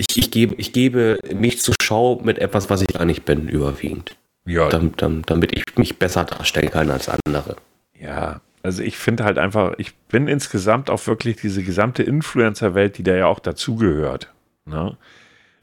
ich, 0.00 0.16
ich, 0.16 0.30
gebe, 0.30 0.54
ich 0.54 0.72
gebe 0.72 1.18
mich 1.34 1.60
zur 1.60 1.74
Schau 1.82 2.20
mit 2.24 2.38
etwas, 2.38 2.70
was 2.70 2.80
ich 2.80 2.88
gar 2.88 3.04
nicht 3.04 3.24
bin, 3.26 3.48
überwiegend. 3.48 4.16
Ja, 4.46 4.68
Damit, 4.70 5.02
damit, 5.02 5.28
damit 5.30 5.52
ich 5.56 5.76
mich 5.76 5.98
besser 5.98 6.24
darstellen 6.24 6.70
kann 6.70 6.90
als 6.90 7.08
andere. 7.08 7.56
Ja, 7.98 8.40
also 8.62 8.82
ich 8.82 8.96
finde 8.96 9.24
halt 9.24 9.36
einfach, 9.38 9.74
ich 9.76 9.94
bin 9.94 10.26
insgesamt 10.26 10.88
auch 10.88 11.06
wirklich 11.06 11.36
diese 11.36 11.62
gesamte 11.62 12.02
Influencer-Welt, 12.02 12.96
die 12.96 13.02
da 13.02 13.14
ja 13.14 13.26
auch 13.26 13.40
dazugehört, 13.40 14.32
ne, 14.64 14.96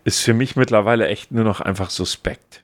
ist 0.03 0.21
für 0.21 0.35
mich 0.35 0.55
mittlerweile 0.55 1.07
echt 1.07 1.31
nur 1.31 1.43
noch 1.43 1.59
einfach 1.59 1.89
suspekt. 1.89 2.63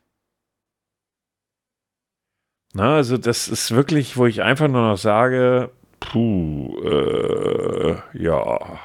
Na, 2.73 2.95
also 2.95 3.17
das 3.17 3.47
ist 3.47 3.71
wirklich, 3.71 4.15
wo 4.15 4.27
ich 4.27 4.43
einfach 4.43 4.67
nur 4.67 4.81
noch 4.81 4.97
sage, 4.97 5.71
puh, 5.99 6.79
äh, 6.83 7.97
ja, 8.13 8.79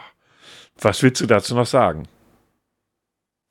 was 0.81 1.03
willst 1.03 1.21
du 1.21 1.27
dazu 1.27 1.55
noch 1.55 1.67
sagen? 1.67 2.09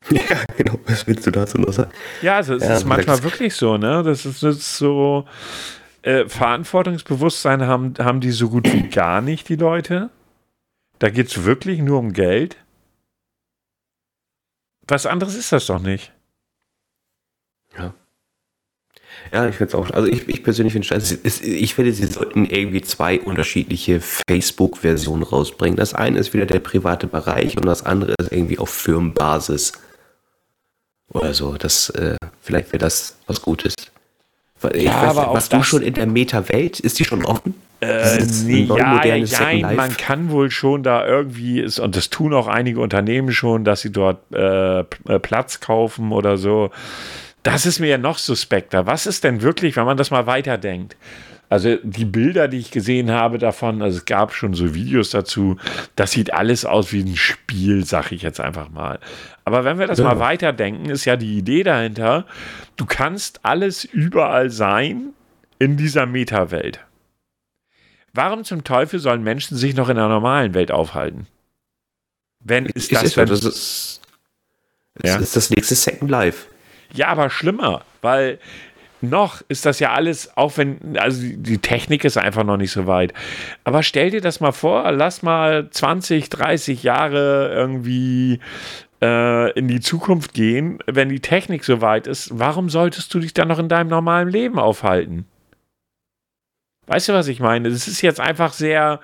Ja, 0.11 0.43
genau. 0.55 0.79
Was 0.85 1.05
willst 1.07 1.25
du 1.27 1.31
dazu 1.31 1.57
noch 1.57 1.73
sagen? 1.73 1.91
Ja, 2.21 2.37
also 2.37 2.55
es 2.55 2.63
Ja, 2.63 2.75
ist 2.75 2.85
manchmal 2.85 3.23
wirklich 3.23 3.53
so, 3.55 3.77
ne? 3.77 4.03
Das 4.03 4.25
ist, 4.25 4.41
das 4.43 4.57
ist 4.57 4.77
so, 4.77 5.25
äh, 6.03 6.27
Verantwortungsbewusstsein 6.29 7.63
haben, 7.67 7.93
haben 7.99 8.21
die 8.21 8.31
so 8.31 8.49
gut 8.49 8.71
wie 8.71 8.83
gar 8.87 9.21
nicht, 9.21 9.49
die 9.49 9.55
Leute. 9.55 10.09
Da 10.99 11.09
geht 11.09 11.27
es 11.27 11.43
wirklich 11.43 11.79
nur 11.81 11.99
um 11.99 12.13
Geld. 12.13 12.57
Was 14.87 15.05
anderes 15.05 15.35
ist 15.35 15.51
das 15.51 15.65
doch 15.65 15.79
nicht. 15.81 16.13
Ja, 19.33 19.47
ich 19.47 19.55
finde 19.55 19.69
es 19.69 19.75
auch. 19.75 19.89
Also 19.91 20.07
ich, 20.07 20.27
ich 20.29 20.43
persönlich 20.43 20.73
finde 20.73 20.87
es- 20.95 21.41
ich 21.41 21.75
finde, 21.75 21.91
sie 21.91 22.05
sollten 22.05 22.45
irgendwie 22.45 22.81
zwei 22.81 23.19
unterschiedliche 23.19 23.99
Facebook-Versionen 23.99 25.23
rausbringen. 25.23 25.75
Das 25.75 25.93
eine 25.93 26.19
ist 26.19 26.33
wieder 26.33 26.45
der 26.45 26.59
private 26.59 27.07
Bereich 27.07 27.57
und 27.57 27.65
das 27.65 27.85
andere 27.85 28.13
ist 28.19 28.31
irgendwie 28.31 28.57
auf 28.59 28.69
Firmenbasis. 28.69 29.73
Oder 31.13 31.33
so. 31.33 31.53
Das, 31.57 31.89
äh, 31.91 32.15
vielleicht 32.41 32.71
wäre 32.73 32.79
das 32.79 33.17
was 33.27 33.41
Gutes. 33.41 33.73
Ich 34.73 34.83
Ja, 34.83 35.01
weiß, 35.03 35.17
aber 35.17 35.33
warst 35.33 35.53
du 35.53 35.63
schon 35.63 35.81
in 35.81 35.93
der 35.93 36.07
Meta-Welt? 36.07 36.79
Ist 36.79 36.99
die 36.99 37.05
schon 37.05 37.23
offen? 37.25 37.53
Äh, 37.79 38.25
nee, 38.45 38.63
ja, 38.63 39.03
Life? 39.03 39.75
man 39.75 39.95
kann 39.97 40.31
wohl 40.31 40.49
schon 40.49 40.81
da 40.81 41.05
irgendwie, 41.05 41.59
ist, 41.59 41.77
und 41.77 41.95
das 41.95 42.09
tun 42.09 42.33
auch 42.33 42.47
einige 42.47 42.79
Unternehmen 42.79 43.31
schon, 43.31 43.63
dass 43.63 43.81
sie 43.81 43.91
dort 43.91 44.19
äh, 44.33 44.79
äh, 44.79 44.85
Platz 45.21 45.59
kaufen 45.59 46.11
oder 46.11 46.37
so. 46.37 46.71
Das 47.43 47.67
ist 47.67 47.79
mir 47.79 47.87
ja 47.87 47.97
noch 47.99 48.17
suspekter. 48.17 48.87
Was 48.87 49.05
ist 49.05 49.23
denn 49.23 49.43
wirklich, 49.43 49.75
wenn 49.75 49.85
man 49.85 49.95
das 49.95 50.09
mal 50.09 50.25
weiterdenkt? 50.25 50.95
Also 51.49 51.77
die 51.81 52.03
Bilder, 52.05 52.49
die 52.49 52.57
ich 52.57 52.71
gesehen 52.71 53.09
habe 53.09 53.37
davon, 53.37 53.81
also 53.81 53.97
es 53.99 54.05
gab 54.05 54.33
schon 54.33 54.53
so 54.53 54.73
Videos 54.75 55.11
dazu, 55.11 55.57
das 55.95 56.11
sieht 56.11 56.33
alles 56.33 56.65
aus 56.65 56.91
wie 56.91 57.01
ein 57.03 57.15
Spiel, 57.15 57.85
sag 57.85 58.11
ich 58.11 58.21
jetzt 58.21 58.41
einfach 58.41 58.69
mal. 58.69 58.99
Aber 59.45 59.63
wenn 59.63 59.79
wir 59.79 59.87
das 59.87 59.99
Ja. 59.99 60.03
mal 60.05 60.19
weiterdenken, 60.19 60.89
ist 60.89 61.05
ja 61.05 61.15
die 61.15 61.37
Idee 61.37 61.63
dahinter, 61.63 62.25
du 62.75 62.85
kannst 62.85 63.39
alles 63.43 63.85
überall 63.85 64.49
sein 64.49 65.13
in 65.57 65.77
dieser 65.77 66.05
Meta-Welt. 66.05 66.81
Warum 68.13 68.43
zum 68.43 68.63
Teufel 68.65 68.99
sollen 68.99 69.23
Menschen 69.23 69.55
sich 69.57 69.73
noch 69.75 69.87
in 69.89 69.95
der 69.95 70.07
normalen 70.09 70.53
Welt 70.53 70.71
aufhalten? 70.71 71.27
Wenn 72.39 72.65
ist 72.65 72.91
das, 72.91 73.03
ist 73.03 73.15
ja, 73.15 73.23
denn, 73.25 73.29
das 73.29 73.43
ist, 73.45 74.01
das 74.95 75.11
Ja. 75.13 75.17
ist 75.19 75.35
das 75.35 75.49
nächste 75.49 75.75
Second 75.75 76.09
Life. 76.11 76.47
ja, 76.93 77.07
aber 77.07 77.29
schlimmer, 77.29 77.83
weil 78.01 78.39
noch 79.01 79.41
ist 79.47 79.65
das 79.65 79.79
ja 79.79 79.93
alles, 79.93 80.35
auch 80.37 80.57
wenn, 80.57 80.97
also 80.97 81.21
die- 81.21 81.57
Technik 81.59 82.03
ist 82.05 82.17
einfach 82.17 82.43
noch 82.43 82.57
nicht 82.57 82.71
so 82.71 82.87
weit. 82.87 83.13
Aber 83.63 83.83
stell 83.83 84.09
dir 84.11 84.21
das 84.21 84.39
mal 84.39 84.51
vor, 84.51 84.91
lass 84.91 85.21
mal 85.23 85.69
20, 85.69 86.29
30 86.29 86.83
Jahre 86.83 87.49
irgendwie 87.53 88.39
äh, 89.01 89.51
in 89.51 89.67
die 89.67 89.79
Zukunft 89.81 90.33
gehen, 90.33 90.79
wenn 90.87 91.09
die 91.09 91.19
Technik 91.19 91.63
so 91.63 91.81
weit 91.81 92.07
ist, 92.07 92.29
warum 92.39 92.69
solltest 92.69 93.13
du 93.13 93.19
dich 93.19 93.33
dann 93.33 93.47
noch 93.47 93.59
in 93.59 93.69
deinem 93.69 93.89
normalen 93.89 94.29
Leben 94.29 94.57
aufhalten? 94.57 95.25
Weißt 96.87 97.09
du, 97.09 97.13
was 97.13 97.27
ich 97.27 97.39
meine? 97.39 97.69
Das 97.69 97.87
ist 97.87 98.01
jetzt 98.01 98.19
einfach 98.19 98.53
sehr, 98.53 99.01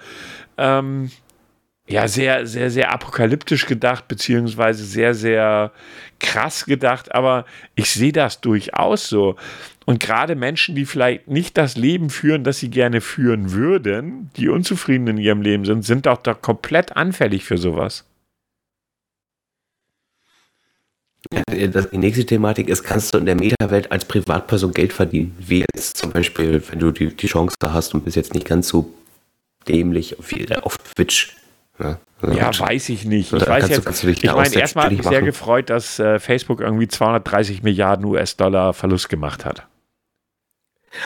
ähm, 0.57 1.11
ja, 1.87 2.07
sehr, 2.07 2.47
sehr, 2.47 2.69
sehr 2.71 2.91
apokalyptisch 2.91 3.65
gedacht, 3.65 4.07
beziehungsweise 4.07 4.83
sehr, 4.85 5.13
sehr 5.13 5.71
krass 6.19 6.65
gedacht, 6.65 7.13
aber 7.13 7.45
ich 7.75 7.89
sehe 7.91 8.13
das 8.13 8.39
durchaus 8.41 9.09
so. 9.09 9.35
Und 9.85 9.99
gerade 9.99 10.35
Menschen, 10.35 10.75
die 10.75 10.85
vielleicht 10.85 11.27
nicht 11.27 11.57
das 11.57 11.75
Leben 11.75 12.09
führen, 12.09 12.45
das 12.45 12.59
sie 12.59 12.69
gerne 12.69 13.01
führen 13.01 13.51
würden, 13.51 14.29
die 14.37 14.47
unzufrieden 14.47 15.07
in 15.07 15.17
ihrem 15.17 15.41
Leben 15.41 15.65
sind, 15.65 15.83
sind 15.83 16.05
doch 16.05 16.17
da 16.21 16.33
komplett 16.33 16.95
anfällig 16.95 17.43
für 17.43 17.57
sowas. 17.57 18.05
Ja, 21.33 21.67
das- 21.67 21.89
Die 21.89 21.97
nächste 21.97 22.25
Thematik 22.25 22.69
ist, 22.69 22.83
kannst 22.83 23.13
du 23.13 23.17
in 23.17 23.25
der 23.25 23.35
Meta-Welt 23.35 23.91
als 23.91 24.05
Privatperson 24.05 24.71
Geld 24.73 24.93
verdienen? 24.93 25.35
Wie 25.39 25.65
jetzt 25.75 25.97
zum 25.97 26.11
Beispiel, 26.11 26.61
wenn 26.69 26.79
du 26.79 26.91
die, 26.91 27.13
die 27.13 27.27
Chance 27.27 27.55
hast 27.61 27.93
und 27.93 28.05
bist 28.05 28.15
jetzt 28.15 28.33
nicht 28.33 28.45
ganz 28.47 28.69
so 28.69 28.93
dämlich 29.67 30.15
wie 30.29 30.47
auf 30.57 30.77
Twitch. 30.77 31.35
Ja, 31.79 31.99
Ja, 32.21 32.57
weiß 32.57 32.89
ich 32.89 33.05
nicht. 33.05 33.33
Ich 33.33 33.47
weiß 33.47 33.69
jetzt, 33.69 34.03
du 34.03 34.09
ich 34.09 34.23
meine, 34.23 34.37
erstmal 34.37 34.45
hat 34.45 34.51
selbstständig 34.53 34.97
mich 34.99 35.07
sehr 35.07 35.21
gefreut, 35.21 35.69
dass 35.69 35.99
äh, 35.99 36.19
Facebook 36.19 36.61
irgendwie 36.61 36.87
230 36.87 37.63
Milliarden 37.63 38.05
US-Dollar 38.05 38.73
Verlust 38.73 39.09
gemacht 39.09 39.45
hat. 39.45 39.67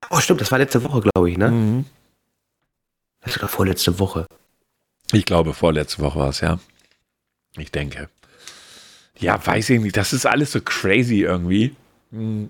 Oh, 0.10 0.20
stimmt, 0.20 0.42
das 0.42 0.52
war 0.52 0.60
letzte 0.60 0.84
Woche, 0.84 1.02
glaube 1.02 1.30
ich, 1.30 1.38
ne? 1.38 1.50
Mhm. 1.50 1.86
Das 3.22 3.42
war 3.42 3.50
vorletzte 3.50 4.00
Woche. 4.00 4.28
Ich 5.12 5.26
glaube, 5.26 5.54
vorletzte 5.54 6.02
Woche 6.02 6.20
war 6.20 6.30
es, 6.30 6.42
ja. 6.42 6.60
Ich 7.58 7.72
denke. 7.72 8.10
Ja, 9.18 9.44
weiß 9.44 9.70
ich 9.72 9.82
nicht. 9.82 9.98
Das 9.98 10.14
ist 10.14 10.26
alles 10.26 10.52
so 10.52 10.62
crazy 10.62 11.22
irgendwie. 11.22 11.76
Hm. 12.12 12.50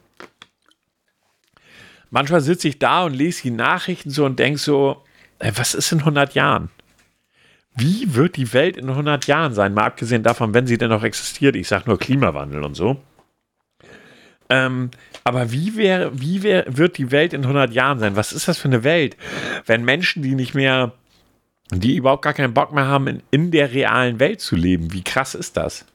Manchmal 2.09 2.41
sitze 2.41 2.67
ich 2.67 2.79
da 2.79 3.03
und 3.05 3.13
lese 3.13 3.43
die 3.43 3.51
Nachrichten 3.51 4.09
so 4.09 4.25
und 4.25 4.39
denke 4.39 4.59
so, 4.59 5.03
ey, 5.39 5.51
was 5.55 5.73
ist 5.73 5.91
in 5.91 5.99
100 5.99 6.35
Jahren? 6.35 6.69
Wie 7.77 8.15
wird 8.15 8.35
die 8.37 8.51
Welt 8.53 8.75
in 8.75 8.89
100 8.89 9.27
Jahren 9.27 9.53
sein? 9.53 9.73
Mal 9.73 9.85
abgesehen 9.85 10.23
davon, 10.23 10.53
wenn 10.53 10.67
sie 10.67 10.77
denn 10.77 10.89
noch 10.89 11.03
existiert. 11.03 11.55
Ich 11.55 11.67
sage 11.67 11.83
nur 11.87 11.99
Klimawandel 11.99 12.63
und 12.63 12.73
so. 12.73 12.97
Ähm, 14.49 14.91
aber 15.23 15.51
wie, 15.51 15.75
wär, 15.75 16.11
wie 16.19 16.41
wär, 16.41 16.65
wird 16.67 16.97
die 16.97 17.11
Welt 17.11 17.33
in 17.33 17.43
100 17.43 17.73
Jahren 17.73 17.99
sein? 17.99 18.15
Was 18.15 18.33
ist 18.33 18.47
das 18.47 18.57
für 18.57 18.67
eine 18.67 18.83
Welt? 18.83 19.15
Wenn 19.65 19.85
Menschen, 19.85 20.23
die 20.23 20.35
nicht 20.35 20.55
mehr 20.55 20.93
die 21.71 21.97
überhaupt 21.97 22.21
gar 22.21 22.33
keinen 22.33 22.53
Bock 22.53 22.73
mehr 22.73 22.87
haben, 22.87 23.07
in, 23.07 23.23
in 23.31 23.51
der 23.51 23.73
realen 23.73 24.19
Welt 24.19 24.41
zu 24.41 24.55
leben. 24.55 24.93
Wie 24.93 25.03
krass 25.03 25.35
ist 25.35 25.57
das? 25.57 25.85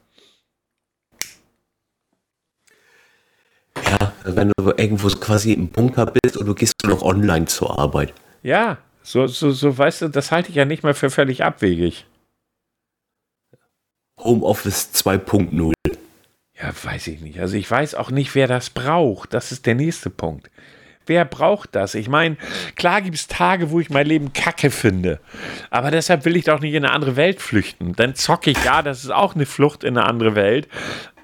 Ja, 3.83 4.13
wenn 4.23 4.51
du 4.55 4.73
irgendwo 4.77 5.07
quasi 5.09 5.53
im 5.53 5.69
Bunker 5.69 6.05
bist 6.05 6.37
und 6.37 6.45
du 6.45 6.53
gehst 6.53 6.73
nur 6.83 6.93
noch 6.93 7.01
online 7.01 7.45
zur 7.45 7.77
Arbeit. 7.79 8.13
Ja, 8.43 8.77
so, 9.03 9.27
so, 9.27 9.51
so, 9.51 9.77
weißt 9.77 10.03
du, 10.03 10.07
das 10.07 10.31
halte 10.31 10.49
ich 10.49 10.55
ja 10.55 10.65
nicht 10.65 10.83
mehr 10.83 10.95
für 10.95 11.09
völlig 11.09 11.43
abwegig. 11.43 12.05
Homeoffice 14.17 14.91
2.0. 14.93 15.73
Ja, 16.55 16.71
weiß 16.83 17.07
ich 17.07 17.19
nicht. 17.19 17.39
Also 17.39 17.57
ich 17.57 17.69
weiß 17.69 17.95
auch 17.95 18.09
nicht, 18.09 18.33
wer 18.35 18.47
das 18.47 18.69
braucht. 18.69 19.33
Das 19.33 19.51
ist 19.51 19.65
der 19.65 19.75
nächste 19.75 20.09
Punkt. 20.09 20.49
Wer 21.05 21.25
braucht 21.25 21.75
das? 21.75 21.95
Ich 21.95 22.07
meine, 22.07 22.37
klar 22.75 23.01
gibt 23.01 23.17
es 23.17 23.27
Tage, 23.27 23.71
wo 23.71 23.81
ich 23.81 23.89
mein 23.89 24.07
Leben 24.07 24.31
kacke 24.31 24.71
finde. 24.71 25.19
Aber 25.69 25.91
deshalb 25.91 26.23
will 26.23 26.37
ich 26.37 26.45
doch 26.45 26.61
nicht 26.61 26.73
in 26.73 26.85
eine 26.85 26.93
andere 26.93 27.17
Welt 27.17 27.41
flüchten. 27.41 27.93
Dann 27.93 28.15
zocke 28.15 28.51
ich, 28.51 28.63
ja, 28.63 28.81
das 28.81 29.03
ist 29.03 29.11
auch 29.11 29.35
eine 29.35 29.45
Flucht 29.45 29.83
in 29.83 29.97
eine 29.97 30.07
andere 30.07 30.35
Welt. 30.35 30.69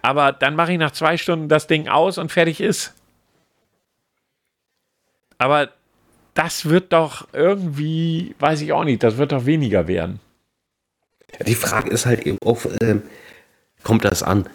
Aber 0.01 0.33
dann 0.33 0.55
mache 0.55 0.73
ich 0.73 0.77
nach 0.77 0.91
zwei 0.91 1.15
Stunden 1.15 1.47
das 1.47 1.67
Ding 1.67 1.87
aus 1.87 2.17
und 2.17 2.31
fertig 2.31 2.59
ist. 2.59 2.93
Aber 5.37 5.69
das 6.33 6.65
wird 6.65 6.93
doch 6.93 7.27
irgendwie, 7.33 8.35
weiß 8.39 8.61
ich 8.61 8.73
auch 8.73 8.83
nicht, 8.83 9.03
das 9.03 9.17
wird 9.17 9.31
doch 9.31 9.45
weniger 9.45 9.87
werden. 9.87 10.19
Die 11.45 11.55
Frage 11.55 11.89
ist 11.89 12.05
halt 12.05 12.25
eben 12.25 12.37
auch, 12.43 12.61
ähm, 12.81 13.03
kommt 13.83 14.05
das 14.05 14.23
an? 14.23 14.47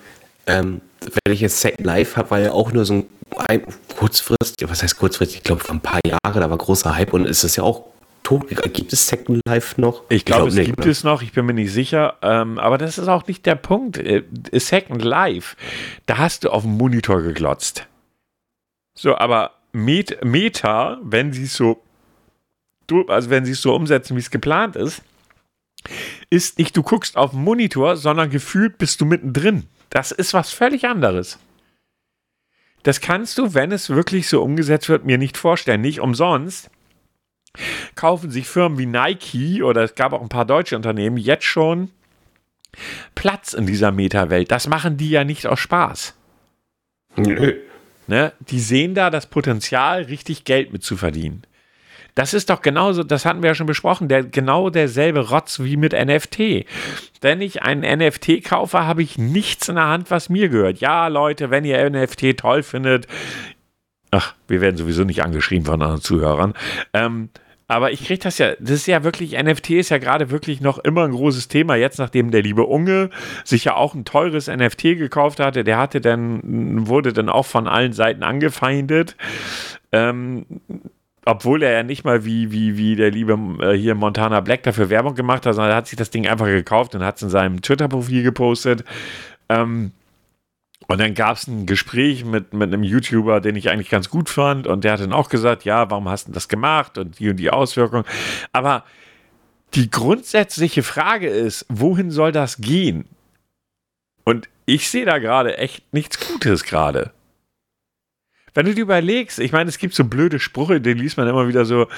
Ähm, 0.46 0.80
wenn 1.24 1.32
ich 1.32 1.40
jetzt 1.40 1.60
Second 1.60 1.86
Life 1.86 2.16
habe, 2.16 2.30
war 2.30 2.40
ja 2.40 2.52
auch 2.52 2.72
nur 2.72 2.84
so 2.84 2.94
ein, 2.94 3.06
ein 3.48 3.62
kurzfristig, 3.96 4.68
was 4.68 4.82
heißt 4.82 4.98
kurzfristig, 4.98 5.38
ich 5.38 5.42
glaube 5.44 5.62
vor 5.62 5.74
ein 5.74 5.80
paar 5.80 6.00
Jahren, 6.06 6.40
da 6.40 6.50
war 6.50 6.58
großer 6.58 6.96
Hype 6.96 7.12
und 7.12 7.26
ist 7.26 7.44
es 7.44 7.56
ja 7.56 7.62
auch 7.62 7.84
tot. 8.22 8.48
Gibt 8.72 8.92
es 8.92 9.06
Second 9.06 9.40
Life 9.46 9.80
noch? 9.80 10.02
Ich 10.08 10.24
glaube, 10.24 10.48
es 10.48 10.54
nicht, 10.54 10.66
gibt 10.66 10.84
ne? 10.84 10.90
es 10.90 11.04
noch, 11.04 11.22
ich 11.22 11.32
bin 11.32 11.46
mir 11.46 11.54
nicht 11.54 11.72
sicher. 11.72 12.16
Ähm, 12.22 12.58
aber 12.58 12.78
das 12.78 12.98
ist 12.98 13.08
auch 13.08 13.26
nicht 13.26 13.46
der 13.46 13.54
Punkt. 13.54 13.98
Äh, 13.98 14.24
Second 14.52 15.02
Life, 15.02 15.56
da 16.06 16.18
hast 16.18 16.44
du 16.44 16.50
auf 16.50 16.62
dem 16.62 16.76
Monitor 16.76 17.22
geglotzt. 17.22 17.86
So, 18.96 19.16
aber 19.16 19.52
Met 19.74 20.24
Meta, 20.24 20.98
wenn 21.02 21.32
sie 21.32 21.46
so, 21.46 21.82
also 23.08 23.30
wenn 23.30 23.44
sie 23.44 23.52
es 23.52 23.62
so 23.62 23.74
umsetzen, 23.74 24.16
wie 24.16 24.20
es 24.20 24.30
geplant 24.30 24.76
ist, 24.76 25.02
ist 26.30 26.58
nicht, 26.58 26.76
du 26.76 26.82
guckst 26.82 27.16
auf 27.16 27.32
den 27.32 27.42
Monitor, 27.42 27.96
sondern 27.96 28.30
gefühlt 28.30 28.78
bist 28.78 29.00
du 29.00 29.04
mittendrin. 29.04 29.64
Das 29.90 30.12
ist 30.12 30.32
was 30.32 30.52
völlig 30.52 30.86
anderes. 30.86 31.38
Das 32.84 33.00
kannst 33.00 33.38
du, 33.38 33.54
wenn 33.54 33.72
es 33.72 33.90
wirklich 33.90 34.28
so 34.28 34.42
umgesetzt 34.42 34.88
wird, 34.88 35.04
mir 35.04 35.18
nicht 35.18 35.36
vorstellen. 35.36 35.80
Nicht 35.80 36.00
umsonst 36.00 36.70
kaufen 37.94 38.30
sich 38.30 38.48
Firmen 38.48 38.78
wie 38.78 38.86
Nike 38.86 39.62
oder 39.62 39.82
es 39.82 39.94
gab 39.94 40.12
auch 40.12 40.22
ein 40.22 40.28
paar 40.28 40.44
deutsche 40.44 40.76
Unternehmen 40.76 41.16
jetzt 41.16 41.44
schon 41.44 41.90
Platz 43.14 43.52
in 43.52 43.66
dieser 43.66 43.92
Meta-Welt. 43.92 44.50
Das 44.50 44.66
machen 44.68 44.96
die 44.96 45.10
ja 45.10 45.24
nicht 45.24 45.46
aus 45.46 45.60
Spaß. 45.60 46.14
Nö. 47.16 47.60
Ne? 48.06 48.32
Die 48.40 48.60
sehen 48.60 48.94
da 48.94 49.10
das 49.10 49.26
Potenzial, 49.26 50.02
richtig 50.02 50.44
Geld 50.44 50.72
mit 50.72 50.82
zu 50.82 50.96
verdienen. 50.96 51.42
Das 52.14 52.32
ist 52.32 52.48
doch 52.48 52.62
genauso, 52.62 53.02
das 53.02 53.24
hatten 53.24 53.42
wir 53.42 53.50
ja 53.50 53.54
schon 53.54 53.66
besprochen, 53.66 54.08
der, 54.08 54.22
genau 54.22 54.70
derselbe 54.70 55.30
Rotz 55.30 55.58
wie 55.60 55.76
mit 55.76 55.92
NFT. 55.92 56.64
Wenn 57.20 57.40
ich 57.40 57.62
einen 57.62 57.98
NFT 57.98 58.44
kaufe, 58.44 58.86
habe 58.86 59.02
ich 59.02 59.18
nichts 59.18 59.68
in 59.68 59.74
der 59.74 59.88
Hand, 59.88 60.12
was 60.12 60.28
mir 60.28 60.48
gehört. 60.48 60.78
Ja, 60.78 61.08
Leute, 61.08 61.50
wenn 61.50 61.64
ihr 61.64 61.90
NFT 61.90 62.36
toll 62.36 62.62
findet, 62.62 63.08
ach, 64.12 64.34
wir 64.46 64.60
werden 64.60 64.76
sowieso 64.76 65.02
nicht 65.02 65.24
angeschrieben 65.24 65.66
von 65.66 65.82
anderen 65.82 66.02
Zuhörern, 66.02 66.54
ähm, 66.92 67.30
aber 67.66 67.92
ich 67.92 68.04
kriege 68.04 68.22
das 68.22 68.38
ja, 68.38 68.54
das 68.58 68.70
ist 68.70 68.86
ja 68.86 69.04
wirklich, 69.04 69.32
NFT 69.42 69.70
ist 69.70 69.88
ja 69.88 69.98
gerade 69.98 70.30
wirklich 70.30 70.60
noch 70.60 70.78
immer 70.78 71.04
ein 71.04 71.12
großes 71.12 71.48
Thema. 71.48 71.76
Jetzt, 71.76 71.98
nachdem 71.98 72.30
der 72.30 72.42
liebe 72.42 72.64
Unge 72.64 73.10
sich 73.44 73.64
ja 73.64 73.74
auch 73.74 73.94
ein 73.94 74.04
teures 74.04 74.48
NFT 74.48 74.82
gekauft 74.82 75.40
hatte, 75.40 75.64
der 75.64 75.78
hatte 75.78 76.00
dann, 76.00 76.86
wurde 76.86 77.12
dann 77.12 77.28
auch 77.28 77.46
von 77.46 77.66
allen 77.66 77.92
Seiten 77.92 78.22
angefeindet. 78.22 79.16
Ähm, 79.92 80.44
obwohl 81.24 81.62
er 81.62 81.72
ja 81.72 81.82
nicht 81.82 82.04
mal 82.04 82.24
wie, 82.24 82.52
wie, 82.52 82.76
wie 82.76 82.96
der 82.96 83.10
liebe 83.10 83.38
äh, 83.60 83.72
hier 83.72 83.94
Montana 83.94 84.40
Black 84.40 84.62
dafür 84.64 84.90
Werbung 84.90 85.14
gemacht 85.14 85.46
hat, 85.46 85.54
sondern 85.54 85.72
er 85.72 85.76
hat 85.76 85.86
sich 85.86 85.96
das 85.96 86.10
Ding 86.10 86.28
einfach 86.28 86.46
gekauft 86.46 86.94
und 86.94 87.02
hat 87.02 87.16
es 87.16 87.22
in 87.22 87.30
seinem 87.30 87.62
Twitter-Profil 87.62 88.22
gepostet. 88.22 88.84
Ähm, 89.48 89.92
und 90.86 91.00
dann 91.00 91.14
gab 91.14 91.36
es 91.36 91.46
ein 91.46 91.66
Gespräch 91.66 92.24
mit, 92.24 92.52
mit 92.52 92.72
einem 92.72 92.82
YouTuber, 92.82 93.40
den 93.40 93.56
ich 93.56 93.70
eigentlich 93.70 93.90
ganz 93.90 94.10
gut 94.10 94.28
fand. 94.28 94.66
Und 94.66 94.84
der 94.84 94.92
hat 94.92 95.00
dann 95.00 95.12
auch 95.12 95.28
gesagt, 95.28 95.64
ja, 95.64 95.90
warum 95.90 96.08
hast 96.08 96.28
du 96.28 96.32
das 96.32 96.48
gemacht 96.48 96.98
und 96.98 97.18
die 97.18 97.30
und 97.30 97.36
die 97.36 97.50
Auswirkungen. 97.50 98.04
Aber 98.52 98.84
die 99.74 99.90
grundsätzliche 99.90 100.82
Frage 100.82 101.28
ist, 101.28 101.66
wohin 101.68 102.10
soll 102.10 102.32
das 102.32 102.58
gehen? 102.58 103.06
Und 104.24 104.48
ich 104.66 104.90
sehe 104.90 105.04
da 105.04 105.18
gerade 105.18 105.58
echt 105.58 105.92
nichts 105.92 106.26
Gutes 106.28 106.64
gerade. 106.64 107.12
Wenn 108.54 108.66
du 108.66 108.74
dir 108.74 108.82
überlegst, 108.82 109.40
ich 109.40 109.50
meine, 109.50 109.68
es 109.68 109.78
gibt 109.78 109.94
so 109.94 110.04
blöde 110.04 110.38
Sprüche, 110.38 110.80
die 110.80 110.92
liest 110.92 111.16
man 111.16 111.26
immer 111.26 111.48
wieder 111.48 111.64
so. 111.64 111.88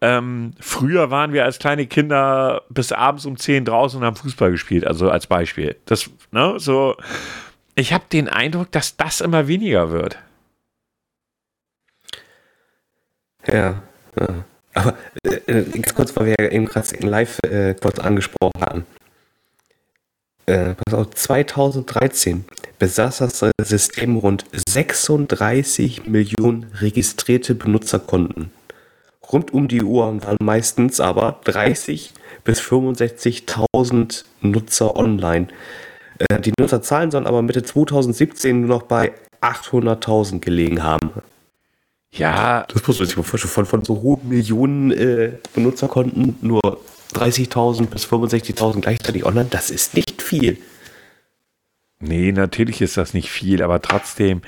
Ähm, 0.00 0.52
früher 0.58 1.10
waren 1.10 1.34
wir 1.34 1.44
als 1.44 1.58
kleine 1.58 1.86
Kinder 1.86 2.62
bis 2.70 2.92
abends 2.92 3.26
um 3.26 3.36
10 3.36 3.66
draußen 3.66 4.00
und 4.00 4.06
haben 4.06 4.16
Fußball 4.16 4.50
gespielt, 4.50 4.86
also 4.86 5.10
als 5.10 5.26
Beispiel. 5.26 5.76
Das, 5.84 6.08
ne, 6.32 6.54
so 6.56 6.96
ich 7.78 7.92
habe 7.92 8.04
den 8.12 8.28
Eindruck, 8.28 8.72
dass 8.72 8.96
das 8.96 9.20
immer 9.20 9.46
weniger 9.48 9.90
wird. 9.90 10.18
Ja, 13.46 13.82
ja. 14.18 14.44
aber 14.74 14.98
äh, 15.24 15.60
äh 15.60 15.82
kurz, 15.94 16.14
weil 16.16 16.26
wir 16.26 16.36
ja 16.38 16.50
eben 16.50 16.66
gerade 16.66 16.96
live 17.06 17.38
äh, 17.44 17.74
kurz 17.74 17.98
angesprochen 17.98 18.60
hatten. 18.60 18.86
Äh, 20.46 20.74
pass 20.74 20.94
auf, 20.94 21.10
2013 21.14 22.44
besaß 22.78 23.18
das 23.18 23.44
System 23.62 24.16
rund 24.16 24.44
36 24.52 26.06
Millionen 26.06 26.70
registrierte 26.80 27.54
Benutzerkonten. 27.54 28.50
Rund 29.30 29.52
um 29.52 29.68
die 29.68 29.82
Uhr 29.82 30.22
waren 30.24 30.38
meistens 30.40 31.00
aber 31.00 31.40
30 31.44 32.12
bis 32.44 32.60
65.000 32.60 34.24
Nutzer 34.40 34.96
online. 34.96 35.48
Äh, 36.18 36.40
die 36.40 36.52
Nutzerzahlen 36.58 37.10
sollen 37.10 37.26
aber 37.26 37.42
Mitte 37.42 37.62
2017 37.62 38.60
nur 38.60 38.68
noch 38.68 38.82
bei 38.82 39.12
800.000 39.40 40.40
gelegen 40.40 40.82
haben. 40.82 41.12
Ja. 42.10 42.64
Das 42.68 42.86
muss 42.86 42.98
man 42.98 43.06
sich 43.06 43.16
mal 43.16 43.22
vorstellen. 43.22 43.52
Von, 43.52 43.66
von 43.66 43.84
so 43.84 44.00
hohen 44.02 44.28
Millionen 44.28 44.90
äh, 44.90 45.32
Benutzerkonten 45.54 46.36
nur 46.40 46.60
30.000 47.14 47.86
bis 47.86 48.06
65.000 48.06 48.80
gleichzeitig 48.80 49.24
online, 49.24 49.48
das 49.50 49.70
ist 49.70 49.94
nicht 49.94 50.22
viel. 50.22 50.58
Nee, 52.00 52.32
natürlich 52.32 52.80
ist 52.80 52.96
das 52.96 53.14
nicht 53.14 53.30
viel, 53.30 53.62
aber 53.62 53.82
trotzdem, 53.82 54.42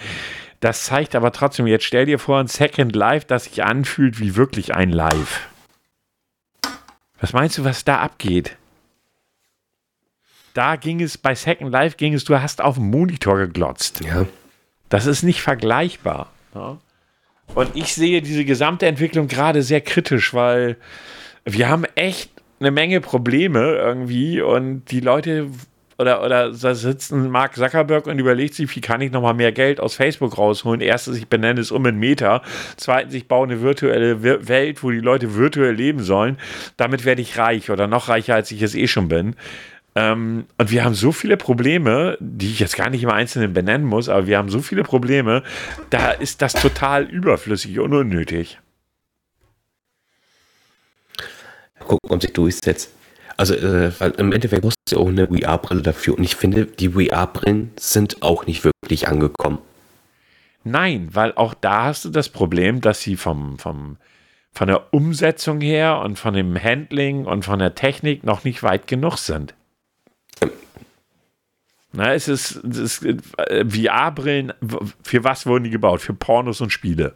das 0.60 0.84
zeigt 0.84 1.16
aber 1.16 1.32
trotzdem, 1.32 1.66
jetzt 1.66 1.84
stell 1.84 2.06
dir 2.06 2.18
vor, 2.18 2.38
ein 2.38 2.46
Second 2.46 2.94
Life, 2.94 3.26
das 3.26 3.44
sich 3.44 3.64
anfühlt 3.64 4.20
wie 4.20 4.36
wirklich 4.36 4.74
ein 4.74 4.90
Live. 4.90 5.48
Was 7.20 7.32
meinst 7.32 7.58
du, 7.58 7.64
was 7.64 7.84
da 7.84 7.98
abgeht? 7.98 8.56
Da 10.54 10.76
ging 10.76 11.00
es, 11.00 11.18
bei 11.18 11.34
Second 11.34 11.70
Life 11.70 11.96
ging 11.96 12.14
es, 12.14 12.24
du 12.24 12.40
hast 12.40 12.60
auf 12.60 12.76
den 12.76 12.90
Monitor 12.90 13.38
geglotzt. 13.38 14.02
Ja. 14.04 14.26
Das 14.88 15.06
ist 15.06 15.22
nicht 15.22 15.40
vergleichbar. 15.40 16.30
Ja. 16.54 16.78
Und 17.54 17.70
ich 17.74 17.94
sehe 17.94 18.22
diese 18.22 18.44
gesamte 18.44 18.86
Entwicklung 18.86 19.28
gerade 19.28 19.62
sehr 19.62 19.80
kritisch, 19.80 20.34
weil 20.34 20.76
wir 21.44 21.68
haben 21.68 21.84
echt 21.94 22.30
eine 22.60 22.70
Menge 22.70 23.00
Probleme 23.00 23.74
irgendwie 23.74 24.40
und 24.40 24.84
die 24.90 25.00
Leute 25.00 25.48
oder, 26.00 26.24
oder 26.24 26.50
da 26.50 26.74
sitzt 26.74 27.12
ein 27.12 27.28
Mark 27.28 27.56
Zuckerberg 27.56 28.06
und 28.06 28.18
überlegt 28.18 28.54
sich, 28.54 28.74
wie 28.74 28.80
kann 28.80 29.02
ich 29.02 29.12
nochmal 29.12 29.34
mehr 29.34 29.52
Geld 29.52 29.80
aus 29.80 29.96
Facebook 29.96 30.38
rausholen? 30.38 30.80
Erstens, 30.80 31.18
ich 31.18 31.28
benenne 31.28 31.60
es 31.60 31.70
um 31.70 31.84
in 31.84 31.98
Meta. 31.98 32.42
Zweitens, 32.78 33.12
ich 33.12 33.28
baue 33.28 33.46
eine 33.46 33.60
virtuelle 33.60 34.22
Welt, 34.22 34.82
wo 34.82 34.90
die 34.90 35.00
Leute 35.00 35.34
virtuell 35.34 35.74
leben 35.74 36.02
sollen. 36.02 36.38
Damit 36.78 37.04
werde 37.04 37.20
ich 37.20 37.36
reich 37.36 37.70
oder 37.70 37.86
noch 37.86 38.08
reicher, 38.08 38.34
als 38.34 38.50
ich 38.50 38.62
es 38.62 38.74
eh 38.74 38.86
schon 38.86 39.08
bin. 39.08 39.36
Ähm, 39.94 40.46
und 40.56 40.70
wir 40.70 40.84
haben 40.84 40.94
so 40.94 41.12
viele 41.12 41.36
Probleme, 41.36 42.16
die 42.20 42.50
ich 42.50 42.60
jetzt 42.60 42.76
gar 42.76 42.90
nicht 42.90 43.02
im 43.02 43.10
Einzelnen 43.10 43.52
benennen 43.52 43.86
muss, 43.86 44.08
aber 44.08 44.26
wir 44.26 44.38
haben 44.38 44.48
so 44.48 44.60
viele 44.60 44.82
Probleme, 44.82 45.42
da 45.90 46.12
ist 46.12 46.42
das 46.42 46.52
total 46.52 47.04
überflüssig 47.04 47.78
und 47.80 47.92
unnötig. 47.92 48.58
Gucken, 51.80 52.10
ob 52.10 52.22
sich 52.22 52.32
durchsetzt. 52.32 52.92
Also, 53.36 53.54
äh, 53.54 53.90
im 54.18 54.32
Endeffekt 54.32 54.62
brauchst 54.62 54.76
du 54.90 55.00
auch 55.00 55.08
eine 55.08 55.26
VR-Brille 55.26 55.82
dafür. 55.82 56.18
Und 56.18 56.24
ich 56.24 56.36
finde, 56.36 56.66
die 56.66 56.90
VR-Brillen 56.90 57.72
sind 57.78 58.22
auch 58.22 58.46
nicht 58.46 58.64
wirklich 58.64 59.08
angekommen. 59.08 59.58
Nein, 60.62 61.08
weil 61.12 61.32
auch 61.34 61.54
da 61.54 61.84
hast 61.84 62.04
du 62.04 62.10
das 62.10 62.28
Problem, 62.28 62.82
dass 62.82 63.00
sie 63.00 63.16
vom, 63.16 63.58
vom, 63.58 63.96
von 64.52 64.68
der 64.68 64.92
Umsetzung 64.92 65.62
her 65.62 66.00
und 66.04 66.18
von 66.18 66.34
dem 66.34 66.62
Handling 66.62 67.24
und 67.24 67.46
von 67.46 67.58
der 67.58 67.74
Technik 67.74 68.24
noch 68.24 68.44
nicht 68.44 68.62
weit 68.62 68.86
genug 68.86 69.16
sind. 69.16 69.54
Na, 71.92 72.14
es 72.14 72.28
ist, 72.28 72.52
ist 72.52 73.04
äh, 73.04 73.64
VR-Brillen, 73.64 74.52
für 75.02 75.24
was 75.24 75.46
wurden 75.46 75.64
die 75.64 75.70
gebaut? 75.70 76.00
Für 76.00 76.14
Pornos 76.14 76.60
und 76.60 76.70
Spiele. 76.70 77.14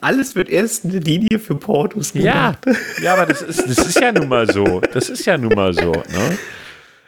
Alles 0.00 0.36
wird 0.36 0.48
erst 0.48 0.84
eine 0.84 0.98
Linie 0.98 1.38
für 1.38 1.54
Pornos 1.54 2.12
gemacht. 2.12 2.66
Ja, 2.66 2.74
ja 3.02 3.12
aber 3.14 3.26
das 3.26 3.42
ist, 3.42 3.68
das 3.68 3.78
ist 3.78 4.00
ja 4.00 4.12
nun 4.12 4.28
mal 4.28 4.50
so. 4.50 4.80
Das 4.92 5.08
ist 5.08 5.24
ja 5.24 5.38
nun 5.38 5.54
mal 5.54 5.72
so. 5.72 5.92
Ne? 5.92 6.38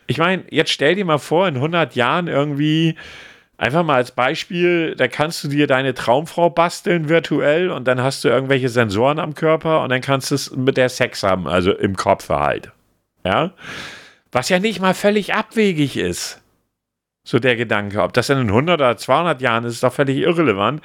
Ich 0.07 0.19
meine, 0.19 0.45
jetzt 0.51 0.71
stell 0.71 0.97
dir 0.97 1.05
mal 1.05 1.19
vor, 1.19 1.47
in 1.47 1.57
100 1.57 1.95
Jahren 1.95 2.27
irgendwie, 2.27 2.97
einfach 3.59 3.85
mal 3.85 3.97
als 3.97 4.11
Beispiel, 4.11 4.95
da 4.97 5.07
kannst 5.07 5.45
du 5.45 5.49
dir 5.49 5.67
deine 5.67 5.95
Traumfrau 5.95 6.51
basteln 6.51 7.09
virtuell 7.09 7.71
und 7.71 7.87
dann 7.87 8.03
hast 8.03 8.25
du 8.25 8.29
irgendwelche 8.29 8.71
Sensoren 8.71 9.19
am 9.19 9.35
Körper 9.35 9.83
und 9.83 9.91
dann 9.91 10.01
kannst 10.01 10.31
du 10.31 10.35
es 10.35 10.51
mit 10.57 10.77
der 10.77 10.89
Sex 10.89 11.23
haben, 11.23 11.47
also 11.47 11.73
im 11.73 11.95
Kopf 11.95 12.29
halt. 12.31 12.73
Ja. 13.25 13.53
Was 14.33 14.49
ja 14.49 14.59
nicht 14.59 14.81
mal 14.81 14.95
völlig 14.95 15.35
abwegig 15.35 15.97
ist. 15.97 16.41
So 17.23 17.39
der 17.39 17.57
Gedanke. 17.57 18.03
Ob 18.03 18.13
das 18.13 18.31
in 18.31 18.39
100 18.39 18.81
oder 18.81 18.97
200 18.97 19.41
Jahren 19.43 19.65
ist, 19.65 19.75
ist 19.75 19.83
doch 19.83 19.93
völlig 19.93 20.19
irrelevant. 20.19 20.83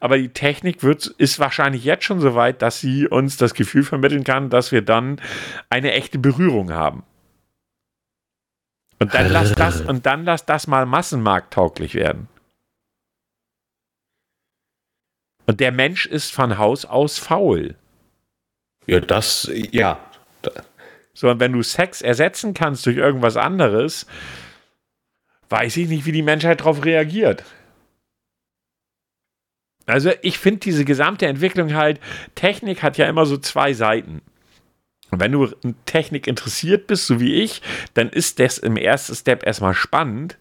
Aber 0.00 0.16
die 0.16 0.30
Technik 0.30 0.82
wird, 0.82 1.06
ist 1.06 1.38
wahrscheinlich 1.38 1.84
jetzt 1.84 2.04
schon 2.04 2.20
so 2.20 2.34
weit, 2.34 2.62
dass 2.62 2.80
sie 2.80 3.06
uns 3.06 3.36
das 3.36 3.54
Gefühl 3.54 3.84
vermitteln 3.84 4.24
kann, 4.24 4.48
dass 4.48 4.72
wir 4.72 4.82
dann 4.82 5.20
eine 5.68 5.92
echte 5.92 6.18
Berührung 6.18 6.72
haben. 6.72 7.04
Und 8.98 9.12
dann 9.12 9.30
lass 9.30 9.54
das, 9.54 9.82
und 9.82 10.06
dann 10.06 10.24
lass 10.24 10.46
das 10.46 10.66
mal 10.66 10.86
massenmarkttauglich 10.86 11.94
werden. 11.94 12.28
Und 15.46 15.60
der 15.60 15.72
Mensch 15.72 16.06
ist 16.06 16.32
von 16.32 16.56
Haus 16.56 16.86
aus 16.86 17.18
faul. 17.18 17.74
Ja, 18.86 19.00
das, 19.00 19.50
ja. 19.52 19.98
Sondern 21.14 21.40
wenn 21.40 21.52
du 21.52 21.62
Sex 21.62 22.02
ersetzen 22.02 22.54
kannst 22.54 22.84
durch 22.86 22.96
irgendwas 22.96 23.36
anderes, 23.36 24.06
weiß 25.48 25.76
ich 25.76 25.88
nicht, 25.88 26.06
wie 26.06 26.12
die 26.12 26.22
Menschheit 26.22 26.60
darauf 26.60 26.84
reagiert. 26.84 27.44
Also 29.86 30.10
ich 30.22 30.38
finde 30.38 30.60
diese 30.60 30.84
gesamte 30.84 31.26
Entwicklung 31.26 31.74
halt, 31.74 32.00
Technik 32.34 32.82
hat 32.82 32.96
ja 32.96 33.06
immer 33.06 33.26
so 33.26 33.36
zwei 33.36 33.74
Seiten. 33.74 34.22
Und 35.10 35.20
wenn 35.20 35.32
du 35.32 35.44
in 35.62 35.76
Technik 35.84 36.26
interessiert 36.26 36.86
bist, 36.86 37.06
so 37.06 37.20
wie 37.20 37.34
ich, 37.34 37.62
dann 37.92 38.08
ist 38.08 38.40
das 38.40 38.58
im 38.58 38.76
ersten 38.76 39.14
Step 39.14 39.46
erstmal 39.46 39.74
spannend. 39.74 40.38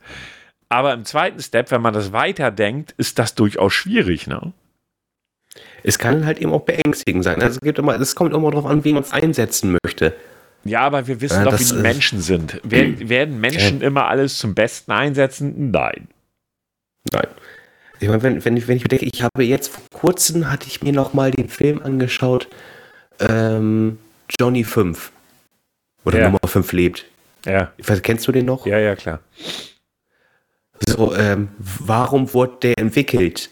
Aber 0.70 0.94
im 0.94 1.06
zweiten 1.06 1.42
Step, 1.42 1.70
wenn 1.70 1.82
man 1.82 1.94
das 1.94 2.14
weiterdenkt, 2.14 2.96
ist 2.98 3.20
das 3.20 3.36
durchaus 3.36 3.74
schwierig, 3.74 4.26
ne? 4.26 4.54
es 5.84 6.00
kann 6.00 6.26
halt 6.26 6.40
eben 6.40 6.52
auch 6.54 6.62
beängstigend 6.62 7.24
sein. 7.24 7.42
Also 7.42 7.58
es, 7.58 7.62
gibt 7.62 7.78
immer, 7.78 8.00
es 8.00 8.16
kommt 8.16 8.34
immer 8.34 8.50
darauf 8.52 8.66
an, 8.66 8.84
wie 8.84 8.94
man 8.94 9.04
es 9.04 9.12
einsetzen 9.12 9.78
möchte. 9.84 10.16
Ja, 10.66 10.82
aber 10.82 11.08
wir 11.08 11.20
wissen 11.22 11.44
ja, 11.44 11.52
doch, 11.52 11.60
wie 11.60 11.64
die 11.64 11.74
Menschen 11.74 12.22
sind. 12.22 12.60
Werden, 12.64 12.98
werden 13.10 13.40
Menschen 13.40 13.82
ja. 13.82 13.88
immer 13.88 14.08
alles 14.08 14.38
zum 14.38 14.56
Besten 14.56 14.92
einsetzen? 14.92 15.72
Nein. 15.72 16.08
Nein. 17.12 17.28
Ich 18.00 18.08
meine, 18.08 18.24
wenn, 18.24 18.44
wenn, 18.46 18.58
ich, 18.58 18.68
wenn 18.68 18.78
ich 18.78 18.84
bedenke, 18.84 19.06
ich 19.06 19.24
habe 19.24 19.44
jetzt 19.44 19.70
vor 19.70 19.84
kurzem, 19.92 20.50
hatte 20.50 20.68
ich 20.68 20.82
mir 20.82 20.94
noch 20.94 21.14
mal 21.14 21.32
den 21.32 21.50
Film 21.50 21.82
angeschaut, 21.82 22.48
ähm, 23.20 23.98
Johnny 24.40 24.64
5. 24.64 25.12
Oder 26.06 26.20
ja. 26.20 26.26
Nummer 26.26 26.40
5 26.46 26.72
lebt. 26.74 27.06
Ja. 27.46 27.72
Weiß, 27.78 28.02
kennst 28.02 28.28
du 28.28 28.32
den 28.32 28.46
noch? 28.46 28.66
Ja, 28.66 28.78
ja, 28.78 28.96
klar. 28.96 29.20
So, 30.88 31.16
ähm, 31.16 31.50
warum 31.58 32.34
wurde 32.34 32.58
der 32.62 32.78
entwickelt? 32.78 33.50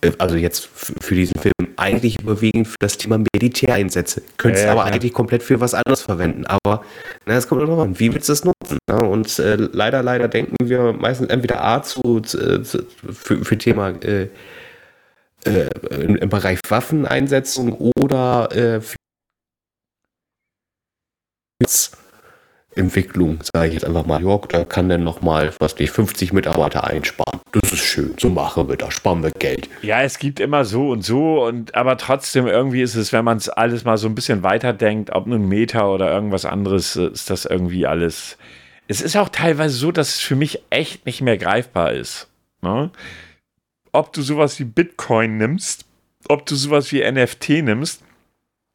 Äh, 0.00 0.12
also 0.18 0.36
jetzt 0.36 0.68
für 0.72 1.14
diesen 1.14 1.40
Film 1.40 1.52
eigentlich 1.76 2.20
überwiegend 2.20 2.68
für 2.68 2.76
das 2.80 2.96
Thema 2.98 3.18
Militäreinsätze. 3.34 4.22
Könntest 4.36 4.62
ja, 4.62 4.68
ja, 4.68 4.72
aber 4.72 4.82
klar. 4.82 4.94
eigentlich 4.94 5.12
komplett 5.12 5.42
für 5.42 5.60
was 5.60 5.74
anderes 5.74 6.02
verwenden. 6.02 6.46
Aber 6.46 6.82
es 7.26 7.48
kommt 7.48 7.62
immer 7.62 7.78
an, 7.82 7.98
wie 7.98 8.12
willst 8.12 8.28
du 8.28 8.32
es 8.32 8.44
nutzen? 8.44 8.78
Ne? 8.88 8.96
Und 8.96 9.38
äh, 9.38 9.56
leider, 9.56 10.02
leider 10.02 10.28
denken 10.28 10.56
wir 10.62 10.92
meistens 10.92 11.28
entweder 11.28 11.64
A 11.64 11.82
zu, 11.82 12.20
zu 12.20 12.64
für, 13.12 13.44
für 13.44 13.58
Thema 13.58 13.90
äh, 14.02 14.28
äh, 15.44 15.68
im 15.90 16.28
Bereich 16.28 16.60
Waffeneinsetzung 16.68 17.72
oder 17.72 18.48
äh, 18.52 18.80
für 18.80 18.96
Entwicklung, 22.76 23.38
sage 23.42 23.68
ich 23.68 23.74
jetzt 23.74 23.84
einfach 23.84 24.06
mal, 24.06 24.20
York, 24.20 24.50
da 24.50 24.64
kann 24.64 24.88
dann 24.88 25.02
nochmal, 25.02 25.52
was 25.58 25.78
nicht, 25.78 25.90
50 25.90 26.32
Mitarbeiter 26.32 26.84
einsparen. 26.84 27.40
Das 27.52 27.72
ist 27.72 27.80
schön, 27.80 28.14
so 28.18 28.28
machen 28.28 28.68
wir, 28.68 28.76
da 28.76 28.90
sparen 28.90 29.22
wir 29.22 29.30
Geld. 29.30 29.68
Ja, 29.82 30.02
es 30.02 30.18
gibt 30.18 30.40
immer 30.40 30.64
so 30.64 30.90
und 30.90 31.02
so, 31.02 31.44
und 31.44 31.74
aber 31.74 31.96
trotzdem 31.96 32.46
irgendwie 32.46 32.82
ist 32.82 32.94
es, 32.94 33.12
wenn 33.12 33.24
man 33.24 33.38
es 33.38 33.48
alles 33.48 33.84
mal 33.84 33.96
so 33.96 34.08
ein 34.08 34.14
bisschen 34.14 34.42
weiterdenkt, 34.42 35.10
ob 35.10 35.26
nun 35.26 35.48
Meta 35.48 35.88
oder 35.88 36.10
irgendwas 36.12 36.44
anderes, 36.44 36.96
ist 36.96 37.30
das 37.30 37.46
irgendwie 37.46 37.86
alles. 37.86 38.36
Es 38.88 39.00
ist 39.00 39.16
auch 39.16 39.30
teilweise 39.30 39.74
so, 39.74 39.90
dass 39.90 40.16
es 40.16 40.20
für 40.20 40.36
mich 40.36 40.60
echt 40.70 41.06
nicht 41.06 41.22
mehr 41.22 41.38
greifbar 41.38 41.92
ist. 41.92 42.28
Ne? 42.60 42.90
Ob 43.92 44.12
du 44.12 44.22
sowas 44.22 44.58
wie 44.60 44.64
Bitcoin 44.64 45.38
nimmst, 45.38 45.86
ob 46.28 46.44
du 46.46 46.54
sowas 46.54 46.92
wie 46.92 47.10
NFT 47.10 47.48
nimmst, 47.62 48.02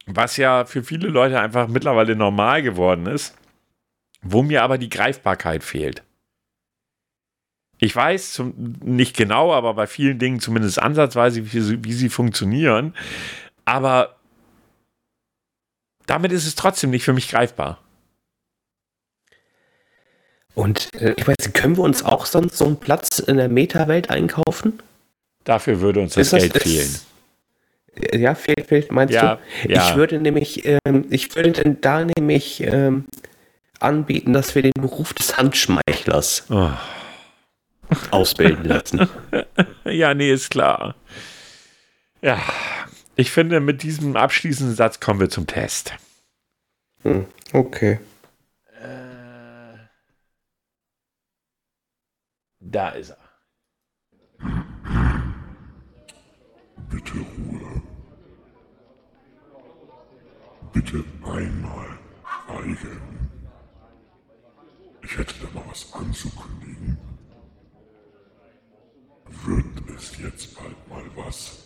was 0.07 0.37
ja 0.37 0.65
für 0.65 0.83
viele 0.83 1.07
Leute 1.07 1.39
einfach 1.39 1.67
mittlerweile 1.67 2.15
normal 2.15 2.63
geworden 2.63 3.05
ist 3.05 3.35
wo 4.21 4.43
mir 4.43 4.63
aber 4.63 4.77
die 4.77 4.89
Greifbarkeit 4.89 5.63
fehlt. 5.63 6.03
Ich 7.79 7.95
weiß 7.95 8.33
zum, 8.33 8.53
nicht 8.83 9.17
genau, 9.17 9.53
aber 9.53 9.73
bei 9.73 9.87
vielen 9.87 10.19
Dingen 10.19 10.39
zumindest 10.39 10.79
ansatzweise, 10.79 11.51
wie 11.51 11.59
sie, 11.59 11.83
wie 11.83 11.93
sie 11.93 12.09
funktionieren. 12.09 12.93
Aber 13.65 14.17
damit 16.05 16.31
ist 16.31 16.45
es 16.45 16.55
trotzdem 16.55 16.91
nicht 16.91 17.03
für 17.03 17.13
mich 17.13 17.29
greifbar. 17.29 17.79
Und 20.53 20.93
äh, 20.93 21.15
ich 21.17 21.27
weiß, 21.27 21.53
können 21.53 21.77
wir 21.77 21.83
uns 21.83 22.03
auch 22.03 22.25
sonst 22.25 22.57
so 22.57 22.65
einen 22.65 22.79
Platz 22.79 23.19
in 23.19 23.37
der 23.37 23.49
Meta-Welt 23.49 24.09
einkaufen? 24.09 24.79
Dafür 25.43 25.81
würde 25.81 26.01
uns 26.01 26.13
das, 26.13 26.29
das 26.29 26.41
Geld 26.41 26.61
fehlen. 26.61 26.99
Ja, 28.13 28.35
fehlt, 28.35 28.67
fehlt 28.67 28.91
meinst 28.91 29.13
ja, 29.13 29.39
du? 29.63 29.71
Ja. 29.71 29.89
Ich 29.89 29.95
würde 29.95 30.19
nämlich, 30.19 30.65
ähm, 30.65 31.05
ich 31.09 31.35
würde 31.35 31.51
denn 31.51 31.81
da 31.81 32.05
nämlich 32.05 32.61
ähm, 32.61 33.05
anbieten, 33.81 34.33
dass 34.33 34.55
wir 34.55 34.61
den 34.61 34.73
Beruf 34.73 35.13
des 35.13 35.37
Handschmeichlers 35.37 36.45
oh. 36.49 36.71
ausbilden 38.11 38.65
lassen. 38.65 39.09
ja, 39.85 40.13
nee, 40.13 40.31
ist 40.31 40.49
klar. 40.51 40.95
Ja, 42.21 42.39
ich 43.15 43.31
finde, 43.31 43.59
mit 43.59 43.83
diesem 43.83 44.15
abschließenden 44.15 44.75
Satz 44.75 44.99
kommen 44.99 45.19
wir 45.19 45.29
zum 45.29 45.47
Test. 45.47 45.93
Hm, 47.03 47.25
okay. 47.53 47.99
Äh, 48.79 49.77
da 52.59 52.89
ist 52.89 53.09
er. 53.09 53.17
Bitte 56.89 57.13
Ruhe. 57.13 57.81
Bitte 60.73 61.03
einmal 61.23 61.99
schweigen. 62.51 63.10
Ich 65.11 65.17
hätte 65.17 65.33
da 65.41 65.59
mal 65.59 65.65
was 65.69 65.91
anzukündigen. 65.91 66.97
Wird 69.43 69.65
es 69.97 70.17
jetzt 70.17 70.55
bald 70.55 70.87
mal 70.87 71.03
was? 71.17 71.65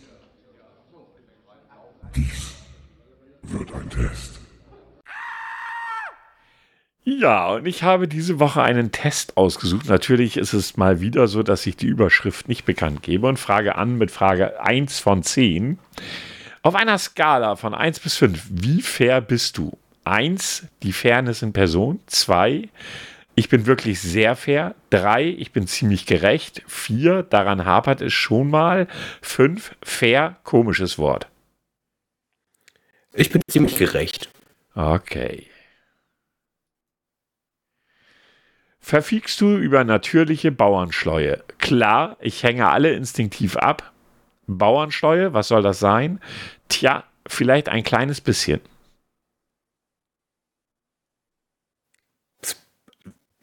Dies 2.16 2.56
wird 3.44 3.72
ein 3.72 3.88
Test. 3.92 4.40
Ja, 7.04 7.52
und 7.52 7.68
ich 7.68 7.84
habe 7.84 8.08
diese 8.08 8.40
Woche 8.40 8.64
einen 8.64 8.92
Test 8.92 9.38
ausgesucht. 9.38 9.90
Natürlich 9.90 10.38
ist 10.38 10.54
es 10.54 10.76
mal 10.76 11.00
wieder 11.00 11.28
so, 11.28 11.44
dass 11.44 11.68
ich 11.68 11.78
die 11.78 11.86
Überschrift 11.86 12.48
nicht 12.48 12.66
bekannt 12.66 13.04
gebe 13.04 13.28
und 13.28 13.38
frage 13.38 13.76
an 13.76 14.00
mit 14.00 14.10
Frage 14.10 14.60
1 14.60 15.00
von 15.00 15.22
10. 15.22 15.78
Auf 16.64 16.74
einer 16.74 16.98
Skala 16.98 17.58
von 17.58 17.76
1 17.76 18.00
bis 18.00 18.16
5, 18.16 18.48
wie 18.50 18.82
fair 18.82 19.22
bist 19.22 19.60
du? 19.60 19.78
1, 20.04 20.66
die 20.82 20.94
Fairness 20.94 21.44
in 21.44 21.54
Person. 21.54 22.00
2, 22.08 22.70
ich 23.36 23.50
bin 23.50 23.66
wirklich 23.66 24.00
sehr 24.00 24.36
fair. 24.36 24.76
Drei, 24.90 25.26
ich 25.26 25.52
bin 25.52 25.68
ziemlich 25.68 26.06
gerecht. 26.06 26.64
Vier, 26.68 27.24
daran 27.24 27.66
hapert 27.66 28.02
es 28.02 28.14
schon 28.14 28.50
mal. 28.50 28.88
Fünf, 29.22 29.76
fair, 29.84 30.38
komisches 30.44 30.98
Wort. 30.98 31.28
Ich 33.14 33.30
bin 33.32 33.42
ziemlich 33.50 33.78
gerecht. 33.78 34.30
Okay. 34.74 35.48
Verfügst 38.80 39.42
du 39.42 39.58
über 39.58 39.84
natürliche 39.84 40.52
Bauernschleue? 40.52 41.44
Klar, 41.58 42.18
ich 42.20 42.44
hänge 42.44 42.70
alle 42.70 42.92
instinktiv 42.94 43.58
ab. 43.58 43.92
Bauernschleue, 44.48 45.34
was 45.34 45.48
soll 45.48 45.64
das 45.64 45.80
sein? 45.80 46.20
Tja, 46.70 47.04
vielleicht 47.26 47.68
ein 47.68 47.84
kleines 47.84 48.22
bisschen. 48.22 48.62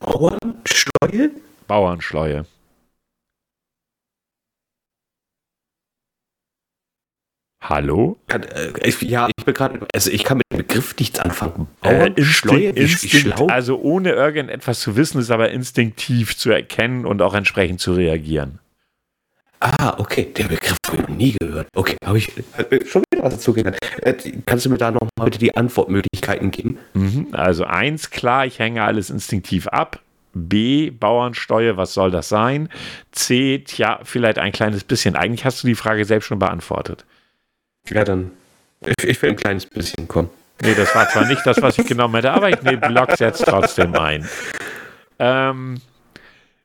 Bauernschleue? 0.02 1.30
Bauernschleue. 1.68 2.46
Hallo? 7.62 8.18
Äh, 8.26 8.90
ja, 9.02 9.28
ich 9.36 9.44
bin 9.44 9.54
gerade, 9.54 9.86
also 9.94 10.10
ich 10.10 10.24
kann 10.24 10.38
mit 10.38 10.46
dem 10.52 10.58
Begriff 10.58 10.96
nichts 10.98 11.20
anfangen. 11.20 11.68
Äh, 11.82 11.94
Bauernschleue, 11.94 12.74
äh, 12.74 12.82
Instinkt, 12.82 13.14
Instinkt, 13.14 13.52
also 13.52 13.80
ohne 13.80 14.10
irgendetwas 14.10 14.80
zu 14.80 14.96
wissen, 14.96 15.20
ist 15.20 15.30
aber 15.30 15.50
instinktiv 15.50 16.36
zu 16.36 16.50
erkennen 16.50 17.06
und 17.06 17.22
auch 17.22 17.34
entsprechend 17.34 17.80
zu 17.80 17.92
reagieren. 17.92 18.58
Ah, 19.64 19.94
okay, 19.98 20.32
der 20.36 20.48
Begriff 20.48 20.76
habe 20.88 20.96
ich 20.96 21.08
noch 21.08 21.16
nie 21.16 21.36
gehört. 21.38 21.68
Okay, 21.76 21.96
habe 22.04 22.18
ich 22.18 22.36
äh, 22.36 22.84
schon 22.84 23.04
wieder 23.12 23.22
was 23.22 23.34
dazu 23.34 23.52
gehört. 23.52 23.78
Äh, 24.02 24.14
kannst 24.44 24.66
du 24.66 24.70
mir 24.70 24.76
da 24.78 24.90
noch 24.90 25.08
mal 25.16 25.26
bitte 25.26 25.38
die 25.38 25.54
Antwortmöglichkeiten 25.54 26.50
geben? 26.50 26.78
Mhm, 26.94 27.28
also 27.30 27.64
eins, 27.64 28.10
klar, 28.10 28.44
ich 28.44 28.58
hänge 28.58 28.82
alles 28.82 29.08
instinktiv 29.08 29.68
ab. 29.68 30.00
B, 30.34 30.90
Bauernsteuer, 30.90 31.76
was 31.76 31.94
soll 31.94 32.10
das 32.10 32.28
sein? 32.28 32.70
C, 33.12 33.60
tja, 33.64 34.00
vielleicht 34.02 34.40
ein 34.40 34.50
kleines 34.50 34.82
bisschen. 34.82 35.14
Eigentlich 35.14 35.44
hast 35.44 35.62
du 35.62 35.68
die 35.68 35.76
Frage 35.76 36.04
selbst 36.04 36.26
schon 36.26 36.40
beantwortet. 36.40 37.04
Ja, 37.88 38.02
dann. 38.02 38.32
Ich, 38.84 39.04
ich 39.04 39.22
will 39.22 39.30
ein 39.30 39.36
kleines 39.36 39.66
bisschen 39.66 40.08
kommen. 40.08 40.30
Nee, 40.60 40.74
das 40.74 40.92
war 40.92 41.08
zwar 41.08 41.26
nicht 41.26 41.46
das, 41.46 41.62
was 41.62 41.78
ich 41.78 41.86
genommen 41.86 42.16
hätte, 42.16 42.32
aber 42.32 42.48
ich 42.48 42.62
nehme 42.62 42.88
Blogs 42.88 43.20
jetzt 43.20 43.44
trotzdem 43.44 43.94
ein. 43.94 44.28
Ähm, 45.20 45.80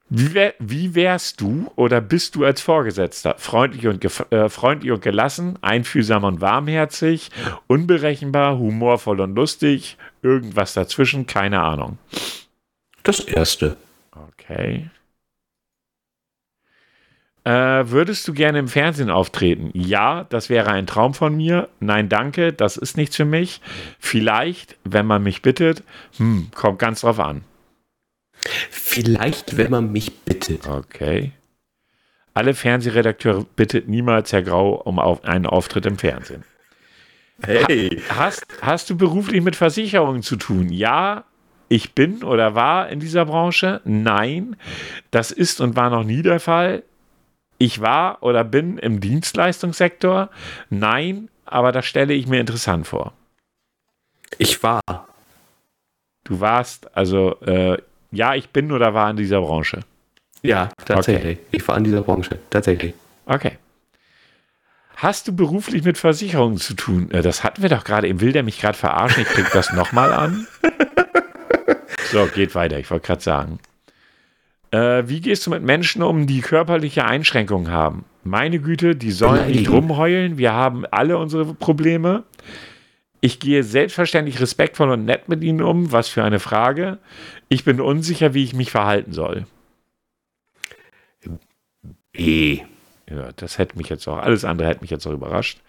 wie, 0.10 0.34
wär, 0.34 0.53
wie, 0.60 0.95
wärst 0.95 1.41
du 1.41 1.70
oder 1.76 1.99
bist 1.99 2.36
du 2.36 2.45
als 2.45 2.62
Vorgesetzter? 2.62 3.36
Freundlich 3.38 3.88
und, 3.88 4.03
äh, 4.32 4.49
freundlich 4.49 4.91
und 4.91 5.01
gelassen, 5.01 5.60
einfühlsam 5.62 6.24
und 6.24 6.39
warmherzig, 6.39 7.30
unberechenbar, 7.68 8.58
humorvoll 8.58 9.20
und 9.20 9.36
lustig, 9.36 9.97
irgendwas 10.22 10.74
dazwischen, 10.74 11.28
keine 11.28 11.62
Ahnung. 11.62 11.97
Das 13.03 13.20
erste. 13.20 13.76
Okay. 14.12 14.89
Äh, 17.43 17.89
würdest 17.89 18.28
du 18.28 18.34
gerne 18.34 18.60
im 18.60 18.68
Fernsehen 18.68 19.10
auftreten? 19.10 19.72
Ja, 19.74 20.26
das 20.30 20.49
wäre 20.49 20.70
ein 20.72 20.86
Traum 20.86 21.14
von 21.14 21.36
mir. 21.36 21.70
Nein, 21.80 22.10
danke, 22.10 22.51
das 22.51 22.76
ist 22.76 22.97
nichts 22.97 23.16
für 23.16 23.24
mich. 23.24 23.62
Vielleicht, 23.99 24.78
wenn 24.84 25.05
man 25.05 25.24
mich 25.24 25.41
bittet, 25.41 25.84
hm, 26.18 26.47
kommt 26.53 26.80
ganz 26.80 27.01
drauf 27.01 27.20
an. 27.20 27.43
Vielleicht, 28.70 29.58
wenn 29.58 29.72
man 29.72 29.91
mich 29.91 30.20
bittet. 30.20 30.68
Okay. 30.68 31.32
Alle 32.34 32.54
Fernsehredakteure 32.54 33.45
bittet 33.56 33.88
niemals 33.88 34.32
Herr 34.32 34.43
Grau 34.43 34.76
um 34.76 35.00
auf 35.00 35.24
einen 35.24 35.45
Auftritt 35.45 35.86
im 35.86 35.98
Fernsehen. 35.98 36.43
Hey. 37.43 38.02
Hast, 38.10 38.45
hast 38.62 38.89
du 38.89 38.98
beruflich 38.98 39.41
mit 39.41 39.56
Versicherungen 39.56 40.24
zu 40.24 40.38
tun? 40.38 40.70
Ja, 40.70 41.26
ich 41.70 41.93
bin 41.93 42.24
oder 42.24 42.56
war 42.56 42.89
in 42.89 43.00
dieser 43.00 43.26
Branche? 43.26 43.82
Nein, 43.86 44.56
das 45.12 45.32
ist 45.32 45.62
und 45.62 45.76
war 45.76 45.89
noch 45.89 46.04
nie 46.04 46.22
der 46.22 46.39
Fall. 46.39 46.84
ich 47.58 47.82
war 47.82 48.22
oder 48.24 48.43
bin 48.43 48.78
im 48.78 49.00
Dienstleistungssektor. 49.00 50.30
Nein, 50.70 51.30
aber 51.45 51.72
das 51.72 51.86
stelle 51.86 52.14
ich 52.14 52.28
mir 52.28 52.39
interessant 52.39 52.88
vor. 52.88 53.14
Ich 54.38 54.62
war. 54.64 54.82
Du 56.24 56.39
warst, 56.39 56.95
also, 56.95 57.39
äh, 57.41 57.78
ja, 58.12 58.36
ich 58.36 58.49
bin 58.49 58.72
oder 58.72 58.93
war 58.93 59.10
in 59.10 59.18
dieser 59.18 59.41
Branche. 59.41 59.82
Ja, 60.41 60.70
tatsächlich. 60.86 61.39
Okay. 61.39 61.47
Ich 61.51 61.68
war 61.68 61.78
in 61.78 61.84
dieser 61.84 62.01
Branche, 62.01 62.39
tatsächlich. 62.49 62.93
Okay. 63.26 63.53
Hast 64.95 65.28
du 65.28 65.36
beruflich 65.36 65.84
mit 65.84 65.97
Versicherungen 65.97 66.58
zu 66.58 66.74
tun? 66.74 67.12
Äh, 67.12 67.22
das 67.22 67.43
hatten 67.43 67.62
wir 67.62 67.70
doch 67.70 67.84
gerade. 67.84 68.20
Will 68.20 68.32
der 68.32 68.43
mich 68.43 68.60
gerade 68.60 68.78
verarschen? 68.78 69.24
Ich 69.24 69.30
krieg 69.30 69.47
das 69.53 69.74
nochmal 69.74 70.12
an. 70.12 70.47
So, 72.12 72.26
geht 72.26 72.55
weiter. 72.55 72.80
Ich 72.80 72.89
wollte 72.89 73.08
gerade 73.08 73.22
sagen. 73.22 73.60
Äh, 74.72 75.03
wie 75.08 75.22
gehst 75.22 75.45
du 75.45 75.49
mit 75.49 75.64
Menschen 75.64 76.01
um, 76.03 76.28
die 76.28 76.41
körperliche 76.41 77.05
Einschränkungen 77.05 77.72
haben? 77.72 78.05
Meine 78.24 78.60
Güte, 78.60 78.95
die 78.95 79.12
sollen 79.12 79.47
nicht 79.47 79.70
rumheulen. 79.70 80.38
Wir 80.38 80.53
haben 80.53 80.86
alle 80.86 81.18
unsere 81.18 81.53
Probleme. 81.53 82.24
Ich 83.20 83.39
gehe 83.39 83.63
selbstverständlich 83.63 84.39
respektvoll 84.39 84.89
und 84.89 85.05
nett 85.05 85.28
mit 85.28 85.43
ihnen 85.43 85.61
um. 85.61 85.91
Was 85.91 86.07
für 86.07 86.24
eine 86.24 86.39
Frage. 86.39 86.99
Ich 87.49 87.63
bin 87.63 87.82
unsicher, 87.82 88.34
wie 88.34 88.43
ich 88.43 88.53
mich 88.53 88.72
verhalten 88.72 89.13
soll. 89.13 89.45
B. 92.11 92.59
Ja, 93.09 93.30
das 93.36 93.57
hätte 93.57 93.78
mich 93.78 93.89
jetzt 93.89 94.07
auch, 94.07 94.18
alles 94.18 94.43
andere 94.43 94.68
hätte 94.68 94.82
mich 94.82 94.89
jetzt 94.89 95.05
auch 95.07 95.13
überrascht. 95.13 95.59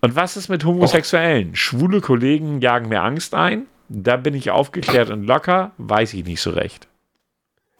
Und 0.00 0.16
was 0.16 0.36
ist 0.36 0.48
mit 0.48 0.64
Homosexuellen? 0.64 1.50
Och. 1.50 1.56
Schwule 1.56 2.00
Kollegen 2.00 2.60
jagen 2.60 2.88
mir 2.88 3.02
Angst 3.02 3.34
ein. 3.34 3.66
Da 3.88 4.16
bin 4.16 4.34
ich 4.34 4.50
aufgeklärt 4.50 5.10
und 5.10 5.24
locker, 5.24 5.72
weiß 5.78 6.14
ich 6.14 6.24
nicht 6.24 6.40
so 6.40 6.50
recht. 6.50 6.88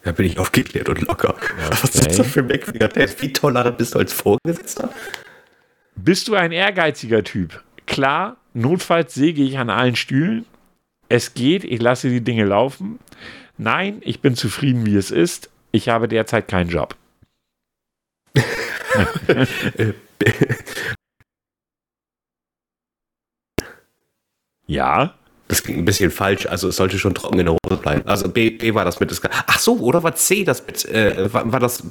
Da 0.05 0.13
bin 0.13 0.27
ich 0.27 0.39
aufgeklärt 0.39 0.89
und 0.89 1.01
locker. 1.01 1.31
Okay. 1.31 1.53
Was 1.71 1.95
ist 1.97 2.19
das 2.19 2.27
für 2.27 2.41
ein 2.41 2.47
merkwürdiger 2.47 2.89
Test? 2.89 3.21
Wie 3.23 3.33
tolerant 3.33 3.77
bist 3.77 3.95
du 3.95 3.99
als 3.99 4.13
Vorgesetzter? 4.13 4.91
Bist 5.97 6.29
du 6.29 6.35
ein 6.35 6.53
ehrgeiziger 6.53 7.25
Typ? 7.25 7.65
Klar, 7.87 8.37
notfalls 8.57 9.15
säge 9.15 9.43
ich 9.43 9.59
an 9.59 9.71
allen 9.71 9.97
Stühlen. 9.97 10.45
Es 11.09 11.35
geht, 11.35 11.63
ich 11.63 11.81
lasse 11.81 12.11
die 12.11 12.23
Dinge 12.23 12.45
laufen. 12.45 12.99
Nein, 13.59 13.99
ich 14.01 14.21
bin 14.21 14.35
zufrieden, 14.35 14.85
wie 14.87 14.97
es 14.97 15.13
ist. 15.13 15.51
Ich 15.71 15.89
habe 15.89 16.09
derzeit 16.09 16.49
keinen 16.49 16.71
Job. 16.71 16.97
ja. 24.67 25.15
Das 25.49 25.63
klingt 25.63 25.79
ein 25.79 25.85
bisschen 25.85 26.11
falsch, 26.11 26.47
also 26.47 26.69
es 26.69 26.77
sollte 26.77 26.99
schon 26.99 27.15
trocken 27.15 27.39
in 27.39 27.47
der 27.47 27.55
Hose 27.55 27.81
bleiben. 27.81 28.03
Also 28.05 28.29
B, 28.29 28.51
B 28.51 28.75
war 28.75 28.85
das 28.85 28.99
mit. 28.99 29.13
Das, 29.13 29.21
ach 29.47 29.61
so, 29.61 29.79
oder 29.79 30.03
war 30.03 30.17
C 30.17 30.43
das 30.43 30.67
mit? 30.67 30.85
Äh, 30.87 31.33
war, 31.33 31.53
war, 31.53 31.61
das? 31.61 31.85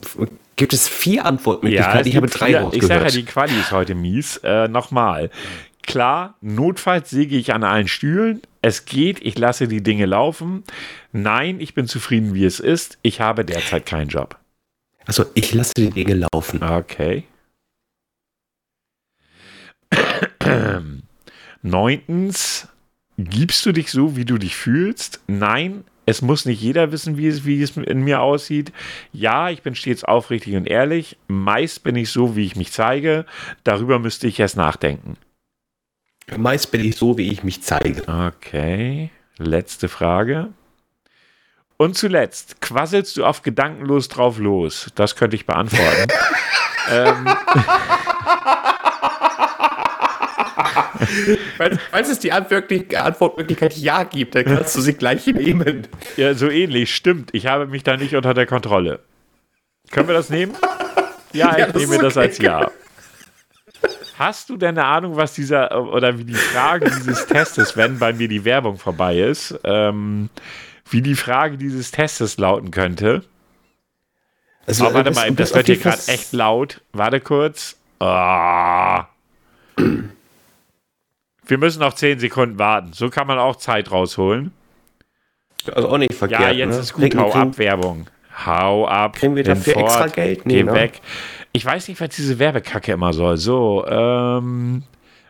Gibt 0.57 0.73
es 0.73 0.89
vier 0.89 1.23
Antwortmöglichkeiten? 1.25 1.99
Ja, 1.99 2.05
ich 2.05 2.17
habe 2.17 2.27
drei 2.27 2.47
vier, 2.47 2.69
Ich 2.73 2.83
sage 2.83 3.05
ja, 3.05 3.11
die 3.11 3.23
Quali 3.23 3.57
ist 3.57 3.71
heute 3.71 3.95
mies. 3.95 4.41
Äh, 4.43 4.67
Nochmal. 4.67 5.29
Klar, 5.85 6.35
notfalls 6.41 7.09
säge 7.09 7.35
ich 7.37 7.53
an 7.53 7.63
allen 7.63 7.87
Stühlen. 7.87 8.41
Es 8.61 8.85
geht, 8.85 9.21
ich 9.21 9.37
lasse 9.37 9.67
die 9.67 9.83
Dinge 9.83 10.05
laufen. 10.05 10.63
Nein, 11.11 11.59
ich 11.59 11.73
bin 11.73 11.87
zufrieden, 11.87 12.33
wie 12.33 12.45
es 12.45 12.59
ist. 12.59 12.97
Ich 13.01 13.21
habe 13.21 13.45
derzeit 13.45 13.85
keinen 13.85 14.09
Job. 14.09 14.39
Also 15.05 15.25
ich 15.35 15.53
lasse 15.53 15.73
die 15.77 15.91
Dinge 15.91 16.27
laufen. 16.31 16.63
Okay. 16.63 17.25
Neuntens, 21.61 22.67
gibst 23.17 23.65
du 23.65 23.71
dich 23.71 23.91
so, 23.91 24.17
wie 24.17 24.25
du 24.25 24.37
dich 24.37 24.55
fühlst? 24.55 25.21
Nein, 25.27 25.83
es 26.05 26.21
muss 26.21 26.45
nicht 26.45 26.61
jeder 26.61 26.91
wissen, 26.91 27.17
wie 27.17 27.27
es, 27.27 27.45
wie 27.45 27.61
es 27.61 27.77
in 27.77 28.01
mir 28.01 28.21
aussieht. 28.21 28.71
Ja, 29.11 29.49
ich 29.49 29.61
bin 29.63 29.75
stets 29.75 30.03
aufrichtig 30.03 30.55
und 30.55 30.67
ehrlich. 30.67 31.17
Meist 31.27 31.83
bin 31.83 31.95
ich 31.95 32.09
so, 32.09 32.35
wie 32.35 32.45
ich 32.45 32.55
mich 32.55 32.71
zeige. 32.71 33.25
Darüber 33.63 33.99
müsste 33.99 34.27
ich 34.27 34.39
erst 34.39 34.57
nachdenken. 34.57 35.17
Meist 36.37 36.71
bin 36.71 36.83
ich 36.83 36.95
so, 36.95 37.17
wie 37.17 37.31
ich 37.31 37.43
mich 37.43 37.61
zeige. 37.61 38.01
Okay. 38.07 39.11
Letzte 39.37 39.89
Frage. 39.89 40.49
Und 41.77 41.97
zuletzt, 41.97 42.61
quasselst 42.61 43.17
du 43.17 43.25
auf 43.25 43.41
gedankenlos 43.41 44.07
drauf 44.07 44.39
los? 44.39 44.91
Das 44.95 45.15
könnte 45.15 45.35
ich 45.35 45.45
beantworten. 45.45 46.07
ähm. 46.91 47.27
falls, 51.57 51.77
falls, 51.91 52.09
es 52.09 52.19
die 52.19 52.31
Antwortmöglichkeit 52.31 53.75
Ja 53.77 54.03
gibt, 54.03 54.35
dann 54.35 54.45
kannst 54.45 54.75
du 54.75 54.81
sie 54.81 54.93
gleich 54.93 55.27
nehmen. 55.27 55.87
Ja, 56.15 56.33
so 56.33 56.49
ähnlich, 56.49 56.95
stimmt. 56.95 57.31
Ich 57.33 57.45
habe 57.47 57.67
mich 57.67 57.83
da 57.83 57.97
nicht 57.97 58.15
unter 58.15 58.33
der 58.33 58.45
Kontrolle. 58.45 59.01
Können 59.91 60.07
wir 60.07 60.15
das 60.15 60.29
nehmen? 60.29 60.55
Ja, 61.33 61.57
ja 61.57 61.67
ich 61.67 61.75
nehme 61.75 61.95
okay. 61.95 62.03
das 62.03 62.17
als 62.17 62.37
Ja. 62.37 62.71
Hast 64.17 64.49
du 64.49 64.57
denn 64.57 64.77
eine 64.77 64.85
Ahnung, 64.85 65.15
was 65.17 65.33
dieser 65.33 65.77
oder 65.91 66.17
wie 66.17 66.23
die 66.23 66.33
Frage 66.33 66.89
dieses 66.89 67.25
Testes, 67.27 67.75
wenn 67.75 67.99
bei 67.99 68.13
mir 68.13 68.27
die 68.27 68.45
Werbung 68.45 68.77
vorbei 68.77 69.19
ist, 69.19 69.59
ähm, 69.63 70.29
wie 70.89 71.01
die 71.01 71.15
Frage 71.15 71.57
dieses 71.57 71.91
Testes 71.91 72.37
lauten 72.37 72.71
könnte. 72.71 73.23
Also, 74.67 74.87
oh, 74.87 74.93
warte 74.93 75.11
mal, 75.11 75.31
das 75.31 75.53
wird 75.53 75.67
hier 75.67 75.77
gerade 75.77 76.01
echt 76.07 76.33
laut. 76.33 76.81
Warte 76.91 77.19
kurz. 77.19 77.77
Oh. 77.99 78.99
Wir 81.47 81.57
müssen 81.57 81.79
noch 81.79 81.93
10 81.93 82.19
Sekunden 82.19 82.57
warten. 82.57 82.93
So 82.93 83.09
kann 83.09 83.27
man 83.27 83.37
auch 83.37 83.57
Zeit 83.57 83.91
rausholen. 83.91 84.51
Also 85.71 85.89
auch 85.89 85.97
nicht 85.97 86.13
verkehrt. 86.13 86.41
Ja, 86.41 86.51
jetzt 86.51 86.75
ne? 86.75 86.79
ist 86.79 86.93
gut. 86.93 87.15
Hau 87.15 87.31
ab, 87.31 87.57
Werbung. 87.57 88.07
Hau 88.45 88.87
ab. 88.87 89.15
Kriegen 89.15 89.35
wir 89.35 89.43
dafür 89.43 89.73
fort, 89.73 89.85
extra 89.85 90.07
Geld? 90.07 90.45
Nee, 90.45 90.55
Geh 90.55 90.63
ne? 90.63 90.73
weg. 90.73 91.01
Ich 91.51 91.65
weiß 91.65 91.87
nicht, 91.87 92.01
was 92.01 92.09
diese 92.09 92.37
Werbekacke 92.39 92.91
immer 92.91 93.13
soll. 93.13 93.37
So, 93.37 93.85
ähm, 93.87 94.83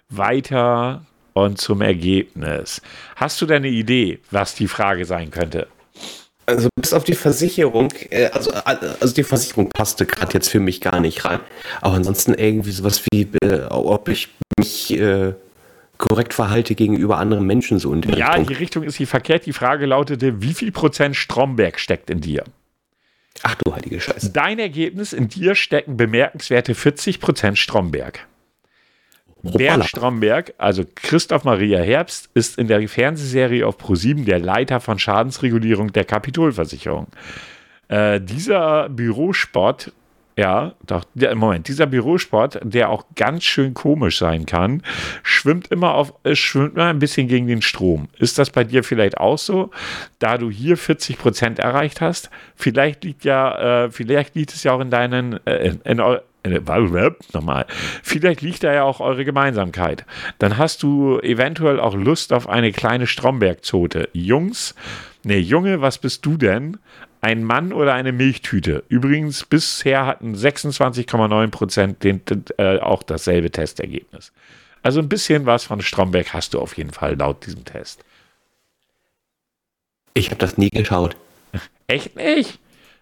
weiter 0.10 1.06
und 1.34 1.60
zum 1.60 1.82
Ergebnis. 1.82 2.82
Hast 3.16 3.42
du 3.42 3.46
denn 3.46 3.58
eine 3.58 3.68
Idee, 3.70 4.20
was 4.32 4.56
die 4.56 4.68
Frage 4.68 5.06
sein 5.06 5.32
könnte? 5.32 5.68
Also 6.48 6.70
bis 6.80 6.94
auf 6.94 7.04
die 7.04 7.16
Versicherung, 7.16 7.92
äh, 8.12 8.28
also, 8.28 8.52
also 8.52 9.14
die 9.16 9.24
Versicherung 9.24 9.70
passte 9.70 10.06
gerade 10.06 10.34
jetzt 10.34 10.50
für 10.50 10.60
mich 10.60 10.80
gar 10.80 11.00
nicht 11.00 11.26
rein. 11.26 11.40
Aber 11.82 11.96
ansonsten 11.96 12.36
irgendwie 12.36 12.72
sowas 12.72 13.02
wie, 13.12 13.28
äh, 13.42 13.64
ob 13.70 14.10
ich 14.10 14.30
mich 14.60 14.96
äh, 14.98 15.34
korrekt 15.98 16.34
verhalte 16.36 16.76
gegenüber 16.76 17.18
anderen 17.18 17.46
Menschen 17.48 17.80
so 17.80 17.92
in 17.94 18.02
der 18.02 18.16
Ja, 18.16 18.28
Richtung. 18.34 18.48
die 18.48 18.54
Richtung 18.54 18.84
ist 18.84 18.96
hier 18.96 19.08
verkehrt. 19.08 19.48
Die 19.48 19.54
Frage 19.54 19.88
lautete, 19.88 20.42
wie 20.42 20.54
viel 20.54 20.72
Prozent 20.72 21.16
Stromberg 21.16 21.80
steckt 21.80 22.10
in 22.12 22.22
dir? 22.22 22.44
Ach 23.48 23.54
du 23.64 23.76
heilige 23.76 24.02
Scheiße. 24.02 24.32
Dein 24.32 24.58
Ergebnis, 24.58 25.14
in 25.14 25.28
dir 25.28 25.54
stecken 25.54 25.98
bemerkenswerte 25.98 26.74
40 26.74 27.20
Prozent 27.20 27.60
Stromberg. 27.60 28.26
Bernd 29.44 29.86
Stromberg, 29.86 30.56
also 30.58 30.84
Christoph 30.96 31.44
Maria 31.44 31.80
Herbst, 31.80 32.32
ist 32.34 32.58
in 32.58 32.68
der 32.68 32.90
Fernsehserie 32.90 33.68
auf 33.68 33.78
ProSieben 33.78 34.26
der 34.26 34.40
Leiter 34.40 34.80
von 34.80 34.98
Schadensregulierung 34.98 35.94
der 35.94 36.06
Kapitolversicherung. 36.06 37.06
Äh, 37.88 38.20
dieser 38.20 38.90
Bürosport, 38.90 39.92
ja, 40.38 40.74
doch, 40.86 41.06
der, 41.14 41.34
Moment, 41.36 41.70
dieser 41.70 41.86
Bürosport, 41.86 42.60
der 42.62 42.90
auch 42.90 43.06
ganz 43.16 43.46
schön 43.46 43.74
komisch 43.74 44.18
sein 44.18 44.46
kann, 44.46 44.84
schwimmt 45.24 45.68
immer 45.68 45.94
auf, 45.94 46.14
äh, 46.24 46.36
schwimmt 46.36 46.76
immer 46.76 46.88
ein 46.88 47.00
bisschen 47.00 47.30
gegen 47.30 47.48
den 47.48 47.62
Strom. 47.62 48.10
Ist 48.20 48.38
das 48.38 48.50
bei 48.50 48.66
dir 48.66 48.84
vielleicht 48.84 49.18
auch 49.18 49.38
so, 49.38 49.72
da 50.20 50.38
du 50.38 50.52
hier 50.52 50.76
40 50.76 51.18
Prozent 51.18 51.60
erreicht 51.60 52.02
hast? 52.02 52.30
Vielleicht 52.56 53.06
liegt 53.06 53.24
ja, 53.24 53.86
äh, 53.86 53.92
vielleicht 53.92 54.36
liegt 54.36 54.54
es 54.54 54.64
ja 54.64 54.74
auch 54.74 54.82
in 54.82 54.90
deinen, 54.90 55.40
äh, 55.46 55.70
in, 55.70 55.82
in, 55.86 55.98
nochmal, 57.34 57.66
vielleicht 58.04 58.42
liegt 58.42 58.64
da 58.64 58.74
ja 58.74 58.84
auch 58.84 59.00
eure 59.00 59.24
Gemeinsamkeit. 59.24 60.06
Dann 60.38 60.58
hast 60.58 60.84
du 60.84 61.20
eventuell 61.20 61.80
auch 61.80 61.96
Lust 61.96 62.34
auf 62.34 62.50
eine 62.50 62.72
kleine 62.74 63.08
Stromberg-Zote. 63.08 64.10
Jungs, 64.12 64.76
nee, 65.24 65.40
Junge, 65.40 65.82
was 65.82 65.98
bist 65.98 66.26
du 66.26 66.38
denn? 66.38 66.78
Ein 67.26 67.44
Mann 67.44 67.74
oder 67.74 67.96
eine 67.96 68.12
Milchtüte? 68.12 68.84
Übrigens, 68.88 69.46
bisher 69.46 70.06
hatten 70.06 70.36
26,9 70.36 71.48
Prozent 71.48 72.06
äh, 72.06 72.78
auch 72.78 73.02
dasselbe 73.02 73.50
Testergebnis. 73.50 74.32
Also 74.84 75.00
ein 75.00 75.10
bisschen 75.10 75.48
was 75.48 75.64
von 75.64 75.82
Stromberg 75.82 76.36
hast 76.36 76.54
du 76.54 76.60
auf 76.60 76.78
jeden 76.78 76.92
Fall 76.92 77.16
laut 77.16 77.44
diesem 77.48 77.66
Test. 77.66 78.06
Ich 80.14 80.28
habe 80.28 80.38
das 80.38 80.60
nie 80.60 80.70
geschaut. 80.70 81.18
Echt 81.88 82.16
nicht? 82.16 82.60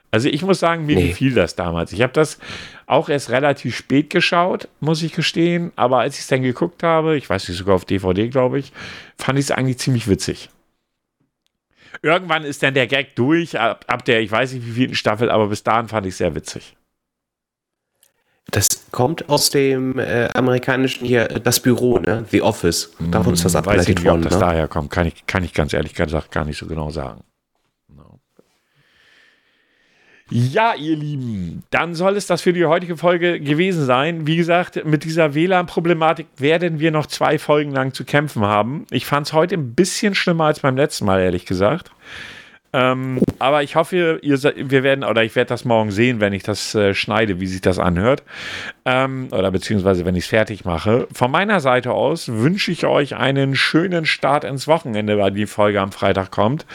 Also 0.09 0.29
ich 0.29 0.41
muss 0.41 0.61
sagen, 0.61 0.85
mir 0.85 0.95
nee. 0.95 1.09
gefiel 1.09 1.33
das 1.33 1.55
damals. 1.55 1.91
Ich 1.91 2.01
habe 2.01 2.13
das 2.13 2.39
auch 2.85 3.09
erst 3.09 3.29
relativ 3.29 3.75
spät 3.75 4.09
geschaut, 4.09 4.69
muss 4.79 5.03
ich 5.03 5.11
gestehen. 5.11 5.73
Aber 5.75 5.99
als 5.99 6.15
ich 6.15 6.21
es 6.21 6.27
dann 6.27 6.43
geguckt 6.43 6.81
habe, 6.81 7.17
ich 7.17 7.29
weiß 7.29 7.49
nicht, 7.49 7.57
sogar 7.57 7.75
auf 7.75 7.83
DVD, 7.83 8.29
glaube 8.29 8.57
ich, 8.57 8.71
fand 9.17 9.37
ich 9.37 9.43
es 9.47 9.51
eigentlich 9.51 9.79
ziemlich 9.79 10.07
witzig. 10.07 10.49
Irgendwann 12.01 12.43
ist 12.43 12.63
dann 12.63 12.73
der 12.73 12.87
Gag 12.87 13.15
durch, 13.15 13.59
ab, 13.59 13.85
ab 13.87 14.05
der, 14.05 14.21
ich 14.21 14.31
weiß 14.31 14.53
nicht 14.53 14.65
wie 14.65 14.71
vielen 14.71 14.95
Staffel, 14.95 15.29
aber 15.29 15.47
bis 15.47 15.63
dahin 15.63 15.87
fand 15.87 16.05
ich 16.05 16.13
es 16.13 16.17
sehr 16.17 16.35
witzig. 16.35 16.75
Das 18.51 18.67
kommt 18.91 19.29
aus 19.29 19.49
dem 19.49 19.97
äh, 19.97 20.29
amerikanischen 20.33 21.05
hier, 21.05 21.27
das 21.27 21.59
Büro, 21.59 21.97
ne? 21.97 22.25
The 22.29 22.41
Office. 22.41 22.91
Davon 22.99 23.33
ist 23.33 23.45
das 23.45 23.55
abgeleitet 23.55 23.99
hm, 23.99 24.05
worden. 24.05 24.23
Ob 24.23 24.29
das 24.29 24.39
ne? 24.39 24.45
daher 24.45 24.67
kommt, 24.67 24.91
kann 24.91 25.07
ich, 25.07 25.25
kann 25.25 25.43
ich 25.43 25.53
ganz 25.53 25.73
ehrlich 25.73 25.95
gesagt 25.95 26.31
gar 26.31 26.45
nicht 26.45 26.57
so 26.57 26.67
genau 26.67 26.91
sagen. 26.91 27.23
Ja, 30.29 30.73
ihr 30.73 30.95
Lieben, 30.95 31.63
dann 31.69 31.95
soll 31.95 32.15
es 32.15 32.27
das 32.27 32.41
für 32.41 32.53
die 32.53 32.65
heutige 32.65 32.97
Folge 32.97 33.39
gewesen 33.39 33.85
sein. 33.85 34.25
Wie 34.25 34.37
gesagt, 34.37 34.85
mit 34.85 35.03
dieser 35.03 35.35
WLAN-Problematik 35.35 36.27
werden 36.37 36.79
wir 36.79 36.91
noch 36.91 37.07
zwei 37.07 37.37
Folgen 37.37 37.71
lang 37.71 37.93
zu 37.93 38.05
kämpfen 38.05 38.43
haben. 38.43 38.85
Ich 38.89 39.05
fand 39.05 39.27
es 39.27 39.33
heute 39.33 39.55
ein 39.55 39.75
bisschen 39.75 40.15
schlimmer 40.15 40.45
als 40.45 40.61
beim 40.61 40.77
letzten 40.77 41.05
Mal, 41.05 41.21
ehrlich 41.21 41.45
gesagt. 41.45 41.91
Ähm, 42.75 43.21
aber 43.37 43.61
ich 43.61 43.75
hoffe, 43.75 44.19
ihr, 44.23 44.41
wir 44.41 44.81
werden, 44.81 45.03
oder 45.03 45.23
ich 45.23 45.35
werde 45.35 45.49
das 45.49 45.63
morgen 45.63 45.91
sehen, 45.91 46.19
wenn 46.19 46.33
ich 46.33 46.41
das 46.41 46.73
äh, 46.73 46.95
schneide, 46.95 47.39
wie 47.39 47.45
sich 47.45 47.61
das 47.61 47.77
anhört. 47.77 48.23
Ähm, 48.85 49.27
oder 49.31 49.51
beziehungsweise, 49.51 50.05
wenn 50.05 50.15
ich 50.15 50.23
es 50.23 50.29
fertig 50.29 50.65
mache. 50.65 51.07
Von 51.13 51.29
meiner 51.29 51.59
Seite 51.59 51.91
aus 51.91 52.29
wünsche 52.29 52.71
ich 52.71 52.85
euch 52.85 53.15
einen 53.15 53.55
schönen 53.55 54.07
Start 54.07 54.43
ins 54.43 54.67
Wochenende, 54.67 55.19
weil 55.19 55.31
die 55.31 55.45
Folge 55.45 55.81
am 55.81 55.91
Freitag 55.91 56.31
kommt. 56.31 56.65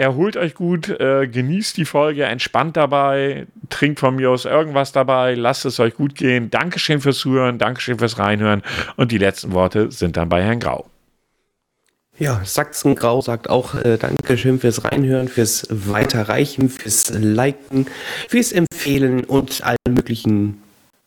Erholt 0.00 0.38
euch 0.38 0.54
gut, 0.54 0.88
äh, 0.88 1.28
genießt 1.28 1.76
die 1.76 1.84
Folge, 1.84 2.24
entspannt 2.24 2.78
dabei, 2.78 3.46
trinkt 3.68 4.00
von 4.00 4.16
mir 4.16 4.30
aus 4.30 4.46
irgendwas 4.46 4.92
dabei, 4.92 5.34
lasst 5.34 5.66
es 5.66 5.78
euch 5.78 5.94
gut 5.94 6.14
gehen. 6.14 6.48
Dankeschön 6.48 7.02
fürs 7.02 7.18
Zuhören, 7.18 7.58
Dankeschön 7.58 7.98
fürs 7.98 8.18
Reinhören 8.18 8.62
und 8.96 9.12
die 9.12 9.18
letzten 9.18 9.52
Worte 9.52 9.92
sind 9.92 10.16
dann 10.16 10.30
bei 10.30 10.42
Herrn 10.42 10.58
Grau. 10.58 10.86
Ja, 12.18 12.40
Sachsen 12.46 12.94
Grau 12.94 13.20
sagt 13.20 13.50
auch 13.50 13.74
äh, 13.74 13.98
Dankeschön 13.98 14.58
fürs 14.58 14.84
Reinhören, 14.84 15.28
fürs 15.28 15.66
Weiterreichen, 15.68 16.70
fürs 16.70 17.10
Liken, 17.10 17.86
fürs 18.26 18.52
Empfehlen 18.52 19.24
und 19.24 19.62
allen 19.62 19.76
möglichen 19.90 20.62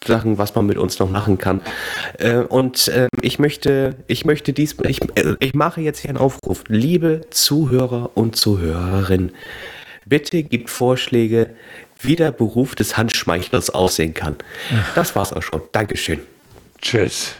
Sachen, 0.08 0.38
was 0.38 0.56
man 0.56 0.66
mit 0.66 0.78
uns 0.78 1.00
noch 1.00 1.10
machen 1.10 1.38
kann. 1.38 1.62
Äh, 2.18 2.38
und 2.38 2.88
äh, 2.88 3.08
ich 3.22 3.40
möchte, 3.40 3.96
ich 4.08 4.26
möchte 4.26 4.54
dies, 4.54 4.76
ich, 4.84 5.02
äh, 5.16 5.36
ich 5.40 5.54
mache 5.54 5.82
jetzt 5.82 6.00
hier 6.00 6.10
einen 6.10 6.18
Aufruf. 6.18 6.64
Liebe 6.68 7.22
Zuhörer 7.30 8.12
und 8.16 8.36
Zuhörerinnen, 8.36 9.32
bitte 10.06 10.44
gibt 10.44 10.70
Vorschläge, 10.70 11.50
wie 12.00 12.16
der 12.16 12.32
Beruf 12.32 12.76
des 12.76 12.98
Handschmeichlers 12.98 13.70
aussehen 13.70 14.14
kann. 14.14 14.36
Das 14.96 15.16
war's 15.16 15.32
auch 15.32 15.42
schon. 15.42 15.62
Dankeschön. 15.72 16.20
Tschüss. 16.82 17.36